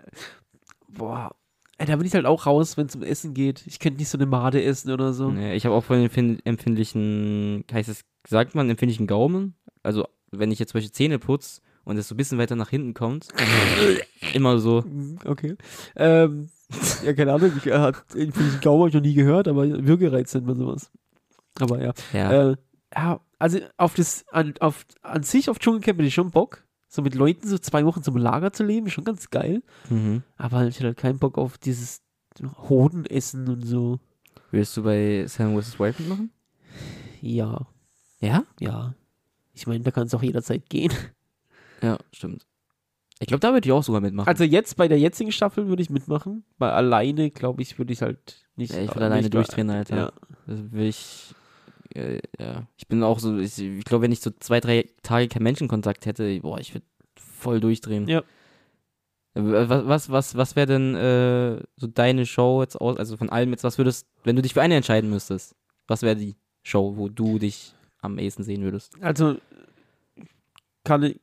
boah, 0.89 1.35
da 1.85 1.95
bin 1.95 2.05
ich 2.07 2.13
halt 2.13 2.25
auch 2.25 2.45
raus, 2.45 2.77
wenn 2.77 2.87
es 2.87 2.95
um 2.95 3.03
Essen 3.03 3.33
geht. 3.33 3.63
Ich 3.67 3.79
könnte 3.79 3.99
nicht 3.99 4.09
so 4.09 4.17
eine 4.17 4.25
Made 4.25 4.61
essen 4.63 4.91
oder 4.91 5.13
so. 5.13 5.29
Nee, 5.31 5.55
ich 5.55 5.65
habe 5.65 5.75
auch 5.75 5.83
voll 5.83 5.97
den 5.97 6.09
empfind- 6.09 6.39
empfindlichen, 6.45 7.63
heißt 7.71 7.89
es, 7.89 8.01
sagt 8.27 8.55
man, 8.55 8.69
empfindlichen 8.69 9.07
Gaumen. 9.07 9.55
Also, 9.83 10.07
wenn 10.31 10.51
ich 10.51 10.59
jetzt 10.59 10.71
zum 10.71 10.79
Beispiel 10.79 10.91
Zähne 10.91 11.19
putze 11.19 11.61
und 11.83 11.97
es 11.97 12.07
so 12.07 12.15
ein 12.15 12.17
bisschen 12.17 12.37
weiter 12.37 12.55
nach 12.55 12.69
hinten 12.69 12.93
kommt, 12.93 13.27
immer 14.33 14.59
so. 14.59 14.81
Mhm, 14.81 15.19
Okay. 15.25 15.55
Ähm, 15.95 16.49
ja, 17.05 17.13
keine 17.13 17.33
Ahnung, 17.33 17.51
ich, 17.57 17.65
äh, 17.67 17.91
den 18.13 18.33
Gaumen 18.61 18.79
habe 18.81 18.89
ich 18.89 18.95
noch 18.95 19.01
nie 19.01 19.13
gehört, 19.13 19.47
aber 19.47 19.67
Würgereiz 19.85 20.33
nennt 20.33 20.47
man 20.47 20.57
sowas. 20.57 20.91
Aber 21.59 21.81
ja. 21.81 21.93
Ja, 22.13 22.51
Äh, 22.51 22.55
ja, 22.95 23.19
also 23.39 23.59
auf 23.77 23.93
das, 23.93 24.25
an, 24.31 24.53
auf, 24.59 24.85
an 25.01 25.23
sich 25.23 25.49
auf 25.49 25.59
Dschungelcamp 25.59 25.97
hätte 25.99 26.07
ich 26.07 26.13
schon 26.13 26.31
Bock. 26.31 26.63
So 26.87 27.01
mit 27.01 27.15
Leuten 27.15 27.47
so 27.47 27.57
zwei 27.57 27.85
Wochen 27.85 28.01
zum 28.03 28.15
Lager 28.17 28.53
zu 28.53 28.63
leben, 28.63 28.87
ist 28.87 28.93
schon 28.93 29.03
ganz 29.03 29.29
geil. 29.29 29.61
mhm. 29.89 30.23
Aber 30.37 30.65
ich 30.67 30.75
hätte 30.77 30.87
halt 30.87 30.97
keinen 30.97 31.19
Bock 31.19 31.37
auf 31.37 31.57
dieses 31.57 32.01
Hodenessen 32.69 33.47
und 33.49 33.61
so. 33.65 33.99
Willst 34.51 34.77
du 34.77 34.83
bei 34.83 35.25
Sam 35.27 35.59
vs. 35.61 35.79
Wild 35.79 35.99
mitmachen? 35.99 36.31
Ja, 37.21 37.67
Ja? 38.19 38.43
ja. 38.59 38.93
Ich 39.53 39.65
meine, 39.67 39.83
da 39.83 39.91
kann 39.91 40.05
es 40.07 40.13
auch 40.13 40.23
jederzeit 40.23 40.69
gehen. 40.69 40.91
Ja, 41.83 41.99
stimmt. 42.11 42.47
Ich 43.19 43.27
glaube, 43.27 43.39
da 43.39 43.53
würde 43.53 43.67
ich 43.67 43.71
auch 43.71 43.83
sogar 43.83 44.01
mitmachen. 44.01 44.27
Also 44.27 44.43
jetzt 44.43 44.77
bei 44.77 44.87
der 44.87 44.97
jetzigen 44.97 45.31
Staffel 45.31 45.67
würde 45.67 45.83
ich 45.83 45.91
mitmachen. 45.91 46.43
Bei 46.57 46.71
alleine, 46.71 47.29
glaube 47.29 47.61
ich, 47.61 47.77
würde 47.77 47.93
ich 47.93 48.01
halt 48.01 48.47
nicht. 48.55 48.73
ja, 48.73 48.81
ich 48.81 48.95
äh, 48.95 48.99
alleine 48.99 49.29
durchdrehen, 49.29 49.69
Alter. 49.69 49.95
Ja. 49.95 50.11
Das 50.47 50.71
will 50.71 50.87
ich. 50.87 51.35
Äh, 51.97 52.21
ja. 52.39 52.67
Ich 52.77 52.87
bin 52.87 53.03
auch 53.03 53.19
so, 53.19 53.37
ich, 53.37 53.57
ich 53.59 53.83
glaube, 53.85 54.03
wenn 54.03 54.11
ich 54.11 54.21
so 54.21 54.31
zwei, 54.39 54.59
drei 54.59 54.87
Tage 55.03 55.27
keinen 55.27 55.43
Menschenkontakt 55.43 56.05
hätte, 56.05 56.39
boah, 56.41 56.59
ich 56.59 56.73
würde 56.73 56.85
voll 57.15 57.59
durchdrehen. 57.59 58.07
Ja. 58.07 58.19
Äh, 59.33 59.41
Was, 59.41 59.87
was, 59.87 60.09
was, 60.09 60.35
was 60.35 60.55
wäre 60.55 60.67
denn 60.67 60.95
äh, 60.95 61.63
so 61.75 61.87
deine 61.87 62.25
Show 62.25 62.61
jetzt 62.61 62.79
aus, 62.79 62.97
also 62.97 63.17
von 63.17 63.29
allem 63.29 63.51
jetzt, 63.51 63.63
was 63.63 63.77
würdest, 63.77 64.07
wenn 64.23 64.35
du 64.35 64.41
dich 64.41 64.53
für 64.53 64.61
eine 64.61 64.75
entscheiden 64.75 65.09
müsstest, 65.09 65.55
was 65.87 66.01
wäre 66.01 66.15
die 66.15 66.35
Show, 66.63 66.97
wo 66.97 67.09
du 67.09 67.39
dich 67.39 67.73
am 68.01 68.19
ehesten 68.19 68.43
sehen 68.43 68.61
würdest? 68.61 68.93
Also 69.01 69.37
kann 70.83 71.03
ich, 71.03 71.19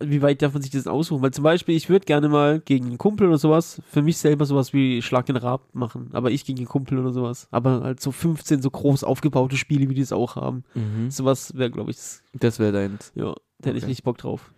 wie 0.00 0.22
weit 0.22 0.42
darf 0.42 0.52
man 0.52 0.62
sich 0.62 0.70
das 0.70 0.86
aussuchen? 0.86 1.22
Weil 1.22 1.30
zum 1.32 1.44
Beispiel, 1.44 1.74
ich 1.74 1.88
würde 1.88 2.04
gerne 2.04 2.28
mal 2.28 2.60
gegen 2.60 2.86
einen 2.86 2.98
Kumpel 2.98 3.26
oder 3.28 3.38
sowas, 3.38 3.80
für 3.90 4.02
mich 4.02 4.18
selber 4.18 4.44
sowas 4.44 4.72
wie 4.72 5.00
Schlag 5.02 5.26
den 5.26 5.36
Rab 5.36 5.74
machen, 5.74 6.10
aber 6.12 6.30
ich 6.30 6.44
gegen 6.44 6.58
einen 6.58 6.68
Kumpel 6.68 6.98
oder 6.98 7.12
sowas. 7.12 7.48
Aber 7.50 7.82
halt 7.82 8.00
so 8.00 8.12
15 8.12 8.60
so 8.62 8.70
groß 8.70 9.02
aufgebaute 9.04 9.56
Spiele, 9.56 9.88
wie 9.88 9.94
die 9.94 10.02
es 10.02 10.12
auch 10.12 10.36
haben. 10.36 10.64
Sowas 11.08 11.56
wäre, 11.56 11.70
glaube 11.70 11.90
ich, 11.90 11.96
das, 11.96 12.22
Das 12.34 12.58
wäre 12.58 12.72
dein. 12.72 12.98
ja, 13.14 13.34
da 13.60 13.68
hätte 13.70 13.78
ich 13.78 13.84
Okay. 13.84 13.90
nicht 13.90 14.04
Bock 14.04 14.18
drauf. 14.18 14.52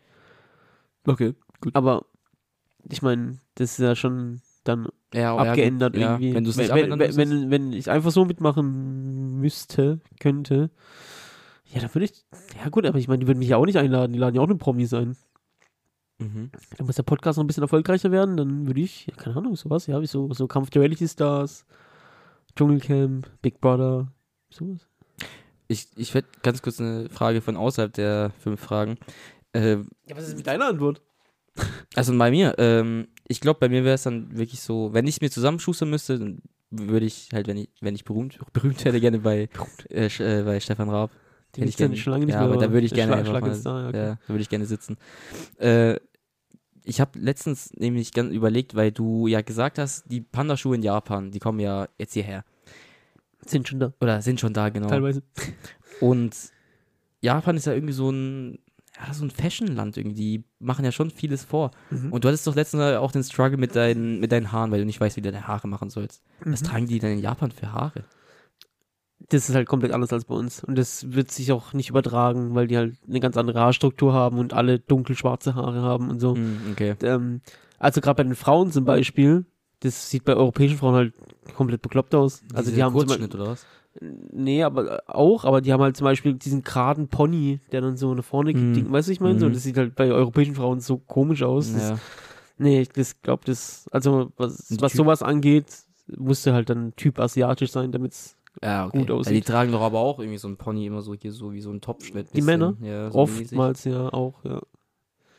Okay, 1.06 1.34
gut. 1.60 1.74
Aber 1.74 2.04
ich 2.90 3.02
meine, 3.02 3.38
das 3.54 3.72
ist 3.72 3.78
ja 3.78 3.94
schon 3.94 4.40
dann 4.64 4.88
Ja, 5.14 5.36
abgeändert 5.36 5.96
ja, 5.96 6.18
irgendwie. 6.18 6.38
Nicht 6.40 6.58
wenn, 6.58 6.98
wenn, 6.98 7.16
wenn, 7.16 7.50
wenn 7.50 7.72
ich 7.72 7.90
einfach 7.90 8.10
so 8.10 8.24
mitmachen 8.24 9.38
müsste, 9.40 10.00
könnte, 10.18 10.70
ja, 11.72 11.80
dann 11.80 11.94
würde 11.94 12.04
ich, 12.06 12.24
ja 12.62 12.68
gut, 12.68 12.86
aber 12.86 12.98
ich 12.98 13.08
meine, 13.08 13.20
die 13.20 13.26
würden 13.26 13.38
mich 13.38 13.48
ja 13.48 13.56
auch 13.56 13.66
nicht 13.66 13.78
einladen, 13.78 14.12
die 14.12 14.18
laden 14.18 14.34
ja 14.34 14.42
auch 14.42 14.46
nur 14.48 14.58
Promis 14.58 14.92
ein. 14.94 15.16
Mhm. 16.18 16.50
Dann 16.76 16.86
muss 16.86 16.96
der 16.96 17.02
Podcast 17.02 17.38
noch 17.38 17.44
ein 17.44 17.46
bisschen 17.46 17.62
erfolgreicher 17.62 18.10
werden, 18.10 18.36
dann 18.36 18.66
würde 18.66 18.80
ich, 18.80 19.06
ja, 19.06 19.14
keine 19.14 19.36
Ahnung, 19.36 19.56
sowas, 19.56 19.86
ja, 19.86 20.00
wie 20.00 20.06
so, 20.06 20.32
so 20.32 20.46
Kampf 20.46 20.70
der 20.70 20.82
Reality 20.82 21.08
Stars, 21.08 21.64
Dschungelcamp, 22.56 23.30
Big 23.40 23.60
Brother, 23.60 24.12
sowas. 24.50 24.86
Ich, 25.68 25.88
ich 25.96 26.14
hätte 26.14 26.28
ganz 26.42 26.62
kurz 26.62 26.80
eine 26.80 27.08
Frage 27.08 27.40
von 27.40 27.56
außerhalb 27.56 27.92
der 27.92 28.32
fünf 28.38 28.60
Fragen. 28.60 28.98
Äh, 29.52 29.76
Ja, 30.06 30.16
was 30.16 30.28
ist 30.28 30.36
mit 30.36 30.46
deiner 30.46 30.66
Antwort? 30.66 31.00
Also 31.96 32.16
bei 32.16 32.30
mir, 32.30 32.54
ähm, 32.58 33.08
ich 33.26 33.40
glaube, 33.40 33.58
bei 33.58 33.68
mir 33.68 33.82
wäre 33.82 33.96
es 33.96 34.04
dann 34.04 34.38
wirklich 34.38 34.60
so, 34.60 34.92
wenn 34.92 35.08
ich 35.08 35.20
mir 35.20 35.30
zusammenschustern 35.30 35.90
müsste, 35.90 36.18
dann 36.20 36.40
würde 36.70 37.04
ich 37.04 37.30
halt, 37.32 37.48
wenn 37.48 37.56
ich, 37.56 37.68
wenn 37.80 37.96
ich 37.96 38.04
berühmt, 38.04 38.38
berühmt 38.52 38.84
werde, 38.84 39.00
gerne 39.00 39.18
bei, 39.18 39.48
äh, 39.88 40.06
äh, 40.06 40.42
bei 40.44 40.60
Stefan 40.60 40.88
Raab. 40.88 41.10
Den 41.56 41.62
Hätte 41.62 41.70
ich 41.70 41.76
dann 41.76 41.96
schon 41.96 42.12
lange 42.12 42.26
nicht 42.26 42.34
ja, 42.34 42.40
mehr. 42.42 42.50
aber 42.50 42.60
da 42.60 42.72
würde 42.72 42.86
ich 42.86 42.94
gerne 42.94 43.12
Schlag- 43.24 43.42
mal, 43.42 43.88
okay. 43.88 43.96
ja, 43.96 44.14
da 44.14 44.18
würde 44.28 44.42
ich 44.42 44.48
gerne 44.48 44.66
sitzen. 44.66 44.96
Äh, 45.58 45.96
ich 46.84 47.00
habe 47.00 47.18
letztens 47.18 47.72
nämlich 47.74 48.12
ganz 48.12 48.32
überlegt, 48.32 48.74
weil 48.74 48.92
du 48.92 49.26
ja 49.26 49.42
gesagt 49.42 49.78
hast, 49.78 50.04
die 50.10 50.20
Pandaschuhe 50.20 50.76
in 50.76 50.82
Japan, 50.82 51.30
die 51.30 51.38
kommen 51.38 51.60
ja 51.60 51.88
jetzt 51.98 52.14
hierher. 52.14 52.44
Sind 53.46 53.68
schon 53.68 53.80
da, 53.80 53.92
Oder 54.00 54.22
sind 54.22 54.38
schon 54.40 54.52
da, 54.52 54.68
genau. 54.68 54.88
teilweise. 54.88 55.22
Und 56.00 56.36
Japan 57.20 57.56
ist 57.56 57.66
ja 57.66 57.72
irgendwie 57.74 57.92
so 57.92 58.10
ein, 58.10 58.58
ja, 58.96 59.12
so 59.12 59.24
ein 59.24 59.30
Fashionland 59.30 59.96
irgendwie. 59.96 60.14
Die 60.38 60.44
machen 60.58 60.84
ja 60.84 60.92
schon 60.92 61.10
vieles 61.10 61.44
vor. 61.44 61.70
Mhm. 61.90 62.12
Und 62.12 62.24
du 62.24 62.28
hattest 62.28 62.46
doch 62.46 62.54
letztens 62.54 62.82
auch 62.96 63.12
den 63.12 63.24
Struggle 63.24 63.56
mit 63.58 63.74
deinen, 63.76 64.20
mit 64.20 64.30
deinen 64.32 64.52
Haaren, 64.52 64.70
weil 64.70 64.80
du 64.80 64.86
nicht 64.86 65.00
weißt, 65.00 65.16
wie 65.16 65.22
du 65.22 65.30
deine 65.32 65.46
Haare 65.46 65.68
machen 65.68 65.90
sollst. 65.90 66.22
Was 66.44 66.62
Mhm. 66.62 66.66
tragen 66.66 66.86
die 66.86 66.98
denn 66.98 67.12
in 67.14 67.18
Japan 67.20 67.50
für 67.50 67.72
Haare? 67.72 68.04
Das 69.28 69.48
ist 69.48 69.54
halt 69.54 69.68
komplett 69.68 69.92
anders 69.92 70.12
als 70.12 70.24
bei 70.24 70.34
uns. 70.34 70.64
Und 70.64 70.76
das 70.76 71.12
wird 71.12 71.30
sich 71.30 71.52
auch 71.52 71.72
nicht 71.72 71.90
übertragen, 71.90 72.54
weil 72.54 72.66
die 72.66 72.76
halt 72.76 72.96
eine 73.08 73.20
ganz 73.20 73.36
andere 73.36 73.60
Haarstruktur 73.60 74.12
haben 74.12 74.38
und 74.38 74.52
alle 74.54 74.78
dunkelschwarze 74.78 75.54
Haare 75.54 75.82
haben 75.82 76.10
und 76.10 76.20
so. 76.20 76.34
Hm, 76.34 76.72
okay. 76.72 76.96
Ähm, 77.02 77.40
also 77.78 78.00
gerade 78.00 78.16
bei 78.16 78.22
den 78.24 78.34
Frauen 78.34 78.72
zum 78.72 78.84
Beispiel, 78.84 79.44
das 79.80 80.10
sieht 80.10 80.24
bei 80.24 80.34
europäischen 80.34 80.78
Frauen 80.78 80.94
halt 80.94 81.14
komplett 81.54 81.82
bekloppt 81.82 82.14
aus. 82.14 82.42
Also 82.54 82.70
die 82.70 82.82
haben 82.82 82.92
zum 82.92 83.00
Kurzschnitt 83.06 83.20
Beispiel, 83.30 83.40
oder 83.40 83.50
was? 83.52 83.66
nee, 84.32 84.62
aber 84.62 85.02
auch, 85.06 85.44
aber 85.44 85.60
die 85.60 85.72
haben 85.72 85.82
halt 85.82 85.96
zum 85.96 86.04
Beispiel 86.04 86.34
diesen 86.34 86.62
geraden 86.62 87.08
Pony, 87.08 87.60
der 87.72 87.80
dann 87.80 87.96
so 87.96 88.14
nach 88.14 88.24
vorne 88.24 88.52
Mhm. 88.54 88.72
geht. 88.74 88.90
Weißt 88.92 89.08
du, 89.08 89.12
ich 89.12 89.20
meine? 89.20 89.38
So, 89.38 89.48
Mhm. 89.48 89.52
das 89.52 89.62
sieht 89.62 89.76
halt 89.76 89.94
bei 89.96 90.10
europäischen 90.12 90.54
Frauen 90.54 90.80
so 90.80 90.98
komisch 90.98 91.42
aus. 91.42 91.72
Das, 91.72 91.90
Ja. 91.90 91.98
Nee, 92.58 92.82
ich 92.82 92.90
das 92.90 93.20
glaube 93.22 93.42
das, 93.46 93.86
also 93.90 94.32
was, 94.36 94.76
was 94.80 94.92
sowas 94.92 95.22
angeht, 95.22 95.64
musste 96.14 96.52
halt 96.52 96.68
dann 96.68 96.94
Typ 96.94 97.18
asiatisch 97.18 97.70
sein, 97.70 97.90
damit 97.90 98.12
es 98.12 98.36
ja, 98.62 98.86
okay. 98.86 98.98
gut 98.98 99.08
Ja, 99.08 99.14
die 99.14 99.20
aussieht. 99.20 99.46
tragen 99.46 99.72
doch 99.72 99.80
aber 99.82 100.00
auch 100.00 100.18
irgendwie 100.18 100.38
so 100.38 100.48
ein 100.48 100.56
Pony 100.56 100.86
immer 100.86 101.02
so 101.02 101.14
hier 101.14 101.32
so 101.32 101.52
wie 101.52 101.60
so 101.60 101.70
ein 101.70 101.80
Topfschnitt. 101.80 102.28
Die. 102.34 102.42
Männer? 102.42 102.76
Ja, 102.82 103.10
so 103.10 103.20
mäßig. 103.26 103.42
oftmals 103.46 103.84
ja 103.84 104.12
auch, 104.12 104.44
ja. 104.44 104.60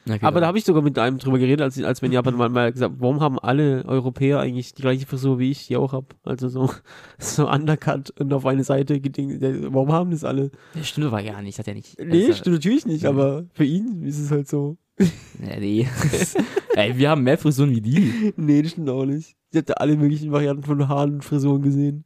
Okay, 0.07 0.17
Aber 0.21 0.35
da 0.35 0.39
dann- 0.39 0.47
habe 0.47 0.57
ich 0.57 0.63
sogar 0.65 0.81
mit 0.81 0.97
einem 0.97 1.19
drüber 1.19 1.37
geredet, 1.37 1.61
als, 1.61 1.79
als 1.83 2.01
wir 2.01 2.07
in 2.07 2.13
Japan 2.13 2.39
waren, 2.39 2.51
mal 2.51 2.71
gesagt, 2.71 2.95
warum 2.97 3.19
haben 3.19 3.37
alle 3.37 3.85
Europäer 3.85 4.39
eigentlich 4.39 4.73
die 4.73 4.81
gleiche 4.81 5.05
Frisur 5.05 5.37
wie 5.37 5.51
ich, 5.51 5.67
die 5.67 5.77
auch 5.77 5.93
habe? 5.93 6.07
Also 6.23 6.47
so, 6.49 6.71
so 7.19 7.47
undercut 7.47 8.09
und 8.19 8.33
auf 8.33 8.47
eine 8.47 8.63
Seite 8.63 8.99
gedingt. 8.99 9.39
Warum 9.71 9.91
haben 9.91 10.09
das 10.09 10.23
alle? 10.23 10.49
Ja, 10.73 10.83
stimmt 10.83 11.05
aber 11.05 11.21
gar 11.21 11.43
nicht. 11.43 11.59
Hat 11.59 11.67
ja 11.67 11.75
nicht. 11.75 11.99
Nee, 11.99 12.25
also, 12.25 12.33
stimmt 12.33 12.55
natürlich 12.55 12.87
nicht, 12.87 13.03
Ja. 13.03 13.11
aber 13.11 13.45
für 13.53 13.63
ihn 13.65 14.01
ist 14.03 14.17
es 14.19 14.31
halt 14.31 14.47
so. 14.47 14.77
Ja, 15.47 15.59
nee. 15.59 15.87
Ey, 16.75 16.97
wir 16.97 17.09
haben 17.11 17.23
mehr 17.23 17.37
Frisuren 17.37 17.69
wie 17.71 17.81
die. 17.81 18.33
Nee, 18.37 18.61
das 18.63 18.71
stimmt 18.71 18.89
auch 18.89 19.05
nicht. 19.05 19.35
Ich 19.51 19.57
hatte 19.57 19.79
alle 19.79 19.97
möglichen 19.97 20.31
Varianten 20.31 20.63
von 20.63 20.87
Haaren 20.87 21.15
und 21.15 21.23
Frisuren 21.25 21.61
gesehen. 21.61 22.05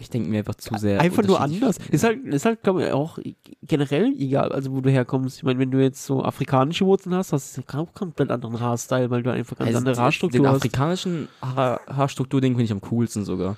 Ich 0.00 0.10
denke 0.10 0.28
mir 0.28 0.38
einfach 0.38 0.54
zu 0.56 0.76
sehr. 0.76 1.00
Einfach 1.00 1.22
nur 1.22 1.40
anders. 1.40 1.78
Ist 1.90 2.04
halt, 2.04 2.24
ist 2.24 2.44
halt, 2.44 2.62
glaube 2.62 2.84
ich, 2.84 2.92
auch 2.92 3.18
generell 3.62 4.12
egal, 4.18 4.52
also 4.52 4.72
wo 4.72 4.80
du 4.80 4.90
herkommst. 4.90 5.38
Ich 5.38 5.42
meine, 5.42 5.58
wenn 5.58 5.70
du 5.70 5.82
jetzt 5.82 6.04
so 6.04 6.22
afrikanische 6.22 6.84
Wurzeln 6.86 7.14
hast, 7.14 7.32
hast 7.32 7.56
du 7.56 7.62
auch 7.78 7.92
komplett 7.94 8.30
anderen 8.30 8.60
Haarstyle, 8.60 9.10
weil 9.10 9.22
du 9.22 9.32
einfach 9.32 9.56
ganz 9.56 9.68
Also 9.68 9.78
andere 9.78 9.96
Haarstruktur 9.96 10.40
Den 10.40 10.48
hast. 10.48 10.56
afrikanischen 10.56 11.28
Haar 11.40 11.80
Haarstruktur, 11.86 12.40
den 12.40 12.52
finde 12.52 12.64
ich 12.64 12.72
am 12.72 12.80
coolsten 12.80 13.24
sogar. 13.24 13.56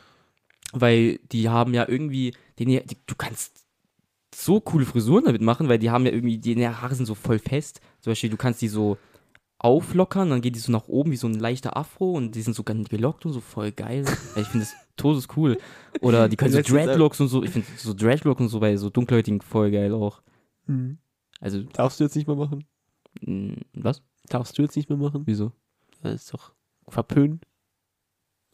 Weil 0.73 1.19
die 1.33 1.49
haben 1.49 1.75
ja 1.75 1.89
irgendwie, 1.89 2.35
den, 2.59 2.69
die, 2.69 2.83
du 3.07 3.15
kannst 3.17 3.65
so 4.35 4.61
coole 4.61 4.85
Frisuren 4.85 5.25
damit 5.25 5.41
machen, 5.43 5.69
weil 5.69 5.79
die 5.79 5.91
haben 5.91 6.05
ja 6.05 6.13
irgendwie, 6.13 6.39
die 6.39 6.69
Haare 6.69 6.95
sind 6.95 7.07
so 7.07 7.15
voll 7.15 7.39
fest. 7.39 7.81
Zum 8.01 8.11
Beispiel, 8.11 8.31
du 8.31 8.37
kannst 8.37 8.61
die 8.61 8.69
so 8.69 8.99
auflockern, 9.59 10.31
dann 10.31 10.41
geht 10.41 10.55
die 10.55 10.61
so 10.61 10.71
nach 10.71 10.89
oben 10.89 11.11
wie 11.11 11.17
so 11.17 11.27
ein 11.27 11.35
leichter 11.35 11.77
Afro 11.77 12.13
und 12.13 12.35
die 12.35 12.43
sind 12.43 12.55
so 12.55 12.63
ganz 12.63 12.89
gelockt 12.89 13.25
und 13.25 13.33
so 13.33 13.41
voll 13.41 13.73
geil. 13.73 14.05
Ich 14.37 14.47
finde 14.49 14.67
das 14.67 14.75
todes 14.97 15.29
cool. 15.37 15.59
Oder 16.01 16.29
die 16.29 16.37
können 16.37 16.53
so 16.53 16.59
äh, 16.59 16.63
Dreadlocks 16.63 17.21
und 17.21 17.29
so, 17.29 17.43
ich 17.43 17.51
finde 17.51 17.67
so 17.77 17.95
Dreadlocks 17.95 18.41
und 18.41 18.49
so 18.49 18.61
bei 18.61 18.77
so 18.77 18.91
dunkelhäutigen 18.91 19.41
voll 19.41 19.71
geil 19.71 19.95
auch. 19.95 20.23
Hm. 20.67 20.99
Also, 21.41 21.63
Darfst 21.63 22.01
du 22.01 22.05
jetzt 22.05 22.17
nicht 22.17 22.27
mehr 22.27 22.37
machen? 22.37 22.65
was? 23.73 24.03
Darfst 24.29 24.59
du 24.59 24.63
jetzt 24.63 24.77
nicht 24.77 24.89
mehr 24.91 24.99
machen? 24.99 25.23
Wieso? 25.25 25.53
Das 26.03 26.15
ist 26.15 26.35
doch 26.35 26.53
verpönt. 26.89 27.46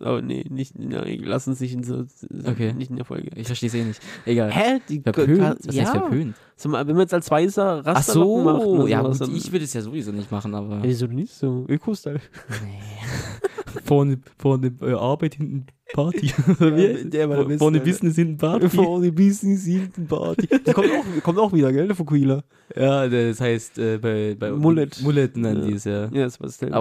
Aber 0.03 0.21
nee, 0.23 0.45
nicht, 0.51 0.79
nein, 0.79 1.21
lass 1.25 1.47
uns 1.49 1.61
nicht 1.61 1.73
in 1.75 1.83
so, 1.85 2.05
Okay. 2.45 2.73
nicht 2.73 2.91
in 2.91 2.97
der 2.97 3.05
Folge. 3.05 3.31
Ich 3.37 3.47
verstehe 3.47 3.69
es 3.69 3.75
eh 3.75 3.85
nicht. 3.85 4.01
Egal. 4.27 4.51
Hä? 4.51 4.81
Die 4.89 5.01
Verpönt? 5.01 5.41
Was 5.65 5.75
ja. 5.75 5.83
heißt 5.85 5.93
verpönt? 5.93 6.35
So, 6.57 6.69
mal, 6.69 6.87
wenn 6.87 6.95
wir 6.97 7.03
jetzt 7.03 7.15
als 7.15 7.31
Weißer 7.31 7.83
Ach 7.85 7.95
Rasterlocken 7.97 8.45
machen 8.45 8.61
so, 8.63 8.69
oder 8.71 8.89
ja 8.89 9.03
sowas, 9.03 9.19
gut, 9.19 9.29
dann- 9.29 9.37
ich 9.37 9.51
würde 9.53 9.65
es 9.65 9.73
ja 9.75 9.81
sowieso 9.81 10.13
nicht 10.13 10.31
machen, 10.31 10.55
aber 10.55 10.77
Ja, 10.77 10.83
Wieso 10.85 11.07
nicht 11.07 11.33
so? 11.35 11.65
Öko-Style. 11.69 12.21
vorne, 13.85 14.19
vorne 14.39 14.73
äh, 14.83 14.93
Arbeit, 14.93 15.35
hinten 15.37 15.67
Party. 15.93 16.27
Ja, 16.27 16.35
der 17.05 17.29
war 17.29 17.37
der 17.39 17.45
Beste, 17.45 17.59
vorne. 17.59 17.81
Business, 17.81 18.15
hinten 18.17 18.37
Party. 18.39 18.69
Vorne 18.71 19.13
Business, 19.13 19.65
hinten 19.65 20.07
Party. 20.07 20.49
Das 20.65 20.75
kommt 20.75 20.89
auch, 20.91 21.23
kommt 21.23 21.39
auch 21.39 21.53
wieder, 21.53 21.73
gell, 21.73 21.87
der 21.87 21.97
Fukuhila. 21.97 22.43
Ja, 22.77 23.09
das 23.09 23.41
heißt 23.41 23.79
äh, 23.79 23.99
bei, 23.99 24.35
bei 24.39 24.51
Mullet. 24.53 25.01
Mullet 25.03 25.37
nennen 25.37 25.63
Ja. 25.63 25.69
die 25.69 25.75
es 25.75 25.85
ja. 25.85 26.05
Ja, 26.13 26.25
das 26.25 26.41
war 26.41 26.47
das 26.47 26.57
Style. 26.57 26.73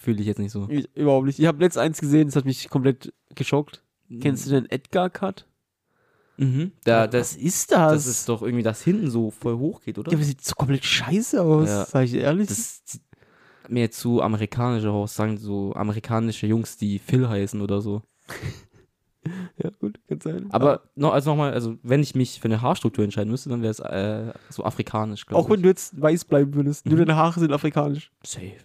Fühle 0.00 0.16
fühl 0.16 0.20
ich 0.20 0.26
jetzt 0.26 0.38
nicht 0.38 0.50
so. 0.52 0.66
ich, 0.70 0.88
überhaupt 0.96 1.26
nicht. 1.26 1.38
Ich 1.38 1.46
habe 1.46 1.62
letzt 1.62 1.76
eins 1.76 2.00
gesehen, 2.00 2.28
das 2.28 2.36
hat 2.36 2.46
mich 2.46 2.68
komplett 2.70 3.12
geschockt. 3.34 3.82
Kennst 4.20 4.46
du 4.46 4.50
den 4.50 4.68
Edgar-Cut? 4.70 5.46
Mhm. 6.38 6.72
Da, 6.84 7.06
das, 7.06 7.34
Was 7.36 7.42
ist 7.42 7.70
das? 7.70 7.92
das 7.92 8.06
ist 8.06 8.28
doch 8.30 8.40
irgendwie, 8.42 8.62
dass 8.62 8.82
hinten 8.82 9.10
so 9.10 9.30
voll 9.30 9.58
hoch 9.58 9.82
geht, 9.82 9.98
oder? 9.98 10.10
ja, 10.10 10.16
aber 10.16 10.24
sieht 10.24 10.42
so 10.42 10.54
komplett 10.54 10.84
scheiße 10.84 11.42
aus, 11.42 11.68
Ja. 11.68 11.84
sag 11.84 12.04
ich 12.04 12.14
ehrlich. 12.14 12.48
Das 12.48 12.80
sieht 12.86 13.02
mir 13.68 13.90
zu 13.90 14.22
amerikanischer 14.22 14.90
aus, 14.90 15.14
sagen 15.14 15.36
so 15.36 15.74
amerikanische 15.74 16.46
Jungs, 16.46 16.78
die 16.78 16.98
Phil 16.98 17.28
heißen 17.28 17.60
oder 17.60 17.82
so. 17.82 18.02
ja, 19.62 19.70
gut, 19.78 20.00
kann 20.08 20.20
sein. 20.20 20.46
Aber 20.50 20.90
noch, 20.96 21.12
also 21.12 21.30
nochmal, 21.30 21.52
also 21.52 21.76
wenn 21.82 22.00
ich 22.02 22.14
mich 22.14 22.40
für 22.40 22.46
eine 22.48 22.62
Haarstruktur 22.62 23.04
entscheiden 23.04 23.30
müsste, 23.30 23.50
dann 23.50 23.60
wäre 23.62 23.70
es 23.70 23.80
äh, 23.80 24.32
so 24.48 24.64
afrikanisch, 24.64 25.26
glaube 25.26 25.40
ich. 25.42 25.46
Auch 25.46 25.50
wenn 25.50 25.62
du 25.62 25.68
jetzt 25.68 26.00
weiß 26.00 26.24
bleiben 26.24 26.54
würdest. 26.54 26.86
Nur 26.86 26.94
Mhm. 26.94 27.00
deine 27.00 27.16
Haare 27.16 27.38
sind 27.38 27.52
afrikanisch. 27.52 28.10
Safe. 28.24 28.56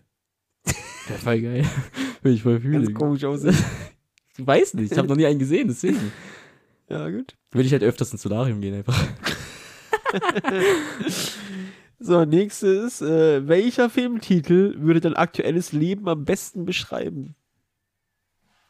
Wäre 1.08 1.20
voll 1.20 1.42
geil. 1.42 1.66
Würde 2.22 2.36
ich 2.36 2.44
voll 2.44 2.60
Ganz 2.60 2.64
fühlen. 2.64 2.94
komisch 2.94 3.24
aussehen. 3.24 3.58
Ich 4.38 4.46
weiß 4.46 4.74
nicht, 4.76 4.92
ich 4.92 4.98
habe 4.98 5.08
noch 5.08 5.16
nie 5.16 5.26
einen 5.26 5.40
gesehen, 5.40 5.68
deswegen. 5.68 6.12
ja, 6.90 7.10
gut. 7.10 7.36
Würde 7.52 7.66
ich 7.68 7.72
halt 7.72 7.84
öfters 7.84 8.12
ins 8.12 8.22
Solarium 8.22 8.60
gehen 8.62 8.74
einfach. 8.76 9.02
So, 11.98 12.26
nächstes. 12.26 13.02
Äh, 13.02 13.48
welcher 13.48 13.90
Filmtitel 13.90 14.76
würde 14.78 15.00
dein 15.00 15.16
aktuelles 15.16 15.72
Leben 15.72 16.08
am 16.10 16.26
besten 16.26 16.66
beschreiben? 16.66 17.36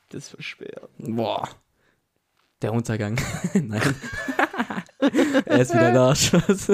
Das 0.10 0.34
war 0.34 0.42
schwer. 0.44 0.88
Boah. 1.00 1.50
Der 2.62 2.72
Untergang. 2.72 3.20
Nein. 3.54 3.96
er 5.46 5.60
ist 5.60 5.74
wieder 5.74 5.92
da. 5.92 6.10
Das 6.10 6.70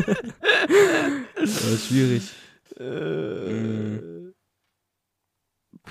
ist 1.63 1.87
schwierig. 1.87 2.31
Äh, 2.77 4.20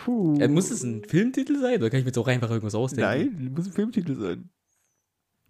Puh. 0.05 0.39
Äh, 0.41 0.49
muss 0.49 0.71
es 0.71 0.83
ein 0.83 1.05
Filmtitel 1.05 1.59
sein 1.61 1.79
oder 1.79 1.91
kann 1.91 1.99
ich 1.99 2.05
mir 2.05 2.11
jetzt 2.11 2.19
auch 2.19 2.27
einfach 2.27 2.51
irgendwas 2.51 2.75
ausdenken? 2.75 3.37
Nein, 3.37 3.53
muss 3.55 3.67
ein 3.67 3.73
Filmtitel 3.73 4.17
sein. 4.17 4.49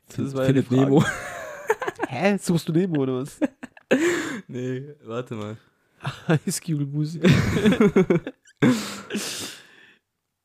Findet, 0.08 0.34
war 0.34 0.42
ja 0.42 0.46
findet 0.46 0.70
Nemo. 0.70 1.04
Hä? 2.08 2.36
Suchst 2.38 2.68
du 2.68 2.72
Nemo 2.72 3.02
oder 3.02 3.16
was? 3.18 3.38
nee, 4.48 4.82
warte 5.04 5.34
mal. 5.34 5.56
High 6.28 6.40
School 6.50 6.86
Music. 6.86 7.22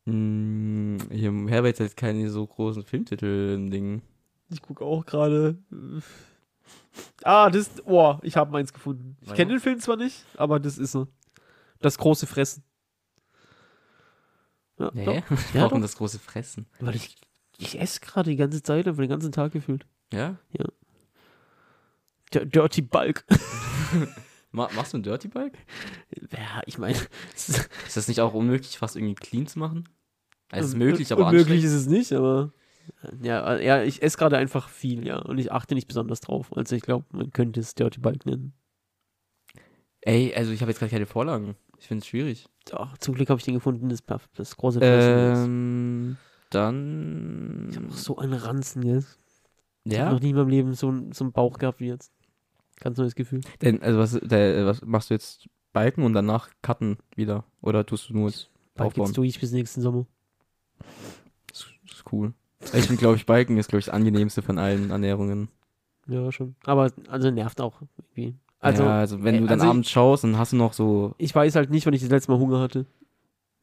Hm, 0.08 0.98
hier 1.10 1.34
Herbert 1.48 1.80
hat 1.80 1.98
keine 1.98 2.30
so 2.30 2.46
großen 2.46 2.84
Filmtitel 2.84 3.54
im 3.56 3.72
Ding. 3.72 4.02
Ich 4.50 4.62
gucke 4.62 4.86
auch 4.86 5.04
gerade. 5.06 5.58
Ah, 7.24 7.50
das. 7.50 7.72
Oh, 7.86 8.18
ich 8.22 8.38
habe 8.38 8.52
meins 8.52 8.72
gefunden. 8.72 9.18
Ich 9.22 9.34
kenne 9.34 9.54
den 9.54 9.60
Film 9.60 9.80
zwar 9.80 9.98
nicht, 9.98 10.26
aber 10.38 10.60
das 10.60 10.78
ist 10.78 10.96
er. 10.96 11.08
Das 11.80 11.98
große 11.98 12.28
Fressen. 12.28 12.64
Ja, 14.78 14.92
Nee, 14.94 15.06
doch. 15.06 15.14
Ja, 15.54 15.62
warum 15.62 15.80
doch. 15.80 15.88
das 15.88 15.96
große 15.98 16.20
Fressen? 16.20 16.68
Weil 16.80 16.96
ich, 16.96 17.16
ich 17.58 17.80
esse 17.80 18.02
gerade 18.02 18.30
die 18.30 18.36
ganze 18.36 18.62
Zeit, 18.62 18.88
einfach 18.88 19.04
den 19.04 19.10
ganzen 19.10 19.32
Tag 19.32 19.54
gefühlt. 19.54 19.86
Ja? 20.12 20.38
Der 22.34 22.46
Dirty 22.46 22.82
Bulk. 22.82 23.26
Ma 24.52 24.70
machst 24.74 24.94
du 24.94 24.98
einen 24.98 25.04
Dirty 25.04 25.28
Bike? 25.28 25.58
Ja, 26.32 26.62
ich 26.66 26.78
meine, 26.78 26.98
Ist 27.36 27.70
das 27.94 28.08
nicht 28.08 28.22
auch 28.22 28.34
unmöglich, 28.34 28.78
fast 28.78 28.96
irgendwie 28.96 29.16
clean 29.16 29.48
zu 29.48 29.60
machen? 29.60 29.90
Also 30.50 30.68
es 30.68 30.74
ist 30.74 30.78
möglich, 30.78 31.12
aber 31.12 31.28
Unmöglich 31.28 31.64
ist 31.64 31.74
es 31.74 31.88
nicht, 31.88 32.14
aber. 32.14 32.54
Ja, 33.22 33.58
ja 33.58 33.84
ich 33.84 34.02
esse 34.02 34.18
gerade 34.18 34.38
einfach 34.38 34.70
viel, 34.70 35.06
ja. 35.06 35.18
Und 35.18 35.40
ich 35.40 35.52
achte 35.52 35.76
nicht 35.76 35.88
besonders 35.88 36.22
drauf. 36.22 36.56
Also 36.56 36.76
ich 36.76 36.84
glaube, 36.84 37.06
man 37.12 37.32
könnte 37.32 37.60
es 37.60 37.76
Dirty 37.76 38.00
Bulk 38.00 38.26
nennen. 38.26 38.54
Ey, 40.06 40.34
also 40.36 40.52
ich 40.52 40.62
habe 40.62 40.72
jetzt 40.72 40.80
gerade 40.80 40.92
keine 40.92 41.08
Vorlagen. 41.08 41.56
Ich 41.80 41.88
finde 41.88 42.04
es 42.04 42.08
schwierig. 42.08 42.48
Doch, 42.70 42.98
zum 43.00 43.16
Glück 43.16 43.30
habe 43.30 43.40
ich 43.40 43.46
den 43.46 43.56
gefunden, 43.56 43.90
das, 43.90 44.04
das 44.36 44.56
große. 44.56 44.80
Ähm, 44.82 46.18
dann. 46.52 47.68
ich 47.70 47.76
habe 47.76 47.88
noch 47.88 47.98
so 47.98 48.18
einen 48.18 48.34
Ranzen 48.34 48.84
jetzt. 48.84 49.20
Ich 49.84 49.94
habe 49.94 50.06
ja. 50.06 50.12
noch 50.12 50.22
nie 50.22 50.30
in 50.30 50.36
meinem 50.36 50.50
Leben 50.50 50.74
so, 50.74 50.94
so 51.12 51.24
einen 51.24 51.34
Bauch 51.34 51.58
gehabt 51.58 51.80
wie 51.80 51.88
jetzt. 51.88 52.12
Ganz 52.80 52.98
neues 52.98 53.16
Gefühl. 53.16 53.42
Denn, 53.62 53.82
also 53.82 54.00
was, 54.00 54.20
der, 54.22 54.66
was 54.66 54.82
machst 54.84 55.10
du 55.10 55.16
jetzt? 55.16 55.48
Balken 55.74 56.04
und 56.04 56.14
danach 56.14 56.50
cutten 56.62 56.98
wieder? 57.16 57.44
Oder 57.62 57.86
tust 57.86 58.10
du 58.10 58.14
nur 58.14 58.30
jetzt 58.30 58.50
Bald 58.76 58.88
aufbauen? 58.88 59.06
geht's 59.08 59.16
durch 59.16 59.40
bis 59.42 59.52
nächsten 59.52 59.82
Sommer. 59.82 60.06
Das, 61.48 61.66
das 61.86 61.98
ist 61.98 62.12
cool. 62.14 62.34
Ich 62.62 62.86
finde, 62.86 62.98
glaube 62.98 63.18
ich, 63.18 63.26
Balken 63.26 63.58
ist, 63.58 63.68
glaube 63.68 63.80
ich, 63.80 63.86
das 63.86 63.94
angenehmste 63.94 64.42
von 64.42 64.58
allen 64.58 64.92
Ernährungen. 64.92 65.50
Ja, 66.08 66.32
schon. 66.32 66.56
Aber 66.64 66.92
also 67.10 67.30
nervt 67.30 67.60
auch 67.60 67.82
irgendwie. 67.98 68.36
Also, 68.60 68.84
ja, 68.84 69.00
also 69.00 69.24
wenn 69.24 69.36
äh, 69.36 69.40
du 69.42 69.44
dann 69.46 69.54
also 69.60 69.66
ich- 69.66 69.70
abends 69.70 69.90
schaust, 69.90 70.24
dann 70.24 70.38
hast 70.38 70.54
du 70.54 70.58
noch 70.58 70.74
so, 70.74 71.14
ich 71.18 71.34
weiß 71.36 71.56
halt 71.56 71.70
nicht, 71.70 71.86
wann 71.86 71.94
ich 71.94 72.02
das 72.02 72.10
letzte 72.10 72.32
Mal 72.32 72.40
Hunger 72.40 72.60
hatte. 72.60 72.86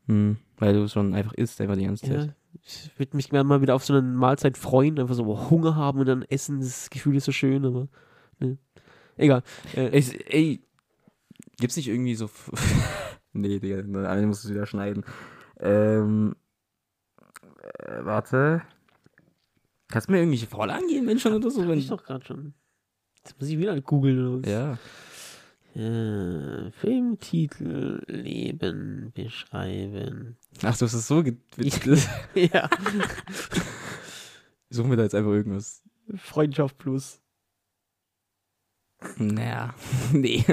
hm, 0.07 0.37
weil 0.59 0.75
du 0.75 0.89
schon 0.89 1.15
einfach 1.15 1.33
isst, 1.35 1.61
einfach 1.61 1.77
die 1.77 1.85
ganze 1.87 2.07
Ja, 2.07 2.21
Zeit. 2.21 2.35
ich 2.63 2.91
würde 2.99 3.17
mich 3.17 3.29
gerne 3.31 3.45
mal 3.49 3.63
wieder 3.63 3.75
auf 3.75 3.85
so 3.85 3.95
eine 3.95 4.03
Mahlzeit 4.03 4.57
freuen, 4.59 4.99
einfach 5.01 5.15
so 5.15 5.51
Hunger 5.51 5.75
haben 5.77 5.99
und 6.01 6.07
dann 6.07 6.23
essen. 6.23 6.61
Das 6.61 6.89
Gefühl 6.91 7.17
ist 7.17 7.25
so 7.25 7.33
schön, 7.33 7.65
aber 7.65 7.89
ne. 8.39 8.59
egal. 9.17 9.43
Äh, 9.75 9.89
Ey, 9.89 10.25
ey, 10.29 10.61
gibt's 11.59 11.77
nicht 11.77 11.89
irgendwie 11.89 12.15
so. 12.15 12.29
nee, 13.33 13.59
Digga, 13.59 13.79
Ende 13.79 14.27
musst 14.27 14.45
du 14.45 14.49
es 14.49 14.55
wieder 14.55 14.67
schneiden. 14.67 15.05
Ähm. 15.59 16.37
Äh, 17.79 18.05
warte. 18.05 18.63
Kannst 19.89 20.09
du 20.09 20.13
mir 20.13 20.19
irgendwelche 20.19 20.47
Vorlagen 20.47 20.87
geben, 20.89 21.07
wenn 21.07 21.19
schon 21.19 21.35
oder 21.35 21.51
so? 21.51 21.67
Wenn, 21.69 21.79
ich 21.79 21.89
doch 21.89 22.03
gerade 22.05 22.25
schon. 22.25 22.55
Jetzt 23.25 23.39
muss 23.41 23.49
ich 23.49 23.59
wieder 23.59 23.81
googeln 23.81 24.43
ja. 24.45 24.79
Äh, 25.75 26.71
Filmtitel 26.73 28.03
Leben 28.07 29.11
beschreiben. 29.15 30.37
Ach, 30.63 30.77
du 30.77 30.85
hast 30.85 30.93
es 30.93 31.07
so. 31.07 31.23
ge- 31.23 31.37
ja. 32.35 32.69
Suchen 34.69 34.91
wir 34.91 34.97
da 34.97 35.05
jetzt 35.05 35.15
einfach 35.15 35.31
irgendwas. 35.31 35.83
Freundschaft 36.17 36.77
plus. 36.77 37.21
Naja. 39.17 39.75
nee. 40.13 40.45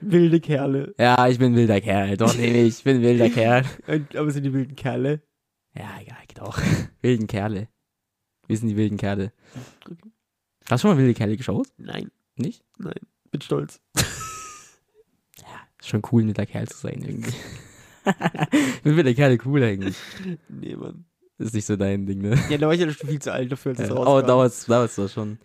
Wilde 0.00 0.40
Kerle. 0.40 0.94
Ja, 0.98 1.28
ich 1.28 1.38
bin 1.38 1.54
wilder 1.56 1.80
Kerl. 1.80 2.16
Doch, 2.16 2.36
nee, 2.36 2.64
ich 2.64 2.82
bin 2.84 3.00
wilder 3.00 3.30
Kerl. 3.30 3.64
Und, 3.86 4.14
aber 4.16 4.30
sind 4.30 4.42
die 4.44 4.52
wilden 4.52 4.76
Kerle. 4.76 5.22
Ja, 5.74 5.98
egal, 6.00 6.18
geht 6.26 6.40
auch. 6.40 6.58
Wilden 7.00 7.26
Kerle. 7.26 7.68
Wir 8.46 8.56
sind 8.56 8.68
die 8.68 8.76
wilden 8.76 8.96
Kerle. 8.98 9.32
Hast 10.70 10.84
du 10.84 10.88
schon 10.88 10.96
mal 10.96 10.98
wilde 11.02 11.14
Kerle 11.14 11.36
geschaut? 11.36 11.68
Nein, 11.78 12.10
Nicht? 12.36 12.62
bin 13.30 13.40
stolz. 13.40 13.80
Ist 15.80 15.88
schon 15.88 16.02
cool, 16.12 16.22
ein 16.22 16.28
wilder 16.28 16.46
Kerl 16.46 16.66
zu 16.68 16.76
sein, 16.76 17.02
irgendwie. 17.06 17.32
ich 18.74 18.82
bin 18.82 18.96
wilder 18.96 19.14
Kerle 19.14 19.38
cool 19.44 19.62
eigentlich. 19.62 19.96
Nee, 20.48 20.74
Mann. 20.76 21.04
Ist 21.38 21.54
nicht 21.54 21.66
so 21.66 21.76
dein 21.76 22.04
Ding, 22.06 22.20
ne? 22.20 22.36
Ja, 22.50 22.58
da 22.58 22.66
war 22.66 22.74
ich 22.74 22.80
ja 22.80 22.90
schon 22.90 23.08
viel 23.08 23.20
zu 23.22 23.32
alt 23.32 23.52
dafür, 23.52 23.70
als 23.70 23.80
es 23.80 23.88
Ja, 23.88 23.94
rauskam. 23.94 24.08
aber 24.10 24.22
damals, 24.24 24.66
damals 24.66 24.98
war 24.98 25.08
schon. 25.08 25.38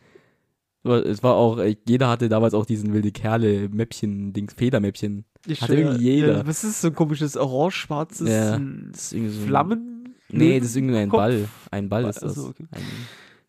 Es 0.84 1.22
war 1.24 1.36
auch, 1.36 1.64
jeder 1.88 2.10
hatte 2.10 2.28
damals 2.30 2.54
auch 2.56 2.66
diesen 2.66 2.94
wilde 2.94 3.12
Kerle 3.12 3.70
Mäppchen, 3.70 4.34
Dings, 4.34 4.54
Federmäppchen. 4.56 5.24
Ich 5.46 5.62
hatte 5.62 5.74
schwör, 5.74 5.82
irgendwie 5.92 6.04
jeder. 6.04 6.38
Ja, 6.40 6.48
was 6.48 6.64
ist 6.64 6.82
so 6.82 6.88
ein 6.88 6.96
komisches 6.96 7.38
orange-schwarzes 7.38 8.28
Ja, 8.28 8.60
Das 8.92 9.14
Flammen? 9.46 10.16
Nee, 10.30 10.60
das 10.60 10.70
ist 10.70 10.76
irgendwie 10.78 10.98
ein 10.98 11.10
Kopf? 11.10 11.20
Ball. 11.20 11.48
Ein 11.70 11.90
Ball 11.90 12.06
ist 12.06 12.24
das. 12.24 12.32
Achso, 12.38 12.50
okay. 12.50 12.66
Ein, 12.72 12.82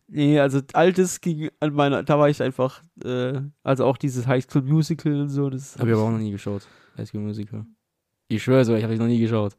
Nee, 0.07 0.38
also 0.38 0.61
altes 0.74 1.20
ging 1.20 1.48
an 1.61 1.72
meiner, 1.72 2.02
da 2.02 2.18
war 2.18 2.28
ich 2.28 2.42
einfach, 2.42 2.82
äh, 3.02 3.40
also 3.62 3.86
auch 3.86 3.96
dieses 3.96 4.26
High 4.26 4.44
School 4.44 4.62
Musical 4.62 5.22
und 5.22 5.28
so, 5.30 5.48
das 5.48 5.76
hab 5.78 5.86
ich 5.86 5.92
aber 5.92 6.02
auch 6.02 6.11
noch 6.11 6.18
nie 6.18 6.30
geschaut. 6.30 6.68
High 6.98 7.09
School 7.09 7.22
Musical. 7.22 7.64
Ich 8.28 8.42
schwöre 8.42 8.64
so, 8.64 8.74
ich 8.74 8.82
habe 8.82 8.92
ich 8.92 9.00
noch 9.00 9.07
nie 9.07 9.18
geschaut. 9.18 9.57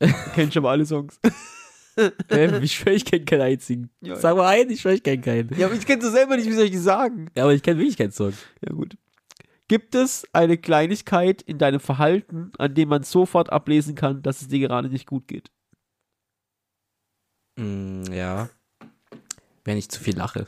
Kennt 0.34 0.54
schon 0.54 0.62
mal 0.62 0.70
alle 0.70 0.86
Songs. 0.86 1.20
ähm, 2.30 2.62
ich 2.62 2.74
schwöre, 2.74 2.96
ich 2.96 3.04
kenne 3.04 3.24
keinen 3.24 3.42
einzigen. 3.42 3.90
Ja. 4.00 4.16
Sag 4.16 4.36
mal 4.36 4.46
einen, 4.46 4.70
ich 4.70 4.80
schwöre, 4.80 4.94
ich 4.94 5.02
kenne 5.02 5.20
keinen. 5.20 5.50
Ja, 5.58 5.66
aber 5.66 5.74
ich 5.74 5.84
kenne 5.84 6.02
es 6.02 6.12
selber 6.12 6.36
nicht, 6.36 6.48
wie 6.48 6.54
soll 6.54 6.64
ich 6.64 6.72
das 6.72 6.84
sagen? 6.84 7.30
Ja, 7.36 7.44
aber 7.44 7.52
ich 7.52 7.62
kenne 7.62 7.78
wirklich 7.78 7.98
keinen 7.98 8.12
Song. 8.12 8.32
Ja, 8.66 8.74
gut. 8.74 8.96
Gibt 9.68 9.94
es 9.94 10.26
eine 10.32 10.58
Kleinigkeit 10.58 11.42
in 11.42 11.58
deinem 11.58 11.80
Verhalten, 11.80 12.50
an 12.58 12.74
dem 12.74 12.88
man 12.88 13.02
sofort 13.02 13.52
ablesen 13.52 13.94
kann, 13.94 14.22
dass 14.22 14.40
es 14.40 14.48
dir 14.48 14.58
gerade 14.58 14.88
nicht 14.88 15.06
gut 15.06 15.28
geht? 15.28 15.50
Mm, 17.56 18.02
ja. 18.10 18.48
Wenn 19.70 19.78
ich 19.78 19.88
zu 19.88 20.00
viel 20.00 20.16
lache. 20.16 20.46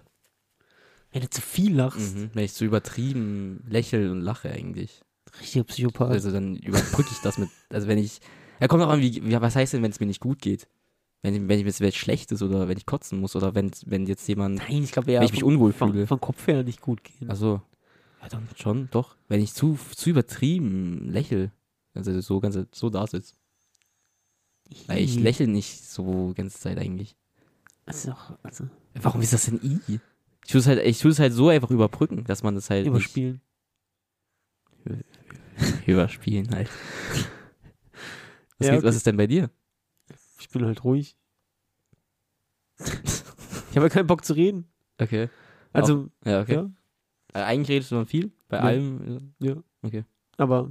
Wenn 1.12 1.22
du 1.22 1.30
zu 1.30 1.40
viel 1.40 1.74
lachst. 1.76 2.16
Mhm. 2.16 2.30
Wenn 2.34 2.44
ich 2.44 2.52
zu 2.54 2.64
übertrieben 2.64 3.62
lächle 3.68 4.10
und 4.10 4.20
lache 4.20 4.50
eigentlich. 4.50 5.00
Richtiger 5.40 5.64
Psychopath. 5.64 6.10
Also 6.10 6.30
dann 6.32 6.56
überbrücke 6.56 7.10
ich 7.12 7.18
das 7.22 7.38
mit. 7.38 7.48
Also 7.70 7.86
wenn 7.86 7.98
ich. 7.98 8.20
Ja, 8.60 8.66
kommt 8.68 8.82
auch 8.82 8.88
an, 8.90 9.00
wie, 9.00 9.24
wie, 9.24 9.40
was 9.40 9.54
heißt 9.56 9.72
denn, 9.74 9.82
wenn 9.82 9.90
es 9.92 10.00
mir 10.00 10.06
nicht 10.06 10.20
gut 10.20 10.40
geht? 10.40 10.66
Wenn, 11.22 11.48
wenn, 11.48 11.58
ich- 11.66 11.78
wenn 11.80 11.88
es 11.88 11.94
schlecht 11.96 12.32
ist 12.32 12.42
oder 12.42 12.66
wenn 12.66 12.76
ich 12.76 12.84
kotzen 12.86 13.20
muss 13.20 13.36
oder 13.36 13.54
wenn, 13.54 13.70
wenn 13.86 14.06
jetzt 14.06 14.26
jemand. 14.28 14.58
Nein, 14.58 14.82
ich 14.82 14.90
glaube, 14.92 15.12
ja, 15.12 15.20
wenn 15.20 15.26
ich 15.26 15.32
mich 15.32 15.40
vom- 15.42 15.52
unwohl 15.54 15.72
fühle. 15.72 16.06
vom 16.08 16.20
Kopf 16.20 16.46
her 16.48 16.64
nicht 16.64 16.80
gut 16.80 17.04
gehen. 17.04 17.30
Also, 17.30 17.62
ja, 18.20 18.28
dann 18.28 18.48
schon, 18.56 18.88
doch. 18.90 19.16
Wenn 19.28 19.40
ich 19.40 19.52
zu, 19.54 19.78
zu 19.94 20.10
übertrieben 20.10 21.08
lächle. 21.10 21.52
Also 21.94 22.20
so 22.20 22.40
ganz 22.40 22.58
so 22.72 22.90
da. 22.90 23.06
Weil 24.86 25.02
ich 25.02 25.16
lächle 25.16 25.46
nicht 25.46 25.84
so 25.84 26.32
ganze 26.34 26.58
Zeit 26.58 26.78
eigentlich. 26.78 27.14
Das 27.92 28.04
ist 28.06 28.08
doch, 28.08 28.38
also, 28.42 28.64
Warum 28.94 29.20
ist 29.20 29.34
das 29.34 29.44
denn 29.44 29.60
I? 29.62 29.80
Ich 30.44 30.50
tue 30.50 30.60
es 30.60 30.66
halt, 30.66 30.80
ich 30.84 30.98
tue 30.98 31.10
es 31.10 31.18
halt 31.18 31.32
so 31.34 31.48
einfach 31.48 31.70
überbrücken, 31.70 32.24
dass 32.24 32.42
man 32.42 32.54
das 32.54 32.70
halt 32.70 32.86
überspielen. 32.86 33.42
nicht 34.84 35.86
überspielen 35.86 36.48
halt. 36.54 36.70
Was, 38.58 38.66
Ja, 38.68 38.74
geht, 38.74 38.82
was 38.82 38.88
okay. 38.90 38.96
ist 38.96 39.06
denn 39.06 39.16
bei 39.18 39.26
dir? 39.26 39.50
Ich 40.40 40.48
bin 40.48 40.64
halt 40.64 40.82
ruhig. 40.84 41.16
ich 42.78 43.76
habe 43.76 43.86
ja 43.86 43.88
keinen 43.88 44.06
Bock 44.06 44.24
zu 44.24 44.32
reden. 44.32 44.66
Okay. 44.98 45.28
Also, 45.74 46.08
Ja, 46.24 46.40
okay. 46.40 46.54
ja, 46.54 46.70
Äh, 47.34 47.42
eigentlich 47.44 47.68
redest 47.76 47.90
du 47.90 47.96
dann 47.96 48.06
viel. 48.06 48.32
Bei 48.48 48.56
Ja. 48.56 48.62
allem. 48.62 49.34
ja. 49.38 49.56
Okay. 49.82 50.04
Aber, 50.38 50.70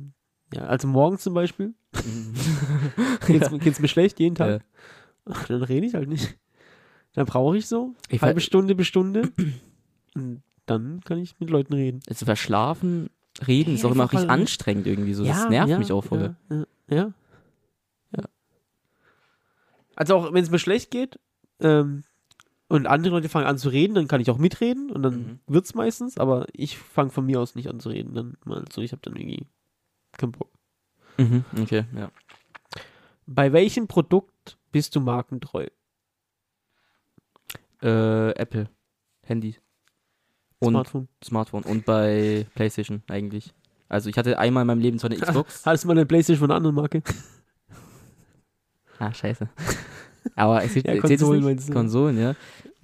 ja, 0.53 0.63
also 0.63 0.87
morgens 0.87 1.21
zum 1.21 1.33
Beispiel, 1.35 1.73
geht's, 3.27 3.49
geht's 3.59 3.79
mir 3.79 3.87
schlecht, 3.87 4.19
jeden 4.19 4.35
Tag. 4.35 4.63
Ach, 5.25 5.45
dann 5.47 5.61
rede 5.63 5.85
ich 5.85 5.93
halt 5.93 6.09
nicht. 6.09 6.35
Dann 7.13 7.25
brauche 7.25 7.57
ich 7.57 7.67
so, 7.67 7.93
Ich 8.09 8.21
halbe 8.21 8.39
Stunde 8.41 8.75
bis 8.75 8.87
Stunde. 8.87 9.31
Und 10.15 10.43
dann 10.65 11.01
kann 11.01 11.17
ich 11.17 11.39
mit 11.39 11.49
Leuten 11.49 11.73
reden. 11.73 11.99
Also 12.07 12.25
verschlafen, 12.25 13.09
reden 13.47 13.73
ist 13.75 13.83
Ja, 13.83 13.89
auch 13.89 13.93
immer 13.93 14.11
richtig 14.11 14.29
anstrengend 14.29 14.87
irgendwie 14.87 15.13
so. 15.13 15.25
das 15.25 15.49
nervt 15.49 15.77
mich 15.77 15.91
auch 15.91 16.03
voll. 16.03 16.35
Ja, 16.49 16.55
ja, 16.55 16.65
ja. 16.89 17.13
ja. 18.17 18.23
Also 19.95 20.15
auch 20.15 20.33
wenn 20.33 20.43
es 20.43 20.49
mir 20.51 20.59
schlecht 20.59 20.91
geht 20.91 21.19
ähm, 21.59 22.03
und 22.69 22.87
andere 22.87 23.15
Leute 23.15 23.29
fangen 23.29 23.45
an 23.47 23.57
zu 23.57 23.69
reden, 23.69 23.93
dann 23.93 24.07
kann 24.07 24.21
ich 24.21 24.29
auch 24.31 24.37
mitreden 24.37 24.89
und 24.91 25.03
dann 25.03 25.13
Mhm. 25.13 25.39
wird's 25.47 25.73
meistens, 25.75 26.17
aber 26.17 26.47
ich 26.53 26.77
fange 26.77 27.09
von 27.11 27.25
mir 27.25 27.39
aus 27.41 27.55
nicht 27.55 27.67
an 27.69 27.79
zu 27.81 27.89
reden. 27.89 28.13
Dann 28.13 28.37
mal 28.45 28.63
so, 28.71 28.81
ich 28.81 28.93
habe 28.93 29.01
dann 29.03 29.15
irgendwie 29.15 29.45
keinen 30.17 30.31
Bock. 30.31 30.49
Mhm, 31.17 31.43
okay, 31.61 31.83
ja. 31.95 32.09
Bei 33.27 33.51
welchem 33.53 33.87
Produkt 33.87 34.57
bist 34.71 34.95
du 34.95 35.01
markentreu? 35.01 35.67
Äh, 37.81 38.31
Apple. 38.31 38.69
Handy. 39.23 39.55
Und 40.59 40.73
Smartphone. 40.73 41.07
Smartphone 41.23 41.63
und 41.63 41.85
bei 41.85 42.45
PlayStation 42.55 43.01
eigentlich. 43.07 43.53
Also 43.89 44.09
ich 44.09 44.17
hatte 44.17 44.37
einmal 44.37 44.61
in 44.61 44.67
meinem 44.67 44.79
Leben 44.81 44.99
zwar 44.99 45.09
eine 45.11 45.19
Xbox. 45.19 45.61
Hattest 45.65 45.83
du 45.83 45.87
mal 45.87 45.93
eine 45.93 46.05
Playstation 46.05 46.39
von 46.39 46.51
einer 46.51 46.57
anderen 46.57 46.75
Marke? 46.75 47.01
ah, 48.99 49.13
scheiße. 49.13 49.49
Aber 50.35 50.63
es 50.63 50.75
Ja, 50.75 50.97
Konsolen 50.99 51.43
meinst 51.43 51.69
du? 51.69 51.73
Konsolen, 51.73 52.17
ja. 52.19 52.35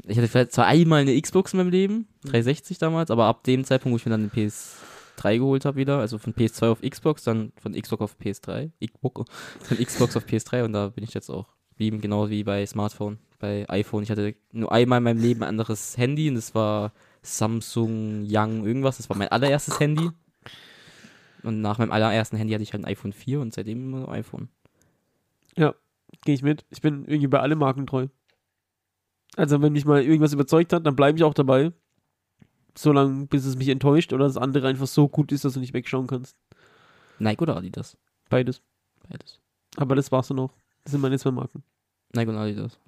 Ich 0.05 0.17
hatte 0.17 0.27
vielleicht 0.27 0.53
zwar 0.53 0.65
einmal 0.65 1.01
eine 1.01 1.19
Xbox 1.19 1.53
in 1.53 1.57
meinem 1.57 1.69
Leben, 1.69 2.07
Mhm. 2.23 2.29
360 2.29 2.77
damals, 2.77 3.11
aber 3.11 3.25
ab 3.25 3.43
dem 3.43 3.63
Zeitpunkt, 3.63 3.93
wo 3.93 3.97
ich 3.97 4.05
mir 4.05 4.11
dann 4.11 4.21
eine 4.21 4.29
PS3 4.29 5.37
geholt 5.37 5.65
habe 5.65 5.77
wieder, 5.77 5.99
also 5.99 6.17
von 6.17 6.33
PS2 6.33 6.67
auf 6.71 6.81
Xbox, 6.81 7.23
dann 7.23 7.51
von 7.61 7.73
Xbox 7.73 8.01
auf 8.01 8.15
PS3, 8.19 8.71
Xbox, 8.83 9.29
von 9.61 9.77
Xbox 9.77 10.15
auf 10.17 10.25
PS3 10.25 10.63
und 10.65 10.73
da 10.73 10.89
bin 10.89 11.03
ich 11.03 11.13
jetzt 11.13 11.29
auch 11.29 11.47
geblieben, 11.77 12.01
genau 12.01 12.29
wie 12.29 12.43
bei 12.43 12.65
Smartphone, 12.65 13.19
bei 13.39 13.69
iPhone. 13.69 14.03
Ich 14.03 14.11
hatte 14.11 14.35
nur 14.51 14.71
einmal 14.71 14.97
in 14.97 15.03
meinem 15.03 15.21
Leben 15.21 15.43
ein 15.43 15.49
anderes 15.49 15.97
Handy 15.97 16.27
und 16.29 16.35
das 16.35 16.53
war 16.55 16.91
Samsung 17.21 18.25
Young 18.27 18.65
irgendwas, 18.65 18.97
das 18.97 19.09
war 19.09 19.17
mein 19.17 19.29
allererstes 19.29 19.79
Handy. 19.79 20.09
Und 21.43 21.61
nach 21.61 21.77
meinem 21.77 21.91
allerersten 21.91 22.35
Handy 22.35 22.53
hatte 22.53 22.63
ich 22.63 22.73
halt 22.73 22.83
ein 22.83 22.89
iPhone 22.89 23.13
4 23.13 23.39
und 23.39 23.53
seitdem 23.53 23.85
immer 23.85 23.99
nur 23.99 24.11
iPhone. 24.11 24.49
Gehe 26.23 26.35
ich 26.35 26.41
mit. 26.41 26.65
Ich 26.69 26.81
bin 26.81 27.05
irgendwie 27.05 27.27
bei 27.27 27.39
allen 27.39 27.57
Marken 27.57 27.85
treu. 27.87 28.07
Also, 29.35 29.61
wenn 29.61 29.73
mich 29.73 29.85
mal 29.85 30.01
irgendwas 30.01 30.33
überzeugt 30.33 30.73
hat, 30.73 30.85
dann 30.85 30.95
bleibe 30.95 31.17
ich 31.17 31.23
auch 31.23 31.33
dabei. 31.33 31.71
Solange, 32.75 33.27
bis 33.27 33.45
es 33.45 33.55
mich 33.55 33.69
enttäuscht 33.69 34.13
oder 34.13 34.25
das 34.25 34.37
andere 34.37 34.67
einfach 34.67 34.87
so 34.87 35.07
gut 35.07 35.31
ist, 35.31 35.45
dass 35.45 35.53
du 35.53 35.59
nicht 35.59 35.73
wegschauen 35.73 36.07
kannst. 36.07 36.37
Nike 37.19 37.41
oder 37.41 37.57
Adidas? 37.57 37.97
Beides. 38.29 38.61
Beides. 39.07 39.39
Aber 39.75 39.95
das 39.95 40.11
war's 40.11 40.27
dann 40.29 40.39
auch. 40.39 40.53
Das 40.87 40.93
sind 40.93 41.01
meine 41.01 41.19
zwei 41.19 41.31
Marken. 41.31 41.63
Nike 42.13 42.29
und 42.29 42.37
Adidas. 42.37 42.79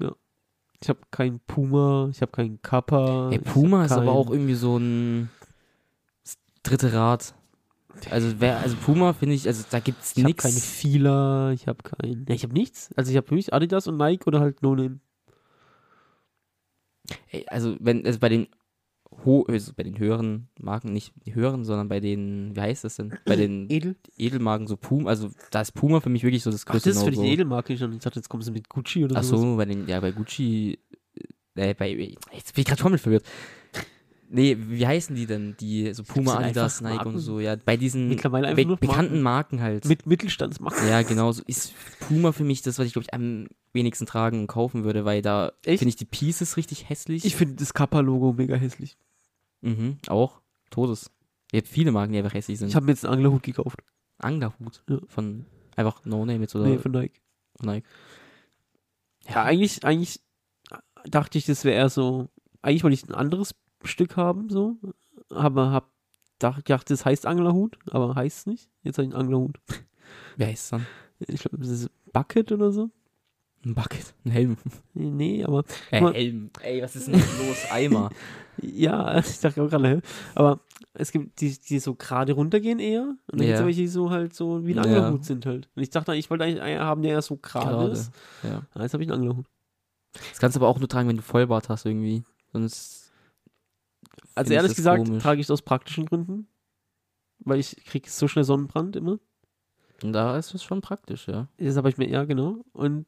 Ich 0.81 0.87
habe 0.87 0.99
keinen 1.11 1.41
Puma, 1.41 2.07
ich 2.09 2.21
habe 2.21 2.31
keinen 2.31 2.61
Kappa. 2.61 3.29
Ey, 3.29 3.39
Puma 3.39 3.83
ist 3.83 3.91
aber 3.91 4.05
kein- 4.05 4.13
auch 4.13 4.29
irgendwie 4.31 4.53
so 4.53 4.77
ein 4.77 5.29
das 6.23 6.37
dritte 6.63 6.93
Rad. 6.93 7.33
Also 8.09 8.39
wer, 8.39 8.59
also 8.59 8.77
Puma 8.77 9.11
finde 9.11 9.35
ich, 9.35 9.45
also 9.47 9.65
da 9.69 9.81
gibt's 9.81 10.15
Ich 10.15 10.23
habe 10.23 10.33
keine 10.35 10.53
nichts. 10.53 10.69
Fila, 10.69 11.51
ich 11.51 11.67
habe 11.67 11.79
kein. 11.83 12.25
Ja, 12.29 12.35
ich 12.35 12.43
habe 12.43 12.53
nichts. 12.53 12.91
Also 12.95 13.11
ich 13.11 13.17
habe 13.17 13.29
wirklich 13.29 13.53
Adidas 13.53 13.87
und 13.87 13.97
Nike 13.97 14.25
oder 14.27 14.39
halt 14.39 14.61
No 14.63 14.73
Name. 14.73 14.99
Also 17.47 17.75
wenn 17.81 18.05
also 18.05 18.19
bei 18.19 18.29
den 18.29 18.47
ho 19.25 19.45
also 19.47 19.73
bei 19.75 19.83
den 19.83 19.97
höheren 19.97 20.49
Marken 20.59 20.93
nicht 20.93 21.13
die 21.25 21.35
höheren, 21.35 21.65
sondern 21.65 21.87
bei 21.87 21.99
den 21.99 22.55
wie 22.55 22.61
heißt 22.61 22.83
das 22.83 22.95
denn? 22.95 23.17
Bei 23.25 23.35
den 23.35 23.67
Edel? 23.71 23.95
Edelmarken 24.17 24.67
so 24.67 24.77
Puma, 24.77 25.09
also 25.09 25.29
da 25.51 25.61
ist 25.61 25.73
Puma 25.73 25.99
für 25.99 26.09
mich 26.09 26.23
wirklich 26.23 26.43
so 26.43 26.51
das 26.51 26.65
Ach, 26.67 26.71
größte 26.71 26.89
das 26.89 26.97
ist 26.97 27.03
für 27.03 27.11
dich 27.11 27.19
Edelmarke. 27.19 27.73
Ich 27.73 27.79
dachte, 27.79 28.19
jetzt 28.19 28.29
kommst 28.29 28.47
du 28.47 28.51
mit 28.51 28.69
Gucci 28.69 29.03
oder 29.03 29.17
Ach 29.17 29.23
sowas. 29.23 29.41
so, 29.41 29.55
bei 29.57 29.65
den 29.65 29.87
ja 29.87 29.99
bei 29.99 30.11
Gucci 30.11 30.79
äh, 31.55 31.73
bei 31.73 32.17
jetzt 32.33 32.53
bin 32.55 32.61
ich 32.61 32.65
gerade 32.65 32.81
komplett 32.81 33.01
verwirrt. 33.01 33.25
Nee, 34.31 34.55
wie 34.59 34.85
heißen 34.85 35.15
die 35.15 35.25
denn? 35.25 35.55
Die 35.59 35.91
so 35.93 36.03
Puma, 36.03 36.37
Adidas, 36.37 36.81
Nike 36.81 36.91
und 36.91 36.97
Marken. 36.97 37.19
so, 37.19 37.39
ja, 37.39 37.55
bei 37.55 37.77
diesen 37.77 38.09
be 38.15 38.77
bekannten 38.79 39.21
Marken 39.21 39.59
halt. 39.59 39.85
Mit 39.85 40.05
Mittelstandsmarken. 40.05 40.87
Ja, 40.87 41.01
genau, 41.01 41.31
so 41.31 41.41
ist 41.47 41.73
Puma 41.99 42.31
für 42.31 42.43
mich 42.43 42.61
das, 42.61 42.77
was 42.77 42.85
ich, 42.85 42.93
glaube 42.93 43.07
ich, 43.09 43.13
am 43.15 43.47
wenigsten 43.73 44.05
tragen 44.05 44.41
und 44.41 44.47
kaufen 44.47 44.83
würde, 44.83 45.03
weil 45.03 45.23
da 45.23 45.53
finde 45.63 45.87
ich 45.87 45.95
die 45.95 46.05
Pieces 46.05 46.57
richtig 46.57 46.89
hässlich. 46.89 47.25
Ich 47.25 47.35
finde 47.35 47.55
das 47.55 47.73
Kappa-Logo 47.73 48.33
mega 48.33 48.55
hässlich. 48.55 48.97
Mhm, 49.61 49.97
auch. 50.07 50.41
Todes. 50.71 51.11
Ihr 51.51 51.59
habt 51.61 51.67
viele 51.67 51.91
Marken, 51.91 52.13
die 52.13 52.19
einfach 52.19 52.33
hässlich 52.33 52.59
sind. 52.59 52.67
Ich 52.69 52.75
habe 52.75 52.85
mir 52.85 52.91
jetzt 52.91 53.05
einen 53.05 53.15
Anglerhut 53.15 53.43
gekauft. 53.43 53.79
Anglerhut. 54.19 54.83
Ja. 54.89 54.99
Von 55.07 55.45
einfach 55.75 56.05
No 56.05 56.25
Name 56.25 56.41
jetzt 56.41 56.55
oder 56.55 56.65
Nee, 56.67 56.77
von 56.77 56.91
Nike. 56.91 57.21
Nike. 57.61 57.85
Ja, 59.27 59.43
eigentlich, 59.43 59.83
eigentlich 59.83 60.21
dachte 61.05 61.37
ich, 61.37 61.45
das 61.45 61.63
wäre 61.63 61.75
eher 61.75 61.89
so. 61.89 62.29
Eigentlich 62.61 62.83
wollte 62.83 62.93
ich 62.95 63.07
ein 63.07 63.15
anderes 63.15 63.55
Stück 63.83 64.17
haben, 64.17 64.49
so. 64.49 64.77
Aber 65.29 65.71
hab 65.71 65.91
dach- 66.39 66.57
gedacht, 66.57 66.89
das 66.89 67.05
heißt 67.05 67.25
Anglerhut, 67.25 67.77
aber 67.91 68.15
heißt 68.15 68.39
es 68.39 68.45
nicht. 68.45 68.69
Jetzt 68.83 68.97
habe 68.97 69.07
ich 69.07 69.13
einen 69.13 69.21
Anglerhut. 69.23 69.59
Wer 70.37 70.47
heißt 70.47 70.63
es 70.65 70.69
dann? 70.69 70.85
Ich 71.19 71.41
glaube, 71.41 71.57
das 71.57 71.69
ist 71.69 71.89
Bucket 72.13 72.51
oder 72.51 72.71
so. 72.71 72.89
Ein 73.65 73.75
Bucket. 73.75 74.13
Ein 74.25 74.31
Helm. 74.31 74.57
Nee, 74.93 75.43
aber 75.43 75.63
Äh, 75.91 76.01
Mal- 76.01 76.13
Helm. 76.13 76.49
Ey, 76.61 76.81
was 76.81 76.95
ist 76.95 77.07
denn 77.07 77.15
los? 77.15 77.65
Eimer. 77.71 78.09
ja, 78.61 79.17
ich 79.19 79.39
dachte 79.39 79.61
auch 79.61 79.69
gerade, 79.69 80.01
aber 80.35 80.59
es 80.93 81.11
gibt 81.11 81.41
die, 81.41 81.57
die 81.59 81.79
so 81.79 81.93
gerade 81.95 82.33
runtergehen 82.33 82.79
eher. 82.79 83.01
Und 83.03 83.17
dann 83.39 83.39
gibt 83.39 83.53
es 83.53 83.59
Ja. 83.59 83.65
welche, 83.65 83.81
die 83.81 83.87
so 83.87 84.09
halt 84.11 84.33
so 84.33 84.65
wie 84.65 84.71
ein 84.71 84.77
Ja. 84.77 84.83
Anglerhut 84.83 85.25
sind 85.25 85.45
halt. 85.45 85.67
Und 85.75 85.81
ich 85.83 85.89
dachte, 85.89 86.15
ich 86.15 86.29
wollte 86.29 86.45
eigentlich 86.45 86.61
einen 86.61 86.79
haben, 86.79 87.01
der 87.01 87.11
eher 87.11 87.21
so 87.21 87.35
gerade 87.37 87.91
ist. 87.91 88.11
Ja. 88.43 88.63
Ah, 88.73 88.83
jetzt 88.83 88.93
habe 88.93 89.03
ich 89.03 89.09
einen 89.11 89.19
Anglerhut. 89.21 89.45
Das 90.29 90.39
kannst 90.39 90.55
du 90.55 90.59
aber 90.61 90.69
auch 90.69 90.79
nur 90.79 90.87
tragen, 90.87 91.09
wenn 91.09 91.17
du 91.17 91.21
Vollbart 91.21 91.69
hast 91.69 91.85
irgendwie. 91.85 92.23
Sonst. 92.53 93.11
Also 94.35 94.53
ehrlich 94.53 94.75
gesagt 94.75 95.05
komisch. 95.05 95.21
trage 95.21 95.41
ich 95.41 95.45
es 95.47 95.51
aus 95.51 95.61
praktischen 95.61 96.05
Gründen. 96.05 96.47
Weil 97.39 97.59
ich 97.59 97.75
kriege 97.85 98.09
so 98.09 98.27
schnell 98.27 98.43
Sonnenbrand 98.45 98.95
immer. 98.95 99.19
Und 100.01 100.13
da 100.13 100.37
ist 100.37 100.53
es 100.53 100.63
schon 100.63 100.81
praktisch, 100.81 101.27
ja. 101.27 101.47
Das 101.57 101.75
habe 101.77 101.89
ich 101.89 101.97
mir 101.97 102.07
eher, 102.07 102.25
genau. 102.25 102.63
Und 102.73 103.05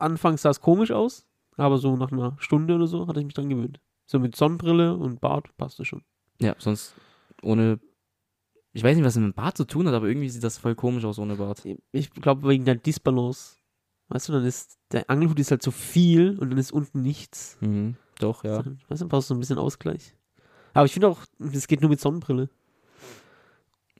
anfangs 0.00 0.42
sah 0.42 0.50
es 0.50 0.60
komisch 0.60 0.90
aus, 0.90 1.26
aber 1.56 1.78
so 1.78 1.96
nach 1.96 2.12
einer 2.12 2.36
Stunde 2.38 2.74
oder 2.74 2.86
so 2.86 3.06
hatte 3.06 3.20
ich 3.20 3.26
mich 3.26 3.34
dran 3.34 3.48
gewöhnt. 3.48 3.80
So 4.06 4.18
mit 4.18 4.34
Sonnenbrille 4.36 4.96
und 4.96 5.20
Bart 5.20 5.56
passte 5.56 5.84
schon. 5.84 6.02
Ja, 6.40 6.54
sonst 6.58 6.94
ohne. 7.42 7.78
Ich 8.72 8.84
weiß 8.84 8.96
nicht, 8.96 9.04
was 9.04 9.14
es 9.16 9.20
mit 9.20 9.32
dem 9.32 9.34
Bart 9.34 9.56
zu 9.56 9.64
tun 9.64 9.86
hat, 9.88 9.94
aber 9.94 10.06
irgendwie 10.06 10.28
sieht 10.28 10.44
das 10.44 10.58
voll 10.58 10.74
komisch 10.76 11.04
aus 11.04 11.18
ohne 11.18 11.36
Bart. 11.36 11.62
Ich 11.92 12.10
glaube 12.12 12.48
wegen 12.48 12.64
der 12.64 12.76
Disbalance. 12.76 13.56
Weißt 14.08 14.28
du, 14.28 14.32
dann 14.32 14.44
ist 14.44 14.78
der 14.92 15.08
Angelhut 15.10 15.38
ist 15.38 15.50
halt 15.50 15.62
so 15.62 15.70
viel 15.70 16.38
und 16.38 16.50
dann 16.50 16.58
ist 16.58 16.72
unten 16.72 17.02
nichts. 17.02 17.56
Mhm. 17.60 17.96
Doch, 18.18 18.42
ja. 18.44 18.58
Weißt 18.58 18.66
du, 18.66 18.94
dann 18.96 19.08
brauchst 19.08 19.30
du 19.30 19.34
so 19.34 19.38
ein 19.38 19.40
bisschen 19.40 19.58
Ausgleich. 19.58 20.14
Aber 20.74 20.86
ich 20.86 20.92
finde 20.92 21.08
auch, 21.08 21.20
das 21.38 21.66
geht 21.68 21.80
nur 21.80 21.90
mit 21.90 22.00
Sonnenbrille. 22.00 22.48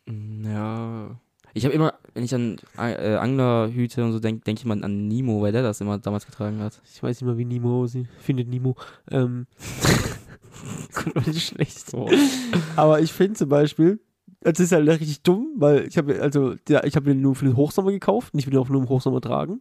Mm, 0.07 0.45
Ja. 0.45 1.21
Ich 1.55 1.65
habe 1.65 1.75
immer, 1.75 1.95
wenn 2.15 2.25
ich 2.25 2.35
an 2.35 2.59
äh, 2.79 3.17
Anglerhüte 3.17 4.05
und 4.05 4.13
so 4.13 4.21
denke, 4.21 4.45
denke 4.45 4.61
ich 4.61 4.65
mal 4.65 4.83
an 4.85 5.09
Nemo, 5.09 5.43
weil 5.43 5.53
der 5.53 5.63
das 5.63 5.81
immer 5.81 5.99
damals 5.99 6.27
getragen 6.27 6.61
hat. 6.61 6.81
Ich 6.93 7.03
weiß 7.03 7.21
nicht 7.21 7.27
mal, 7.27 7.39
wie 7.39 7.45
Nemo 7.45 7.83
aussieht. 7.83 8.07
Findet 8.21 8.49
Nemo. 8.49 8.77
Ähm, 9.11 9.47
schlecht. 11.37 11.95
Aber 12.77 13.01
ich 13.01 13.13
finde 13.13 13.35
zum 13.35 13.49
Beispiel, 13.49 14.01
das 14.41 14.61
ist 14.61 14.73
halt 14.73 14.89
richtig 14.89 15.23
dumm, 15.23 15.55
weil 15.57 15.87
ich 15.87 15.99
habe 15.99 16.21
also 16.21 16.55
der, 16.69 16.85
ich 16.85 16.97
habe 16.97 17.07
den 17.07 17.21
nur 17.21 17.35
für 17.35 17.45
den 17.45 17.57
Hochsommer 17.57 17.91
gekauft, 17.91 18.35
nicht 18.35 18.47
will 18.47 18.53
den 18.53 18.61
auch 18.61 18.69
nur 18.69 18.81
im 18.83 18.89
Hochsommer 18.89 19.21
tragen. 19.21 19.61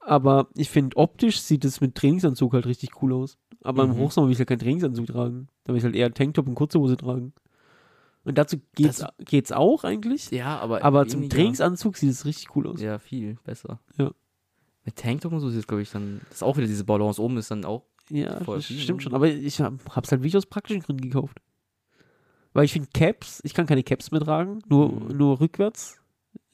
Aber 0.00 0.48
ich 0.56 0.68
finde 0.68 0.96
optisch 0.96 1.40
sieht 1.40 1.64
es 1.64 1.80
mit 1.80 1.94
Trainingsanzug 1.94 2.52
halt 2.54 2.66
richtig 2.66 3.02
cool 3.02 3.12
aus. 3.12 3.38
Aber 3.62 3.84
im 3.84 3.90
Mhm. 3.90 3.98
Hochsommer 3.98 4.26
will 4.26 4.32
ich 4.32 4.38
halt 4.40 4.48
keinen 4.48 4.58
Trainingsanzug 4.58 5.06
tragen. 5.06 5.48
Da 5.64 5.72
will 5.72 5.78
ich 5.78 5.84
halt 5.84 5.94
eher 5.94 6.12
Tanktop 6.12 6.48
und 6.48 6.56
kurze 6.56 6.80
Hose 6.80 6.96
tragen. 6.96 7.32
Und 8.24 8.38
dazu 8.38 8.58
geht's, 8.74 8.98
Das- 8.98 9.10
geht's 9.24 9.52
auch 9.52 9.84
eigentlich. 9.84 10.30
Ja, 10.30 10.58
aber. 10.60 10.84
Aber 10.84 11.06
zum. 11.08 11.28
Trainingsanzug 11.28 11.96
sieht 11.96 12.10
es 12.10 12.24
richtig 12.24 12.54
cool 12.56 12.68
aus. 12.68 12.80
Ja, 12.80 12.98
viel 12.98 13.36
besser. 13.44 13.80
Ja. 13.98 14.10
Mit 14.84 14.96
Tanktop 14.96 15.32
und 15.32 15.40
so 15.40 15.48
sieht 15.48 15.60
es, 15.60 15.66
glaube 15.66 15.82
ich, 15.82 15.90
dann. 15.90 16.20
Das 16.28 16.36
ist 16.38 16.42
auch 16.42 16.56
wieder 16.56 16.66
diese 16.66 16.84
Balance 16.84 17.20
oben, 17.20 17.36
ist 17.38 17.50
dann 17.50 17.64
auch. 17.64 17.84
Ja, 18.10 18.40
stimmt 18.60 18.98
ne? 18.98 19.00
schon. 19.00 19.14
Aber 19.14 19.28
ich 19.28 19.60
hab, 19.60 19.74
hab's 19.96 20.10
halt 20.10 20.22
wirklich 20.22 20.36
aus 20.36 20.46
praktischen 20.46 20.82
Gründen 20.82 21.02
gekauft. 21.02 21.38
Weil 22.52 22.64
ich 22.64 22.72
finde 22.72 22.88
Caps, 22.92 23.40
ich 23.44 23.54
kann 23.54 23.66
keine 23.66 23.82
Caps 23.82 24.10
mehr 24.10 24.20
tragen, 24.20 24.60
nur, 24.68 24.90
Mhm. 24.92 25.16
nur 25.16 25.40
rückwärts. 25.40 25.98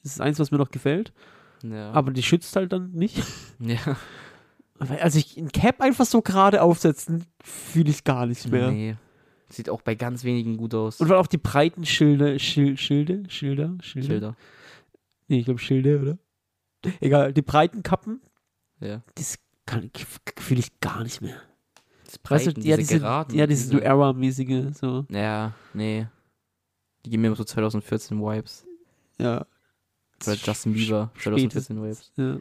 Das 0.03 0.13
ist 0.13 0.21
eins, 0.21 0.39
was 0.39 0.51
mir 0.51 0.57
noch 0.57 0.71
gefällt. 0.71 1.11
Ja. 1.63 1.91
Aber 1.91 2.11
die 2.11 2.23
schützt 2.23 2.55
halt 2.55 2.71
dann 2.71 2.91
nicht. 2.91 3.17
ja. 3.59 3.97
Also 4.79 5.19
ich 5.19 5.35
ein 5.37 5.51
Cap 5.51 5.81
einfach 5.81 6.05
so 6.05 6.21
gerade 6.21 6.61
aufsetzen, 6.61 7.25
fühle 7.43 7.89
ich 7.89 8.05
gar 8.05 8.25
nicht 8.27 8.47
mehr. 8.49 8.71
Nee. 8.71 8.95
Sieht 9.51 9.69
auch 9.69 9.81
bei 9.81 9.95
ganz 9.95 10.23
wenigen 10.23 10.57
gut 10.57 10.73
aus. 10.75 10.99
Und 11.01 11.09
weil 11.09 11.17
auch 11.17 11.27
die 11.27 11.37
breiten 11.37 11.85
Schilde, 11.85 12.37
Schil, 12.39 12.77
Schilde, 12.77 13.23
Schilder, 13.29 13.75
Schilder. 13.81 14.07
Schilder. 14.07 14.35
Nee, 15.27 15.39
ich 15.39 15.45
glaube 15.45 15.59
Schilde, 15.59 15.99
oder? 16.01 16.17
Egal, 17.01 17.33
die 17.33 17.41
breiten 17.41 17.83
Kappen, 17.83 18.21
Ja. 18.79 19.01
das 19.15 19.37
fühle 20.37 20.59
ich 20.59 20.79
gar 20.79 21.03
nicht 21.03 21.21
mehr. 21.21 21.41
Das 22.05 22.19
Weißt 22.27 22.47
du, 22.47 22.51
Breiten, 22.53 22.67
ja, 22.67 22.77
diese 22.77 22.87
diese, 22.93 22.99
geraden. 23.01 23.35
ja, 23.37 23.47
diese 23.47 23.73
New 23.75 23.79
Era-mäßige, 23.81 24.75
so. 24.75 25.05
Ja, 25.09 25.53
nee. 25.73 26.07
Die 27.05 27.09
geben 27.11 27.21
mir 27.21 27.27
immer 27.27 27.35
so 27.35 27.43
2014 27.43 28.19
Vibes. 28.19 28.65
Ja. 29.19 29.45
Oder 30.25 30.35
Justin 30.35 30.73
Bieber, 30.73 31.11
Spätes. 31.15 31.53
2014 31.53 31.83
Vibes. 31.83 32.11
Ja. 32.15 32.37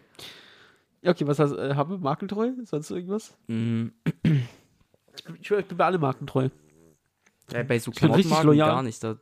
Ja, 1.03 1.11
okay, 1.13 1.27
was 1.27 1.39
hast 1.39 1.53
äh, 1.53 1.75
habe 1.75 1.97
Markentreu? 1.99 2.51
Sonst 2.65 2.91
irgendwas? 2.91 3.37
Mhm. 3.47 3.93
Ich 5.17 5.25
bin, 5.25 5.35
ich 5.41 5.49
bin 5.67 5.77
bei 5.77 5.85
allen 5.87 6.01
Markentreu. 6.01 6.49
Ja, 7.53 7.63
bei 7.63 7.79
so 7.79 7.91
Ich 7.93 8.01
bin 8.01 8.11
richtig 8.13 8.31
Klamottenmarken 8.31 8.47
loyal. 8.47 8.69
gar 8.69 8.83
nicht. 8.83 9.03
Da 9.03 9.17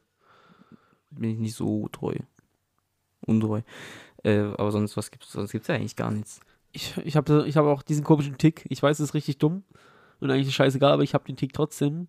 bin 1.11 1.31
ich 1.31 1.39
nicht 1.39 1.55
so 1.55 1.89
treu. 1.89 2.17
Untreu. 3.27 3.63
Äh, 4.25 4.39
aber 4.41 4.71
sonst 4.73 4.97
was 4.97 5.11
gibt's, 5.11 5.33
sonst 5.33 5.53
gibt's 5.53 5.69
ja 5.69 5.75
eigentlich 5.75 5.97
gar 5.97 6.11
nichts. 6.11 6.41
Ich, 6.73 6.97
ich 7.05 7.17
habe 7.17 7.45
ich 7.47 7.57
hab 7.57 7.65
auch 7.65 7.83
diesen 7.83 8.05
komischen 8.05 8.39
Tick. 8.39 8.65
Ich 8.69 8.83
weiß, 8.83 8.99
es 8.99 9.11
ist 9.11 9.15
richtig 9.15 9.39
dumm 9.39 9.65
und 10.21 10.31
eigentlich 10.31 10.49
ist 10.49 10.55
scheißegal, 10.55 10.93
aber 10.93 11.03
ich 11.03 11.15
habe 11.15 11.25
den 11.25 11.37
Tick 11.37 11.53
trotzdem. 11.53 12.09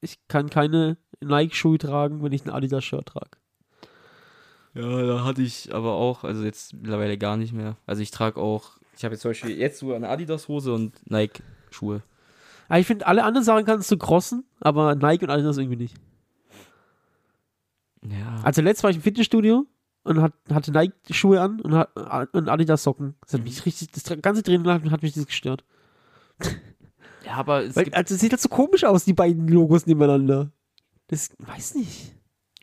Ich 0.00 0.18
kann 0.28 0.50
keine 0.50 0.96
Nike-Schuhe 1.20 1.78
tragen, 1.78 2.22
wenn 2.22 2.32
ich 2.32 2.44
ein 2.44 2.50
Adidas-Shirt 2.50 3.06
trage. 3.06 3.38
Ja, 4.74 5.02
da 5.02 5.24
hatte 5.24 5.42
ich 5.42 5.74
aber 5.74 5.92
auch, 5.92 6.24
also 6.24 6.44
jetzt 6.44 6.72
mittlerweile 6.74 7.18
gar 7.18 7.36
nicht 7.36 7.52
mehr. 7.52 7.76
Also 7.86 8.02
ich 8.02 8.10
trage 8.10 8.40
auch, 8.40 8.78
ich 8.96 9.04
habe 9.04 9.14
jetzt 9.14 9.22
zum 9.22 9.30
Beispiel 9.30 9.56
jetzt 9.56 9.78
so 9.78 9.92
eine 9.92 10.08
Adidas-Hose 10.08 10.72
und 10.72 11.10
Nike-Schuhe. 11.10 12.02
Aber 12.68 12.78
ich 12.78 12.86
finde, 12.86 13.06
alle 13.06 13.24
anderen 13.24 13.44
Sachen 13.44 13.64
kannst 13.64 13.90
du 13.90 13.96
crossen, 13.96 14.44
aber 14.60 14.94
Nike 14.94 15.24
und 15.24 15.30
Adidas 15.30 15.58
irgendwie 15.58 15.76
nicht. 15.76 15.96
Ja. 18.08 18.40
Also 18.42 18.62
letztes 18.62 18.82
war 18.82 18.90
ich 18.90 18.96
im 18.96 19.02
Fitnessstudio 19.02 19.66
und 20.04 20.20
hat, 20.20 20.32
hatte 20.50 20.72
Nike-Schuhe 20.72 21.40
an 21.40 21.60
und, 21.60 21.74
hat, 21.74 21.90
und 22.34 22.48
Adidas-Socken. 22.48 23.14
Das 23.22 23.34
hat 23.34 23.44
mich 23.44 23.64
richtig, 23.64 23.90
das 23.92 24.04
ganze 24.20 24.42
Training 24.42 24.66
hat 24.90 25.02
mich 25.02 25.12
das 25.12 25.26
gestört. 25.26 25.64
ja, 27.24 27.34
aber 27.34 27.64
es 27.64 27.76
Weil, 27.76 27.92
also 27.94 28.16
sieht 28.16 28.32
halt 28.32 28.40
so 28.40 28.48
komisch 28.48 28.84
aus, 28.84 29.04
die 29.04 29.12
beiden 29.12 29.46
Logos 29.48 29.86
nebeneinander. 29.86 30.50
Das, 31.06 31.30
weiß 31.38 31.76
nicht. 31.76 32.14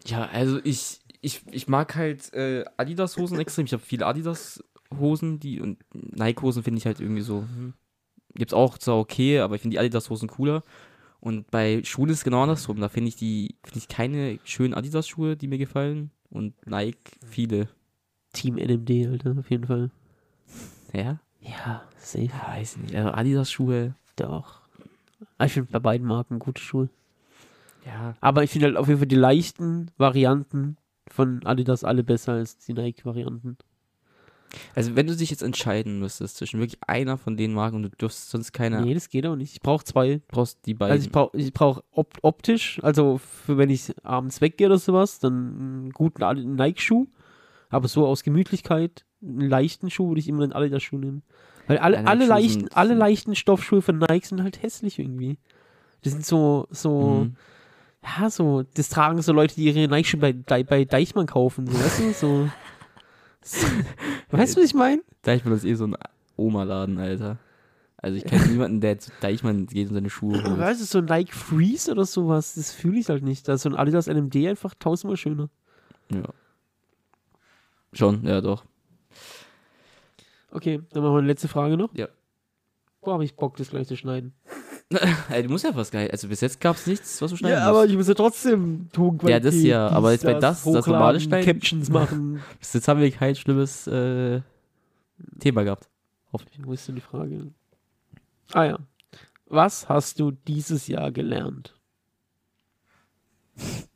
ja, 0.05 0.25
also 0.25 0.59
ich, 0.63 0.99
ich, 1.21 1.41
ich 1.51 1.67
mag 1.67 1.95
halt 1.95 2.33
äh, 2.33 2.65
Adidas-Hosen 2.77 3.39
extrem. 3.39 3.65
Ich 3.65 3.73
habe 3.73 3.83
viele 3.83 4.05
Adidas-Hosen, 4.05 5.39
die 5.39 5.61
und 5.61 5.77
Nike-Hosen 5.93 6.63
finde 6.63 6.79
ich 6.79 6.85
halt 6.85 6.99
irgendwie 6.99 7.21
so. 7.21 7.41
Hm. 7.41 7.73
Gibt's 8.35 8.53
auch 8.53 8.77
zwar 8.77 8.97
okay, 8.97 9.39
aber 9.39 9.55
ich 9.55 9.61
finde 9.61 9.75
die 9.75 9.79
Adidas-Hosen 9.79 10.29
cooler. 10.29 10.63
Und 11.19 11.51
bei 11.51 11.83
Schuhen 11.83 12.09
ist 12.09 12.19
es 12.19 12.23
genau 12.23 12.43
andersrum. 12.43 12.79
Da 12.79 12.89
finde 12.89 13.09
ich 13.09 13.15
die, 13.15 13.55
finde 13.63 13.79
ich 13.79 13.87
keine 13.87 14.39
schönen 14.45 14.73
Adidas-Schuhe, 14.73 15.35
die 15.35 15.47
mir 15.47 15.57
gefallen. 15.57 16.11
Und 16.29 16.53
Nike 16.65 17.17
viele. 17.25 17.67
Team 18.31 18.55
NMD, 18.55 19.07
Alter, 19.07 19.35
auf 19.39 19.49
jeden 19.49 19.65
Fall. 19.65 19.89
Ja? 20.93 21.19
Ja, 21.41 21.83
safe. 21.97 22.25
Ja, 22.25 22.47
weiß 22.47 22.77
nicht. 22.77 22.95
Also 22.95 23.09
Adidas-Schuhe. 23.11 23.95
Doch. 24.15 24.61
Aber 25.37 25.45
Ich 25.45 25.53
finde 25.53 25.71
bei 25.71 25.79
beiden 25.79 26.07
Marken 26.07 26.39
gute 26.39 26.61
Schuhe. 26.61 26.89
Ja. 27.85 28.15
Aber 28.21 28.43
ich 28.43 28.51
finde 28.51 28.67
halt 28.67 28.77
auf 28.77 28.87
jeden 28.87 28.99
Fall 28.99 29.07
die 29.07 29.15
leichten 29.15 29.91
Varianten 29.97 30.77
von 31.09 31.45
Adidas 31.45 31.83
alle 31.83 32.03
besser 32.03 32.33
als 32.33 32.57
die 32.57 32.73
Nike-Varianten. 32.73 33.57
Also 34.75 34.95
wenn 34.95 35.07
du 35.07 35.15
dich 35.15 35.29
jetzt 35.29 35.43
entscheiden 35.43 35.99
müsstest 35.99 36.37
zwischen 36.37 36.59
wirklich 36.59 36.79
einer 36.87 37.17
von 37.17 37.37
den 37.37 37.53
Marken 37.53 37.77
und 37.77 37.83
du 37.83 37.89
dürfst 37.89 38.29
sonst 38.29 38.51
keine, 38.51 38.81
Nee, 38.81 38.93
das 38.93 39.09
geht 39.09 39.25
auch 39.25 39.35
nicht. 39.35 39.53
Ich 39.53 39.61
brauche 39.61 39.83
zwei. 39.83 40.21
brauchst 40.27 40.65
die 40.65 40.73
beiden. 40.73 40.91
Also 40.93 41.05
ich 41.05 41.11
brauche 41.11 41.37
ich 41.37 41.53
brauch 41.53 41.83
op 41.91 42.17
optisch, 42.21 42.79
also 42.83 43.17
für 43.19 43.57
wenn 43.57 43.69
ich 43.69 43.93
abends 44.03 44.41
weggehe 44.41 44.67
oder 44.67 44.77
sowas, 44.79 45.19
dann 45.19 45.33
einen 45.33 45.89
guten 45.91 46.55
Nike-Schuh. 46.55 47.07
Aber 47.69 47.87
so 47.87 48.07
aus 48.07 48.23
Gemütlichkeit, 48.23 49.05
einen 49.21 49.41
leichten 49.49 49.89
Schuh 49.91 50.09
würde 50.09 50.19
ich 50.21 50.27
immer 50.27 50.41
einen 50.43 50.53
Adidas-Schuh 50.53 50.97
nehmen. 50.97 51.21
Weil 51.67 51.77
alle, 51.77 51.97
Ja, 51.97 52.03
alle, 52.05 52.25
leichten, 52.25 52.61
sind- 52.61 52.75
alle 52.77 52.95
leichten 52.95 53.35
Stoffschuhe 53.35 53.83
von 53.83 53.99
Nike 53.99 54.25
sind 54.25 54.41
halt 54.41 54.63
hässlich 54.63 54.97
irgendwie. 54.97 55.37
Die 56.03 56.09
sind 56.09 56.25
so, 56.25 56.65
so, 56.71 57.25
Mhm. 57.25 57.35
ja, 58.03 58.29
so, 58.31 58.63
das 58.73 58.89
tragen 58.89 59.21
so 59.21 59.33
Leute, 59.33 59.53
die 59.53 59.65
ihre 59.65 59.87
Nike-Schuhe 59.87 60.33
bei, 60.33 60.63
bei 60.63 60.85
Deichmann 60.85 61.27
kaufen, 61.27 61.67
so, 61.67 61.73
weißt 61.73 61.99
du, 61.99 62.13
so. 62.13 62.47
Weißt 64.31 64.55
du, 64.55 64.61
was 64.61 64.67
ich 64.69 64.73
meine? 64.73 65.01
Deichmann 65.21 65.53
ist 65.53 65.65
eh 65.65 65.73
so 65.75 65.85
ein 65.85 65.95
Oma-Laden, 66.35 66.97
Alter. 66.97 67.37
Also 67.97 68.17
ich 68.17 68.25
kenne 68.25 68.47
niemanden, 68.51 68.81
der 68.81 68.99
zu 68.99 69.11
Deichmann 69.21 69.65
geht 69.67 69.89
und 69.89 69.95
seine 69.95 70.09
Schuhe 70.09 70.43
holt. 70.43 70.57
Weißt 70.57 70.81
du, 70.81 70.85
so 70.85 70.99
ein 70.99 71.05
Nike 71.05 71.33
Freeze 71.33 71.91
oder 71.91 72.05
sowas, 72.05 72.55
das 72.55 72.71
fühle 72.71 72.99
ich 72.99 73.09
halt 73.09 73.23
nicht. 73.23 73.47
Da 73.47 73.53
ist 73.53 73.63
so 73.63 73.69
ein 73.69 73.75
Adidas 73.75 74.07
NMD 74.07 74.35
einfach 74.47 74.73
tausendmal 74.75 75.17
schöner. 75.17 75.49
Ja. 76.11 76.23
Schon, 77.93 78.25
ja 78.25 78.41
doch. 78.41 78.63
Okay, 80.51 80.81
dann 80.91 81.03
machen 81.03 81.13
wir 81.13 81.19
eine 81.19 81.27
letzte 81.27 81.47
Frage 81.47 81.77
noch. 81.77 81.93
Ja. 81.95 82.07
Boah, 83.01 83.13
habe 83.13 83.25
ich 83.25 83.35
Bock, 83.35 83.57
das 83.57 83.69
gleich 83.69 83.87
zu 83.87 83.95
schneiden. 83.95 84.33
Ey, 85.29 85.43
du 85.43 85.49
musst 85.49 85.63
ja 85.65 85.75
was 85.75 85.91
geil. 85.91 86.09
Also 86.11 86.27
bis 86.27 86.41
jetzt 86.41 86.59
gab 86.59 86.75
es 86.75 86.87
nichts, 86.87 87.21
was 87.21 87.29
du 87.31 87.37
schneiden 87.37 87.57
Ja, 87.59 87.67
aber 87.67 87.81
musst. 87.81 87.91
ich 87.91 87.97
muss 87.97 88.07
ja 88.07 88.13
trotzdem 88.15 88.89
Tonqualität. 88.91 89.43
Ja, 89.43 89.49
das 89.51 89.61
ja, 89.63 89.87
aber 89.89 90.11
jetzt 90.13 90.23
bei 90.25 90.33
das- 90.33 90.63
das 90.63 90.87
normale 90.87 91.19
Schneiden- 91.19 91.45
Captions 91.45 91.89
machen. 91.91 92.41
Bis 92.59 92.73
jetzt 92.73 92.87
haben 92.87 92.99
wir 92.99 93.11
kein 93.11 93.35
schlimmes 93.35 93.85
äh, 93.87 94.41
Thema 95.39 95.63
gehabt. 95.63 95.87
Hoffentlich. 96.33 96.65
Wo 96.65 96.73
ist 96.73 96.87
denn 96.87 96.95
die 96.95 97.01
Frage? 97.01 97.51
Ah 98.53 98.63
ja. 98.63 98.79
Was 99.45 99.87
hast 99.89 100.19
du 100.19 100.31
dieses 100.31 100.87
Jahr 100.87 101.11
gelernt? 101.11 101.75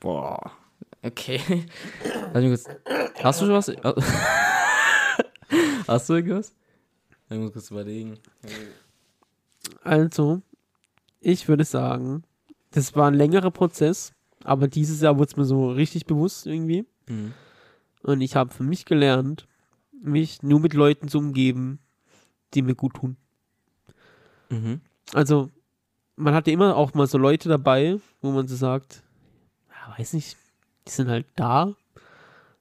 Boah. 0.00 0.52
Okay. 1.02 1.40
Hast 3.22 3.40
du 3.40 3.46
schon 3.46 3.54
was? 3.54 3.72
Hast 5.88 6.08
du 6.08 6.14
irgendwas? 6.14 6.54
Ich 7.30 7.38
muss 7.38 7.52
kurz 7.52 7.70
überlegen. 7.70 8.18
Also, 9.82 10.42
ich 11.20 11.48
würde 11.48 11.64
sagen, 11.64 12.24
das 12.70 12.94
war 12.96 13.08
ein 13.08 13.14
längerer 13.14 13.50
Prozess, 13.50 14.12
aber 14.44 14.68
dieses 14.68 15.00
Jahr 15.00 15.18
wurde 15.18 15.30
es 15.30 15.36
mir 15.36 15.44
so 15.44 15.70
richtig 15.70 16.06
bewusst 16.06 16.46
irgendwie. 16.46 16.86
Mhm. 17.08 17.32
Und 18.02 18.20
ich 18.20 18.34
habe 18.34 18.52
für 18.52 18.64
mich 18.64 18.84
gelernt, 18.84 19.46
mich 20.02 20.42
nur 20.42 20.60
mit 20.60 20.74
Leuten 20.74 21.08
zu 21.08 21.18
umgeben, 21.18 21.78
die 22.54 22.62
mir 22.62 22.74
gut 22.74 22.94
tun. 22.94 23.16
Mhm. 24.50 24.80
Also, 25.12 25.50
man 26.16 26.34
hatte 26.34 26.50
immer 26.50 26.76
auch 26.76 26.94
mal 26.94 27.06
so 27.06 27.18
Leute 27.18 27.48
dabei, 27.48 27.98
wo 28.20 28.32
man 28.32 28.48
so 28.48 28.56
sagt, 28.56 29.02
ja, 29.68 29.98
weiß 29.98 30.12
nicht, 30.14 30.36
die 30.86 30.92
sind 30.92 31.08
halt 31.08 31.26
da, 31.36 31.74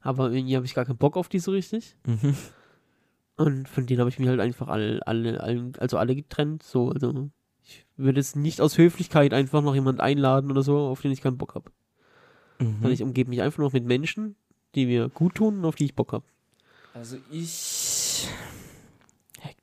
aber 0.02 0.32
irgendwie 0.32 0.56
habe 0.56 0.66
ich 0.66 0.74
gar 0.74 0.86
keinen 0.86 0.97
Bock 0.97 1.18
auf 1.18 1.30
die 1.30 1.39
so 1.39 1.52
richtig. 1.52 1.95
Mhm. 2.06 2.36
Und 3.38 3.68
von 3.68 3.86
denen 3.86 4.00
habe 4.00 4.10
ich 4.10 4.20
mich 4.20 4.28
halt 4.28 4.40
einfach 4.40 4.68
alle, 4.68 5.06
alle, 5.08 5.42
alle, 5.42 5.72
also 5.80 5.98
alle 5.98 6.16
getrennt. 6.16 6.64
So, 6.64 6.90
also 6.90 7.30
ich 7.64 7.86
würde 7.98 8.20
es 8.20 8.36
nicht 8.36 8.62
aus 8.62 8.78
Höflichkeit 8.78 9.34
einfach 9.34 9.62
noch 9.62 9.74
jemand 9.74 10.00
einladen 10.00 10.52
oder 10.52 10.64
so, 10.64 10.78
auf 10.78 11.02
den 11.02 11.12
ich 11.12 11.22
keinen 11.22 11.38
Bock 11.38 11.56
habe. 11.56 11.72
Mhm. 12.60 12.74
Sondern 12.74 12.92
ich 12.92 13.04
umgebe 13.04 13.30
mich 13.30 13.42
einfach 13.42 13.60
noch 13.60 13.74
mit 13.74 13.86
Menschen, 13.86 14.36
die 14.76 14.86
mir 14.86 15.10
gut 15.10 15.36
tun 15.36 15.60
und 15.60 15.66
auf 15.66 15.76
die 15.76 15.86
ich 15.86 15.96
Bock 15.96 16.14
habe. 16.14 16.26
Also 16.94 17.18
ich. 17.32 18.28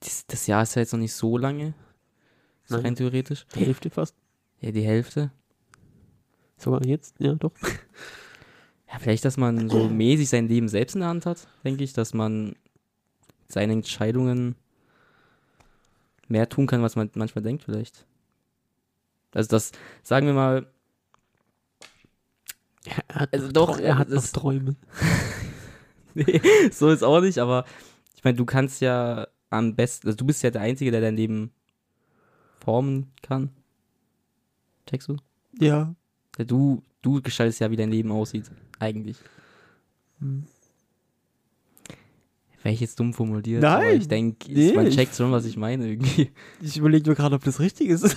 Das, 0.00 0.26
das 0.26 0.46
Jahr 0.46 0.62
ist 0.62 0.74
ja 0.74 0.80
jetzt 0.80 0.92
noch 0.92 1.00
nicht 1.00 1.12
so 1.12 1.38
lange. 1.38 1.74
So 2.64 2.76
Nein. 2.76 2.86
rein 2.86 2.96
theoretisch. 2.96 3.46
Die 3.54 3.64
Hälfte 3.64 3.90
fast. 3.90 4.14
Ja, 4.60 4.72
die 4.72 4.82
Hälfte. 4.82 5.30
Sogar 6.56 6.84
jetzt, 6.84 7.14
ja 7.18 7.34
doch. 7.34 7.52
Ja, 8.90 8.98
vielleicht, 8.98 9.26
dass 9.26 9.36
man 9.36 9.68
so 9.68 9.86
mäßig 9.90 10.30
sein 10.30 10.48
Leben 10.48 10.68
selbst 10.68 10.94
in 10.94 11.00
der 11.00 11.10
Hand 11.10 11.26
hat, 11.26 11.46
denke 11.62 11.84
ich, 11.84 11.92
dass 11.92 12.14
man 12.14 12.56
seine 13.48 13.72
Entscheidungen 13.72 14.54
mehr 16.28 16.48
tun 16.48 16.66
kann, 16.66 16.82
was 16.82 16.96
man 16.96 17.10
manchmal 17.14 17.42
denkt, 17.42 17.64
vielleicht. 17.64 18.06
Also 19.32 19.48
das, 19.48 19.72
sagen 20.02 20.26
wir 20.26 20.34
mal, 20.34 20.66
Er 22.84 22.96
hat 23.14 23.32
Also 23.32 23.46
noch, 23.46 23.52
doch, 23.52 23.78
er 23.78 23.98
hat 23.98 24.08
noch 24.08 24.16
das- 24.16 24.32
Träume. 24.32 24.76
nee, 26.14 26.40
so 26.72 26.88
ist 26.90 27.02
auch 27.04 27.20
nicht, 27.20 27.38
aber 27.38 27.64
ich 28.16 28.24
meine, 28.24 28.36
du 28.36 28.44
kannst 28.44 28.80
ja 28.80 29.28
am 29.50 29.76
besten, 29.76 30.08
also 30.08 30.16
du 30.16 30.24
bist 30.26 30.42
ja 30.42 30.50
der 30.50 30.62
Einzige, 30.62 30.90
der 30.90 31.00
dein 31.00 31.16
Leben 31.16 31.52
formen 32.60 33.12
kann. 33.22 33.50
Checkst 34.88 35.08
du? 35.08 35.16
Ja. 35.58 35.94
Ja, 36.38 36.44
Du, 36.44 36.82
du 37.02 37.20
gestaltest 37.22 37.60
ja, 37.60 37.70
wie 37.70 37.76
dein 37.76 37.90
Leben 37.90 38.10
aussieht, 38.10 38.50
eigentlich. 38.78 39.16
Hm. 40.20 40.46
Wäre 42.62 42.74
ich 42.74 42.80
jetzt 42.80 42.98
dumm 42.98 43.12
formuliert, 43.14 43.62
Nein, 43.62 43.72
aber 43.82 43.92
ich 43.92 44.08
denke, 44.08 44.52
nee, 44.52 44.72
man 44.72 44.90
checkt 44.90 45.14
schon, 45.14 45.30
was 45.30 45.44
ich 45.44 45.56
meine 45.56 45.88
irgendwie. 45.88 46.30
Ich 46.60 46.76
überlege 46.76 47.06
nur 47.06 47.14
gerade, 47.14 47.34
ob 47.36 47.44
das 47.44 47.60
richtig 47.60 47.88
ist. 47.88 48.16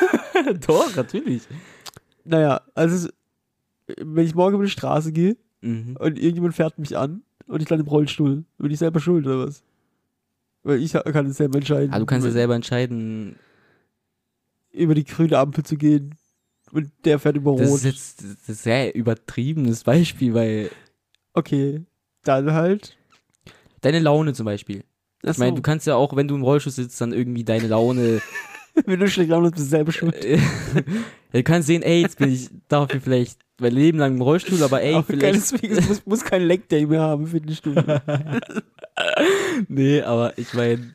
Doch, 0.66 0.94
natürlich. 0.96 1.42
naja, 2.24 2.60
also 2.74 3.08
wenn 3.98 4.24
ich 4.24 4.34
morgen 4.34 4.54
über 4.56 4.64
die 4.64 4.70
Straße 4.70 5.12
gehe 5.12 5.36
Mhm. 5.60 5.96
und 5.98 6.18
irgendjemand 6.18 6.54
fährt 6.54 6.78
mich 6.78 6.94
an 6.96 7.22
und 7.46 7.62
ich 7.62 7.68
lande 7.70 7.84
im 7.84 7.88
Rollstuhl, 7.88 8.44
bin 8.58 8.70
ich 8.70 8.78
selber 8.78 9.00
schuld 9.00 9.24
oder 9.26 9.46
was? 9.46 9.62
Weil 10.62 10.82
ich 10.82 10.92
kann 10.92 11.26
es 11.26 11.38
selber 11.38 11.56
entscheiden. 11.58 11.90
Ah, 11.92 11.98
du 11.98 12.04
kannst 12.06 12.26
ja 12.26 12.32
selber 12.32 12.54
entscheiden, 12.54 13.36
über 14.72 14.94
die 14.94 15.04
grüne 15.04 15.38
Ampel 15.38 15.64
zu 15.64 15.76
gehen 15.76 16.14
und 16.72 16.90
der 17.04 17.18
fährt 17.18 17.36
über 17.36 17.56
das 17.56 17.68
Rot. 17.70 17.76
ist 17.78 17.84
jetzt 17.84 18.22
das 18.22 18.30
ist 18.30 18.48
ein 18.48 18.54
sehr 18.56 18.94
übertriebenes 18.94 19.84
Beispiel, 19.84 20.34
weil 20.34 20.70
okay, 21.32 21.82
dann 22.24 22.52
halt. 22.52 22.96
Deine 23.84 24.00
Laune 24.00 24.32
zum 24.32 24.46
Beispiel. 24.46 24.84
Ich 25.22 25.38
meine, 25.38 25.54
du 25.54 25.62
kannst 25.62 25.86
ja 25.86 25.94
auch, 25.96 26.14
wenn 26.16 26.28
du 26.28 26.34
im 26.34 26.42
Rollstuhl 26.42 26.72
sitzt, 26.72 27.00
dann 27.00 27.12
irgendwie 27.12 27.44
deine 27.44 27.66
Laune 27.68 28.20
wenn 28.86 29.00
du 29.00 29.08
schlecht 29.08 29.30
launest, 29.30 29.54
bist 29.54 29.66
du 29.66 29.70
selber 29.70 29.92
schuld. 29.92 30.24
ja, 30.24 30.38
du 31.32 31.42
kannst 31.42 31.68
sehen, 31.68 31.82
ey, 31.82 32.02
jetzt 32.02 32.18
bin 32.18 32.32
ich 32.32 32.50
dafür 32.68 33.00
vielleicht 33.00 33.38
mein 33.60 33.72
Leben 33.72 33.98
lang 33.98 34.16
im 34.16 34.22
Rollstuhl, 34.22 34.62
aber 34.62 34.82
ey, 34.82 34.94
Aber 34.94 35.04
vielleicht. 35.04 35.52
es 35.52 35.88
muss, 35.88 36.06
muss 36.06 36.24
kein 36.24 36.42
Leg 36.42 36.68
Day 36.68 36.86
mehr 36.86 37.02
haben 37.02 37.26
für 37.26 37.40
die 37.40 37.54
Stunde. 37.54 38.02
Nee, 39.66 40.02
aber 40.02 40.38
ich 40.38 40.54
meine, 40.54 40.94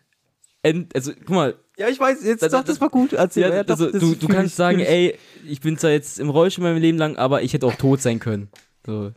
also 0.94 1.12
guck 1.14 1.30
mal, 1.30 1.56
ja, 1.78 1.90
ich 1.90 2.00
weiß, 2.00 2.24
jetzt 2.24 2.42
doch, 2.44 2.64
das 2.64 2.80
war 2.80 2.90
gut. 2.90 3.12
Erzähl, 3.12 3.44
ja, 3.44 3.56
ja, 3.56 3.64
doch, 3.64 3.74
also, 3.74 3.92
das 3.92 4.00
du, 4.00 4.16
du 4.16 4.28
fühl 4.28 4.36
kannst 4.36 4.54
ich, 4.54 4.56
sagen, 4.56 4.78
fühl 4.78 4.86
ich. 4.86 4.90
ey, 4.90 5.20
ich 5.46 5.60
bin 5.60 5.78
zwar 5.78 5.92
jetzt 5.92 6.18
im 6.18 6.30
Rollstuhl 6.30 6.64
mein 6.64 6.78
Leben 6.78 6.98
lang, 6.98 7.18
aber 7.18 7.42
ich 7.42 7.52
hätte 7.52 7.66
auch 7.66 7.76
tot 7.76 8.02
sein 8.02 8.20
können. 8.20 8.50
So. 8.86 9.12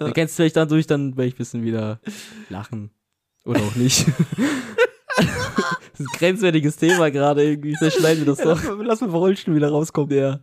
Ja. 0.00 0.06
Du 0.08 0.12
kennst 0.12 0.34
vielleicht 0.34 0.56
dadurch, 0.56 0.88
dann 0.88 1.16
werde 1.16 1.28
ich 1.28 1.34
ein 1.34 1.38
bisschen 1.38 1.62
wieder 1.64 2.00
lachen. 2.48 2.90
Oder 3.48 3.60
auch 3.62 3.74
nicht. 3.76 4.06
das 5.16 5.26
ist 5.26 6.00
ein 6.00 6.06
grenzwertiges 6.18 6.76
Thema 6.76 7.10
gerade 7.10 7.42
irgendwie. 7.44 7.74
Vielleicht 7.76 7.98
schneiden 7.98 8.24
wir 8.26 8.34
das 8.34 8.38
Ja, 8.38 8.44
doch. 8.44 8.62
lass, 8.62 8.76
mal, 8.76 8.86
lass 8.86 9.00
mal 9.00 9.10
vom 9.10 9.18
Rollstuhl 9.20 9.54
wieder 9.56 9.70
rauskommen. 9.70 10.16
Ja. 10.16 10.40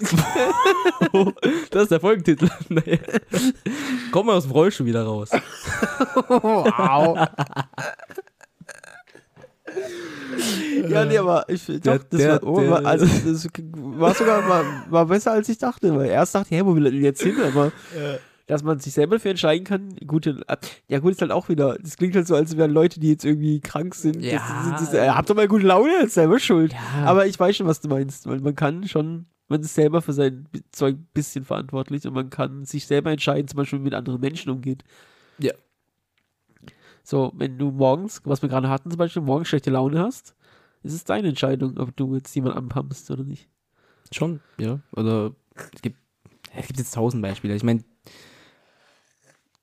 das 1.70 1.82
ist 1.82 1.90
der 1.90 2.00
Folgentitel. 2.00 2.48
Nee. 2.68 3.00
Komm 4.12 4.26
mal 4.26 4.36
aus 4.36 4.44
dem 4.44 4.52
Rollstuhl 4.52 4.86
wieder 4.86 5.02
raus. 5.04 5.30
wow. 6.28 7.16
ja, 7.16 7.30
Ja, 10.88 11.04
nee, 11.04 11.18
aber 11.18 11.44
ich 11.48 11.66
doch, 11.66 11.78
Der- 11.80 11.98
das 11.98 12.08
der- 12.20 12.42
war, 12.42 12.48
oh, 12.48 12.60
der- 12.60 12.86
also, 12.86 13.06
das 13.06 13.46
war 13.72 14.14
sogar 14.14 14.48
war, 14.48 14.64
war 14.88 15.06
besser 15.06 15.32
als 15.32 15.48
ich 15.48 15.58
dachte, 15.58 15.94
weil 15.96 16.08
erst 16.08 16.34
dachte 16.34 16.48
ich, 16.54 16.60
hä, 16.60 16.64
wo 16.64 16.74
will 16.74 16.86
er 16.86 16.92
denn 16.92 17.04
jetzt 17.04 17.22
hin? 17.22 17.36
Aber 17.42 17.72
dass 18.50 18.64
man 18.64 18.80
sich 18.80 18.92
selber 18.92 19.16
dafür 19.16 19.30
entscheiden 19.30 19.64
kann, 19.64 19.94
gut, 20.06 20.26
ja 20.88 20.98
gut, 20.98 21.12
ist 21.12 21.20
halt 21.20 21.30
auch 21.30 21.48
wieder, 21.48 21.78
das 21.78 21.96
klingt 21.96 22.16
halt 22.16 22.26
so, 22.26 22.34
als 22.34 22.56
wären 22.56 22.72
Leute, 22.72 22.98
die 22.98 23.10
jetzt 23.10 23.24
irgendwie 23.24 23.60
krank 23.60 23.94
sind. 23.94 24.24
Ja. 24.24 24.38
Das, 24.38 24.70
das, 24.80 24.90
das, 24.90 24.94
äh, 24.94 25.08
habt 25.08 25.30
doch 25.30 25.36
mal 25.36 25.46
gute 25.46 25.66
Laune, 25.66 26.02
ist 26.02 26.14
selber 26.14 26.40
schuld. 26.40 26.72
Ja. 26.72 27.04
Aber 27.04 27.26
ich 27.26 27.38
weiß 27.38 27.56
schon, 27.56 27.68
was 27.68 27.80
du 27.80 27.88
meinst, 27.88 28.26
weil 28.26 28.40
man 28.40 28.56
kann 28.56 28.88
schon, 28.88 29.26
man 29.46 29.60
ist 29.60 29.76
selber 29.76 30.02
für 30.02 30.12
sein 30.12 30.48
Zeug 30.72 30.96
ein 30.96 31.08
bisschen 31.14 31.44
verantwortlich 31.44 32.04
und 32.08 32.12
man 32.12 32.28
kann 32.28 32.64
sich 32.64 32.86
selber 32.86 33.12
entscheiden, 33.12 33.46
zum 33.46 33.58
Beispiel, 33.58 33.78
wie 33.78 33.82
man 33.82 33.90
mit 33.90 33.94
anderen 33.94 34.20
Menschen 34.20 34.50
umgeht. 34.50 34.82
Ja. 35.38 35.52
So, 37.04 37.32
wenn 37.36 37.56
du 37.56 37.70
morgens, 37.70 38.20
was 38.24 38.42
wir 38.42 38.48
gerade 38.48 38.68
hatten, 38.68 38.90
zum 38.90 38.98
Beispiel, 38.98 39.22
morgens 39.22 39.46
schlechte 39.46 39.70
Laune 39.70 40.00
hast, 40.00 40.34
ist 40.82 40.94
es 40.94 41.04
deine 41.04 41.28
Entscheidung, 41.28 41.78
ob 41.78 41.96
du 41.96 42.16
jetzt 42.16 42.34
jemand 42.34 42.56
anpumpst 42.56 43.12
oder 43.12 43.22
nicht. 43.22 43.48
Schon, 44.10 44.40
ja. 44.58 44.80
Oder 44.90 45.36
es 45.72 45.82
gibt, 45.82 45.98
es 46.52 46.66
gibt 46.66 46.80
jetzt 46.80 46.94
tausend 46.94 47.22
Beispiele. 47.22 47.54
Ich 47.54 47.62
meine, 47.62 47.84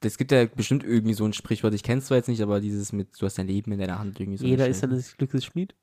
es 0.04 0.18
gibt 0.18 0.32
ja 0.32 0.45
bestimmt 0.45 0.84
irgendwie 0.84 1.14
so 1.14 1.26
ein 1.26 1.34
Sprichwort, 1.34 1.74
ich 1.74 1.84
kenne 1.84 2.00
es 2.00 2.06
zwar 2.08 2.18
jetzt 2.18 2.28
nicht, 2.30 2.41
aber 2.41 2.60
dieses 2.60 2.91
mit, 2.93 3.20
du 3.20 3.26
hast 3.26 3.38
dein 3.38 3.48
Leben 3.48 3.72
in 3.72 3.80
deiner 3.80 4.00
Hand 4.00 4.20
irgendwie 4.20 4.38
so. 4.38 4.45
Jeder 4.45 4.68
ist 4.68 4.80
seines 4.80 5.18
Glückes 5.18 5.45
Schmied. 5.45 5.76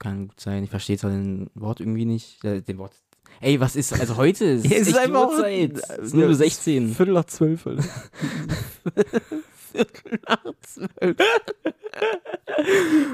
Kann 0.00 0.28
gut 0.28 0.40
sein. 0.40 0.64
Ich 0.64 0.70
verstehe 0.70 0.98
zwar 0.98 1.10
den 1.10 1.50
Wort 1.54 1.78
irgendwie 1.80 2.04
nicht. 2.04 2.42
Äh, 2.44 2.62
den 2.62 2.78
Wort. 2.78 2.94
Ey, 3.40 3.58
was 3.60 3.76
ist, 3.76 3.92
also 3.92 4.16
heute 4.16 4.44
ist, 4.44 4.66
Ja, 4.70 4.76
es 4.78 4.88
ist 4.88 4.96
einfach- 4.98 5.28
Uhrzeit. 5.30 5.72
Es 5.78 5.88
Ja, 5.88 5.94
ist 5.96 6.14
nur 6.14 6.24
es 6.26 6.30
ist 6.32 6.38
16. 6.38 6.94
Viertel 6.94 7.14
nach 7.14 7.24
zwölf, 7.26 7.66
Alter. 7.66 7.82
Viertel 9.72 10.20
nach 10.28 10.44
zwölf. 10.62 10.90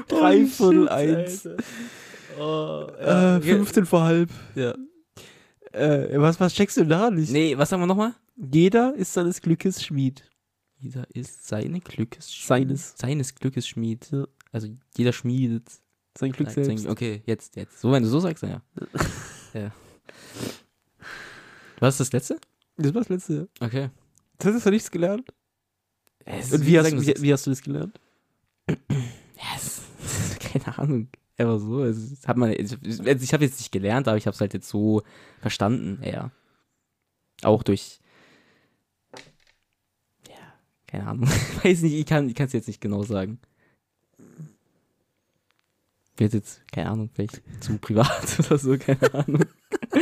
Drei 0.07 0.45
Viertel 0.45 0.89
eins. 0.89 1.47
Oh, 2.39 2.87
Äh, 2.99 3.41
15 3.41 3.85
vor 3.85 4.03
halb. 4.03 4.29
Ja. 4.55 4.73
Äh, 5.71 6.19
was, 6.19 6.39
was 6.39 6.53
checkst 6.53 6.77
du 6.77 6.85
da 6.85 7.09
nicht? 7.11 7.31
Nee, 7.31 7.57
was 7.57 7.69
sagen 7.69 7.81
wir 7.81 7.87
nochmal? 7.87 8.13
Jeder 8.35 8.93
ist 8.95 9.13
seines 9.13 9.41
Glückes 9.41 9.83
Schmied. 9.83 10.23
Jeder 10.81 11.05
ist 11.13 11.47
seine 11.47 11.79
Glückes 11.79 12.31
Seines. 12.45 12.93
Seines 12.97 13.35
Glückes 13.35 13.67
Schmied. 13.67 14.09
Ja. 14.11 14.25
Also 14.51 14.67
jeder 14.97 15.13
schmiedet 15.13 15.69
Sein 16.17 16.31
Glück 16.31 16.49
sein- 16.49 16.65
selbst. 16.65 16.87
Okay, 16.87 17.21
jetzt, 17.25 17.55
jetzt. 17.55 17.79
So, 17.79 17.91
wenn 17.91 18.03
du 18.03 18.09
so 18.09 18.19
sagst, 18.19 18.43
ja. 18.43 18.61
ja. 19.53 19.71
Was 21.79 21.95
ist 21.95 21.99
das 21.99 22.11
letzte? 22.13 22.39
Das 22.77 22.93
war 22.93 23.01
das 23.01 23.09
letzte. 23.09 23.47
Okay. 23.59 23.89
Das 24.39 24.55
hast 24.55 24.65
du 24.65 24.71
nichts 24.71 24.89
gelernt? 24.89 25.29
Es 26.25 26.51
Und 26.51 26.65
wie 26.65 26.77
hast, 26.77 26.89
sagen, 26.89 27.01
wie, 27.01 27.13
wie 27.21 27.33
hast 27.33 27.45
du 27.45 27.51
das 27.51 27.61
gelernt? 27.61 27.99
Yes. 29.53 29.81
Keine 30.39 30.77
Ahnung. 30.77 31.07
Einfach 31.37 31.59
so. 31.59 31.83
Es 31.83 32.27
hat 32.27 32.37
man, 32.37 32.51
ich 32.51 32.75
ich 32.83 33.33
habe 33.33 33.43
jetzt 33.45 33.59
nicht 33.59 33.71
gelernt, 33.71 34.07
aber 34.07 34.17
ich 34.17 34.27
habe 34.27 34.33
es 34.35 34.41
halt 34.41 34.53
jetzt 34.53 34.67
so 34.69 35.01
verstanden, 35.39 36.01
eher. 36.01 36.31
Auch 37.43 37.63
durch. 37.63 37.99
Keine 40.91 41.07
Ahnung. 41.07 41.23
Ich 41.23 41.63
weiß 41.65 41.81
nicht, 41.83 41.93
ich 41.93 42.05
kann 42.05 42.33
es 42.37 42.53
jetzt 42.53 42.67
nicht 42.67 42.81
genau 42.81 43.03
sagen. 43.03 43.39
Wird 46.17 46.33
jetzt, 46.33 46.61
keine 46.71 46.89
Ahnung, 46.89 47.09
vielleicht 47.13 47.41
zu 47.61 47.77
privat 47.77 48.37
oder 48.39 48.57
so, 48.57 48.77
keine 48.77 49.13
Ahnung. 49.13 49.45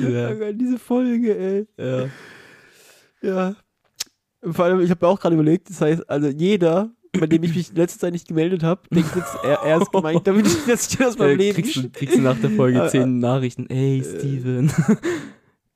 ja. 0.00 0.30
Oh 0.30 0.36
Gott, 0.38 0.54
diese 0.58 0.78
Folge, 0.78 1.36
ey. 1.36 1.66
ja. 1.76 2.08
Ja. 3.20 3.56
Vor 4.42 4.66
allem, 4.66 4.80
ich 4.80 4.90
habe 4.90 5.04
mir 5.04 5.10
auch 5.10 5.18
gerade 5.18 5.34
überlegt, 5.34 5.70
das 5.70 5.80
heißt, 5.80 6.08
also 6.08 6.28
jeder, 6.28 6.92
bei 7.12 7.26
dem 7.26 7.42
ich 7.42 7.54
mich 7.54 7.70
in 7.70 7.76
letzter 7.76 8.00
Zeit 8.00 8.12
nicht 8.12 8.28
gemeldet 8.28 8.62
habe, 8.62 8.82
denkt 8.90 9.16
jetzt, 9.16 9.34
er, 9.42 9.60
er 9.62 9.80
ist 9.80 9.90
gemeint, 9.90 10.26
damit 10.26 10.46
ich, 10.46 10.66
dass 10.66 10.90
ich 10.90 10.98
das 10.98 11.16
mal 11.18 11.30
Äh, 11.30 11.34
Leben 11.34 11.54
kriegst, 11.54 11.76
du, 11.76 11.88
kriegst 11.90 12.16
du 12.16 12.20
nach 12.20 12.38
der 12.38 12.50
Folge 12.50 12.84
Äh, 12.84 12.88
zehn 12.90 13.18
Nachrichten. 13.18 13.68
Ey, 13.70 14.00
äh, 14.00 14.04
Steven. 14.04 14.70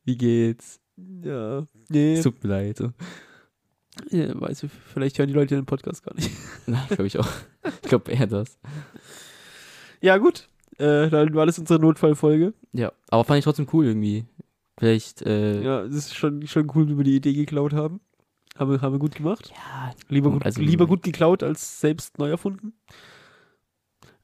Wie 0.04 0.16
geht's? 0.16 0.80
Ja, 1.24 1.66
nee, 1.88 2.20
Tut 2.20 2.42
mir 2.44 2.50
leid. 2.50 2.82
Ja, 4.10 4.40
weiß 4.40 4.62
ich, 4.64 4.70
vielleicht 4.92 5.18
hören 5.18 5.28
die 5.28 5.34
Leute 5.34 5.54
den 5.54 5.66
Podcast 5.66 6.04
gar 6.04 6.14
nicht. 6.14 6.30
Na, 6.66 6.84
glaube 6.88 7.06
ich 7.06 7.18
auch. 7.18 7.28
Ich 7.82 7.88
glaube 7.88 8.10
eher 8.12 8.26
das. 8.26 8.58
Ja, 10.00 10.16
gut. 10.18 10.48
Äh, 10.78 11.08
dann 11.10 11.34
war 11.34 11.46
das 11.46 11.58
unsere 11.58 11.80
Notfallfolge. 11.80 12.54
Ja, 12.72 12.92
aber 13.10 13.24
fand 13.24 13.38
ich 13.38 13.44
trotzdem 13.44 13.66
cool 13.72 13.86
irgendwie. 13.86 14.24
Vielleicht, 14.78 15.22
äh, 15.22 15.56
ja, 15.56 15.62
Ja, 15.62 15.82
es 15.82 15.94
ist 15.96 16.14
schon, 16.14 16.46
schon 16.46 16.70
cool, 16.74 16.88
wie 16.88 16.96
wir 16.96 17.04
die 17.04 17.16
Idee 17.16 17.32
geklaut 17.32 17.72
haben. 17.72 18.00
Haben 18.56 18.70
wir, 18.72 18.80
haben 18.80 18.92
wir 18.94 18.98
gut 18.98 19.14
gemacht. 19.14 19.52
Lieber 20.08 20.30
gut, 20.30 20.44
Also- 20.44 20.60
lieber 20.60 20.86
gut 20.86 21.02
geklaut 21.02 21.42
als 21.42 21.80
selbst 21.80 22.18
neu 22.18 22.30
erfunden. 22.30 22.74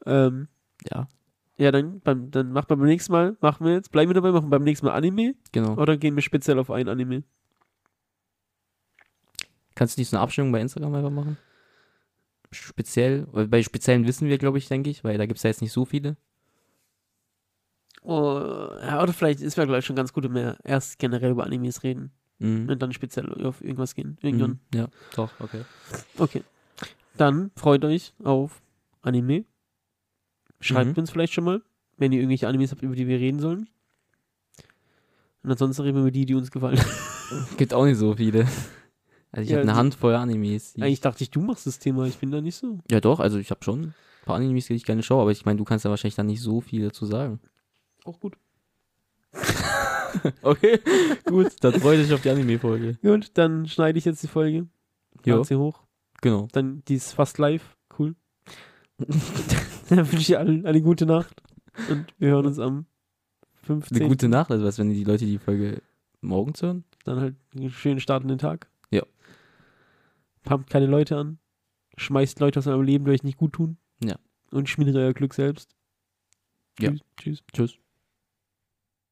Ähm, 0.07 0.49
ja, 0.91 1.09
ja, 1.57 1.70
dann, 1.70 2.01
beim, 2.01 2.31
dann 2.31 2.53
machen 2.53 2.68
wir 2.68 2.77
beim 2.77 2.87
nächsten 2.87 3.12
Mal, 3.12 3.37
machen 3.41 3.64
wir 3.66 3.75
jetzt, 3.75 3.93
bleiben 3.93 4.11
wir 4.11 4.14
dabei, 4.14 4.33
machen 4.33 4.51
beim 4.51 4.64
nächsten 4.64 4.87
Mal 4.87 4.93
Anime 4.95 5.35
genau. 5.53 5.77
oder 5.77 5.97
gehen 5.97 6.14
wir 6.16 6.22
speziell 6.22 6.59
auf 6.59 6.70
ein 6.70 6.89
Anime? 6.89 7.22
Kannst 9.75 9.97
du 9.97 10.01
nicht 10.01 10.09
so 10.09 10.16
eine 10.16 10.22
Abstimmung 10.22 10.53
bei 10.53 10.61
Instagram 10.61 10.95
einfach 10.95 11.11
machen? 11.11 11.37
Speziell, 12.53 13.27
bei 13.49 13.62
speziellen 13.62 14.07
wissen 14.07 14.29
wir, 14.29 14.39
glaube 14.39 14.59
ich, 14.59 14.68
denke 14.68 14.89
ich, 14.91 15.03
weil 15.03 15.18
da 15.18 15.27
gibt 15.27 15.39
es 15.39 15.43
ja 15.43 15.51
jetzt 15.51 15.61
nicht 15.62 15.72
so 15.72 15.85
viele. 15.85 16.16
Oh, 18.03 18.68
ja, 18.83 19.03
oder 19.03 19.12
vielleicht 19.12 19.41
ist 19.41 19.57
mir 19.57 19.66
gleich 19.66 19.85
schon 19.85 19.97
ganz 19.97 20.12
gut, 20.12 20.25
wenn 20.25 20.35
wir 20.35 20.59
erst 20.62 20.99
generell 20.99 21.31
über 21.31 21.45
Animes 21.45 21.83
reden 21.83 22.12
Mhm. 22.39 22.68
und 22.68 22.83
dann 22.83 22.93
speziell 22.93 23.33
auf 23.45 23.62
irgendwas 23.62 23.95
gehen. 23.95 24.18
Irgendwann. 24.20 24.61
Mhm. 24.72 24.79
Ja, 24.79 24.89
doch, 25.16 25.31
okay. 25.41 25.62
Okay. 26.18 26.43
Dann 27.16 27.51
freut 27.57 27.85
euch 27.85 28.12
auf 28.22 28.61
Anime. 29.03 29.45
Schreibt 30.61 30.97
Mhm. 30.97 31.01
uns 31.01 31.11
vielleicht 31.11 31.33
schon 31.33 31.45
mal, 31.45 31.62
wenn 31.97 32.12
ihr 32.12 32.18
irgendwelche 32.20 32.49
Animes 32.49 32.72
habt, 32.72 32.83
über 32.83 32.95
die 32.97 33.07
wir 33.07 33.18
reden 33.18 33.39
sollen. 33.41 33.68
Und 35.43 35.51
ansonsten 35.51 35.83
reden 35.83 35.97
wir 35.97 36.03
über 36.03 36.11
die, 36.11 36.27
die 36.27 36.35
uns 36.35 36.51
gefallen. 36.51 36.81
Gibt 37.57 37.72
auch 37.72 37.85
nicht 37.85 37.99
so 37.99 38.14
viele. 38.14 38.47
Also 39.37 39.43
ich 39.43 39.51
Ja, 39.51 39.57
habe 39.57 39.62
eine 39.62 39.72
die- 39.72 39.78
Handvoll 39.78 40.14
Animes. 40.14 40.74
Eigentlich 40.76 41.01
dachte 41.01 41.24
ich, 41.24 41.30
du 41.30 41.41
machst 41.41 41.66
das 41.66 41.78
Thema. 41.78 42.05
Ich 42.07 42.18
bin 42.18 42.30
da 42.30 42.41
nicht 42.41 42.55
so. 42.57 42.78
ja 42.91 43.01
doch, 43.01 43.18
also 43.20 43.39
ich 43.39 43.51
habe 43.51 43.64
schon 43.64 43.82
ein 43.82 43.95
paar 44.24 44.37
Animes, 44.37 44.66
die 44.66 44.74
ich 44.74 44.85
gerne 44.85 45.03
schaue, 45.03 45.22
aber 45.22 45.32
ich 45.32 45.45
meine, 45.45 45.59
du 45.59 45.64
kannst 45.64 45.85
ja 45.85 45.91
wahrscheinlich 45.91 46.14
dann 46.14 46.26
nicht 46.26 46.41
so 46.41 46.61
viel 46.61 46.82
dazu 46.85 47.05
sagen. 47.07 47.41
Auch 48.05 48.20
gut. 48.20 48.37
Okay, 50.43 50.78
gut, 51.24 51.57
dann 51.61 51.72
freue 51.80 51.97
ich 51.97 52.05
mich 52.05 52.14
auf 52.14 52.22
die 52.22 52.30
Anime-Folge. 52.30 52.97
Gut, 53.03 53.32
dann 53.35 53.66
schneide 53.66 53.99
ich 53.99 54.05
jetzt 54.05 54.22
die 54.22 54.28
Folge. 54.28 54.68
Lade 55.24 55.45
sie 55.45 55.57
hoch. 55.57 55.82
genau. 56.20 56.47
Dann 56.53 56.82
die 56.87 56.95
ist 56.95 57.12
fast 57.12 57.39
live. 57.39 57.76
Cool. 57.99 58.14
dann 59.89 59.99
wünsche 60.12 60.18
ich 60.18 60.39
allen 60.39 60.66
eine 60.66 60.80
gute 60.82 61.05
Nacht. 61.05 61.43
Und 61.91 62.07
wir 62.18 62.28
hören 62.28 62.47
uns 62.47 62.61
am 62.61 62.87
15. 63.64 63.97
Eine 63.99 64.09
gute 64.09 64.28
Nacht, 64.28 64.53
also 64.53 64.64
was, 64.64 64.78
wenn 64.78 64.91
die 64.91 65.03
Leute 65.03 65.26
die 65.26 65.39
Folge 65.39 65.82
morgens 66.20 66.62
hören? 66.62 66.85
Dann 67.05 67.18
halt 67.20 67.35
einen 67.57 67.70
schönen 67.70 67.99
Start 67.99 68.22
in 68.22 68.28
den 68.28 68.39
Tag. 68.39 68.68
Pumpt 70.45 70.70
keine 70.70 70.86
Leute 70.86 71.16
an. 71.16 71.38
Schmeißt 71.97 72.40
Leute 72.40 72.61
aus 72.61 72.66
eurem 72.66 72.82
Leben, 72.82 73.05
die 73.05 73.11
euch 73.11 73.22
nicht 73.22 73.38
gut 73.38 73.55
tun. 73.55 73.78
Ja. 74.03 74.16
Und 74.51 74.68
schmiedet 74.68 74.97
euer 74.97 75.12
Glück 75.12 75.34
selbst. 75.34 75.74
Ja. 76.78 76.90
Tschüss. 76.90 77.03
Tschüss. 77.16 77.42
Tschüss. 77.53 77.78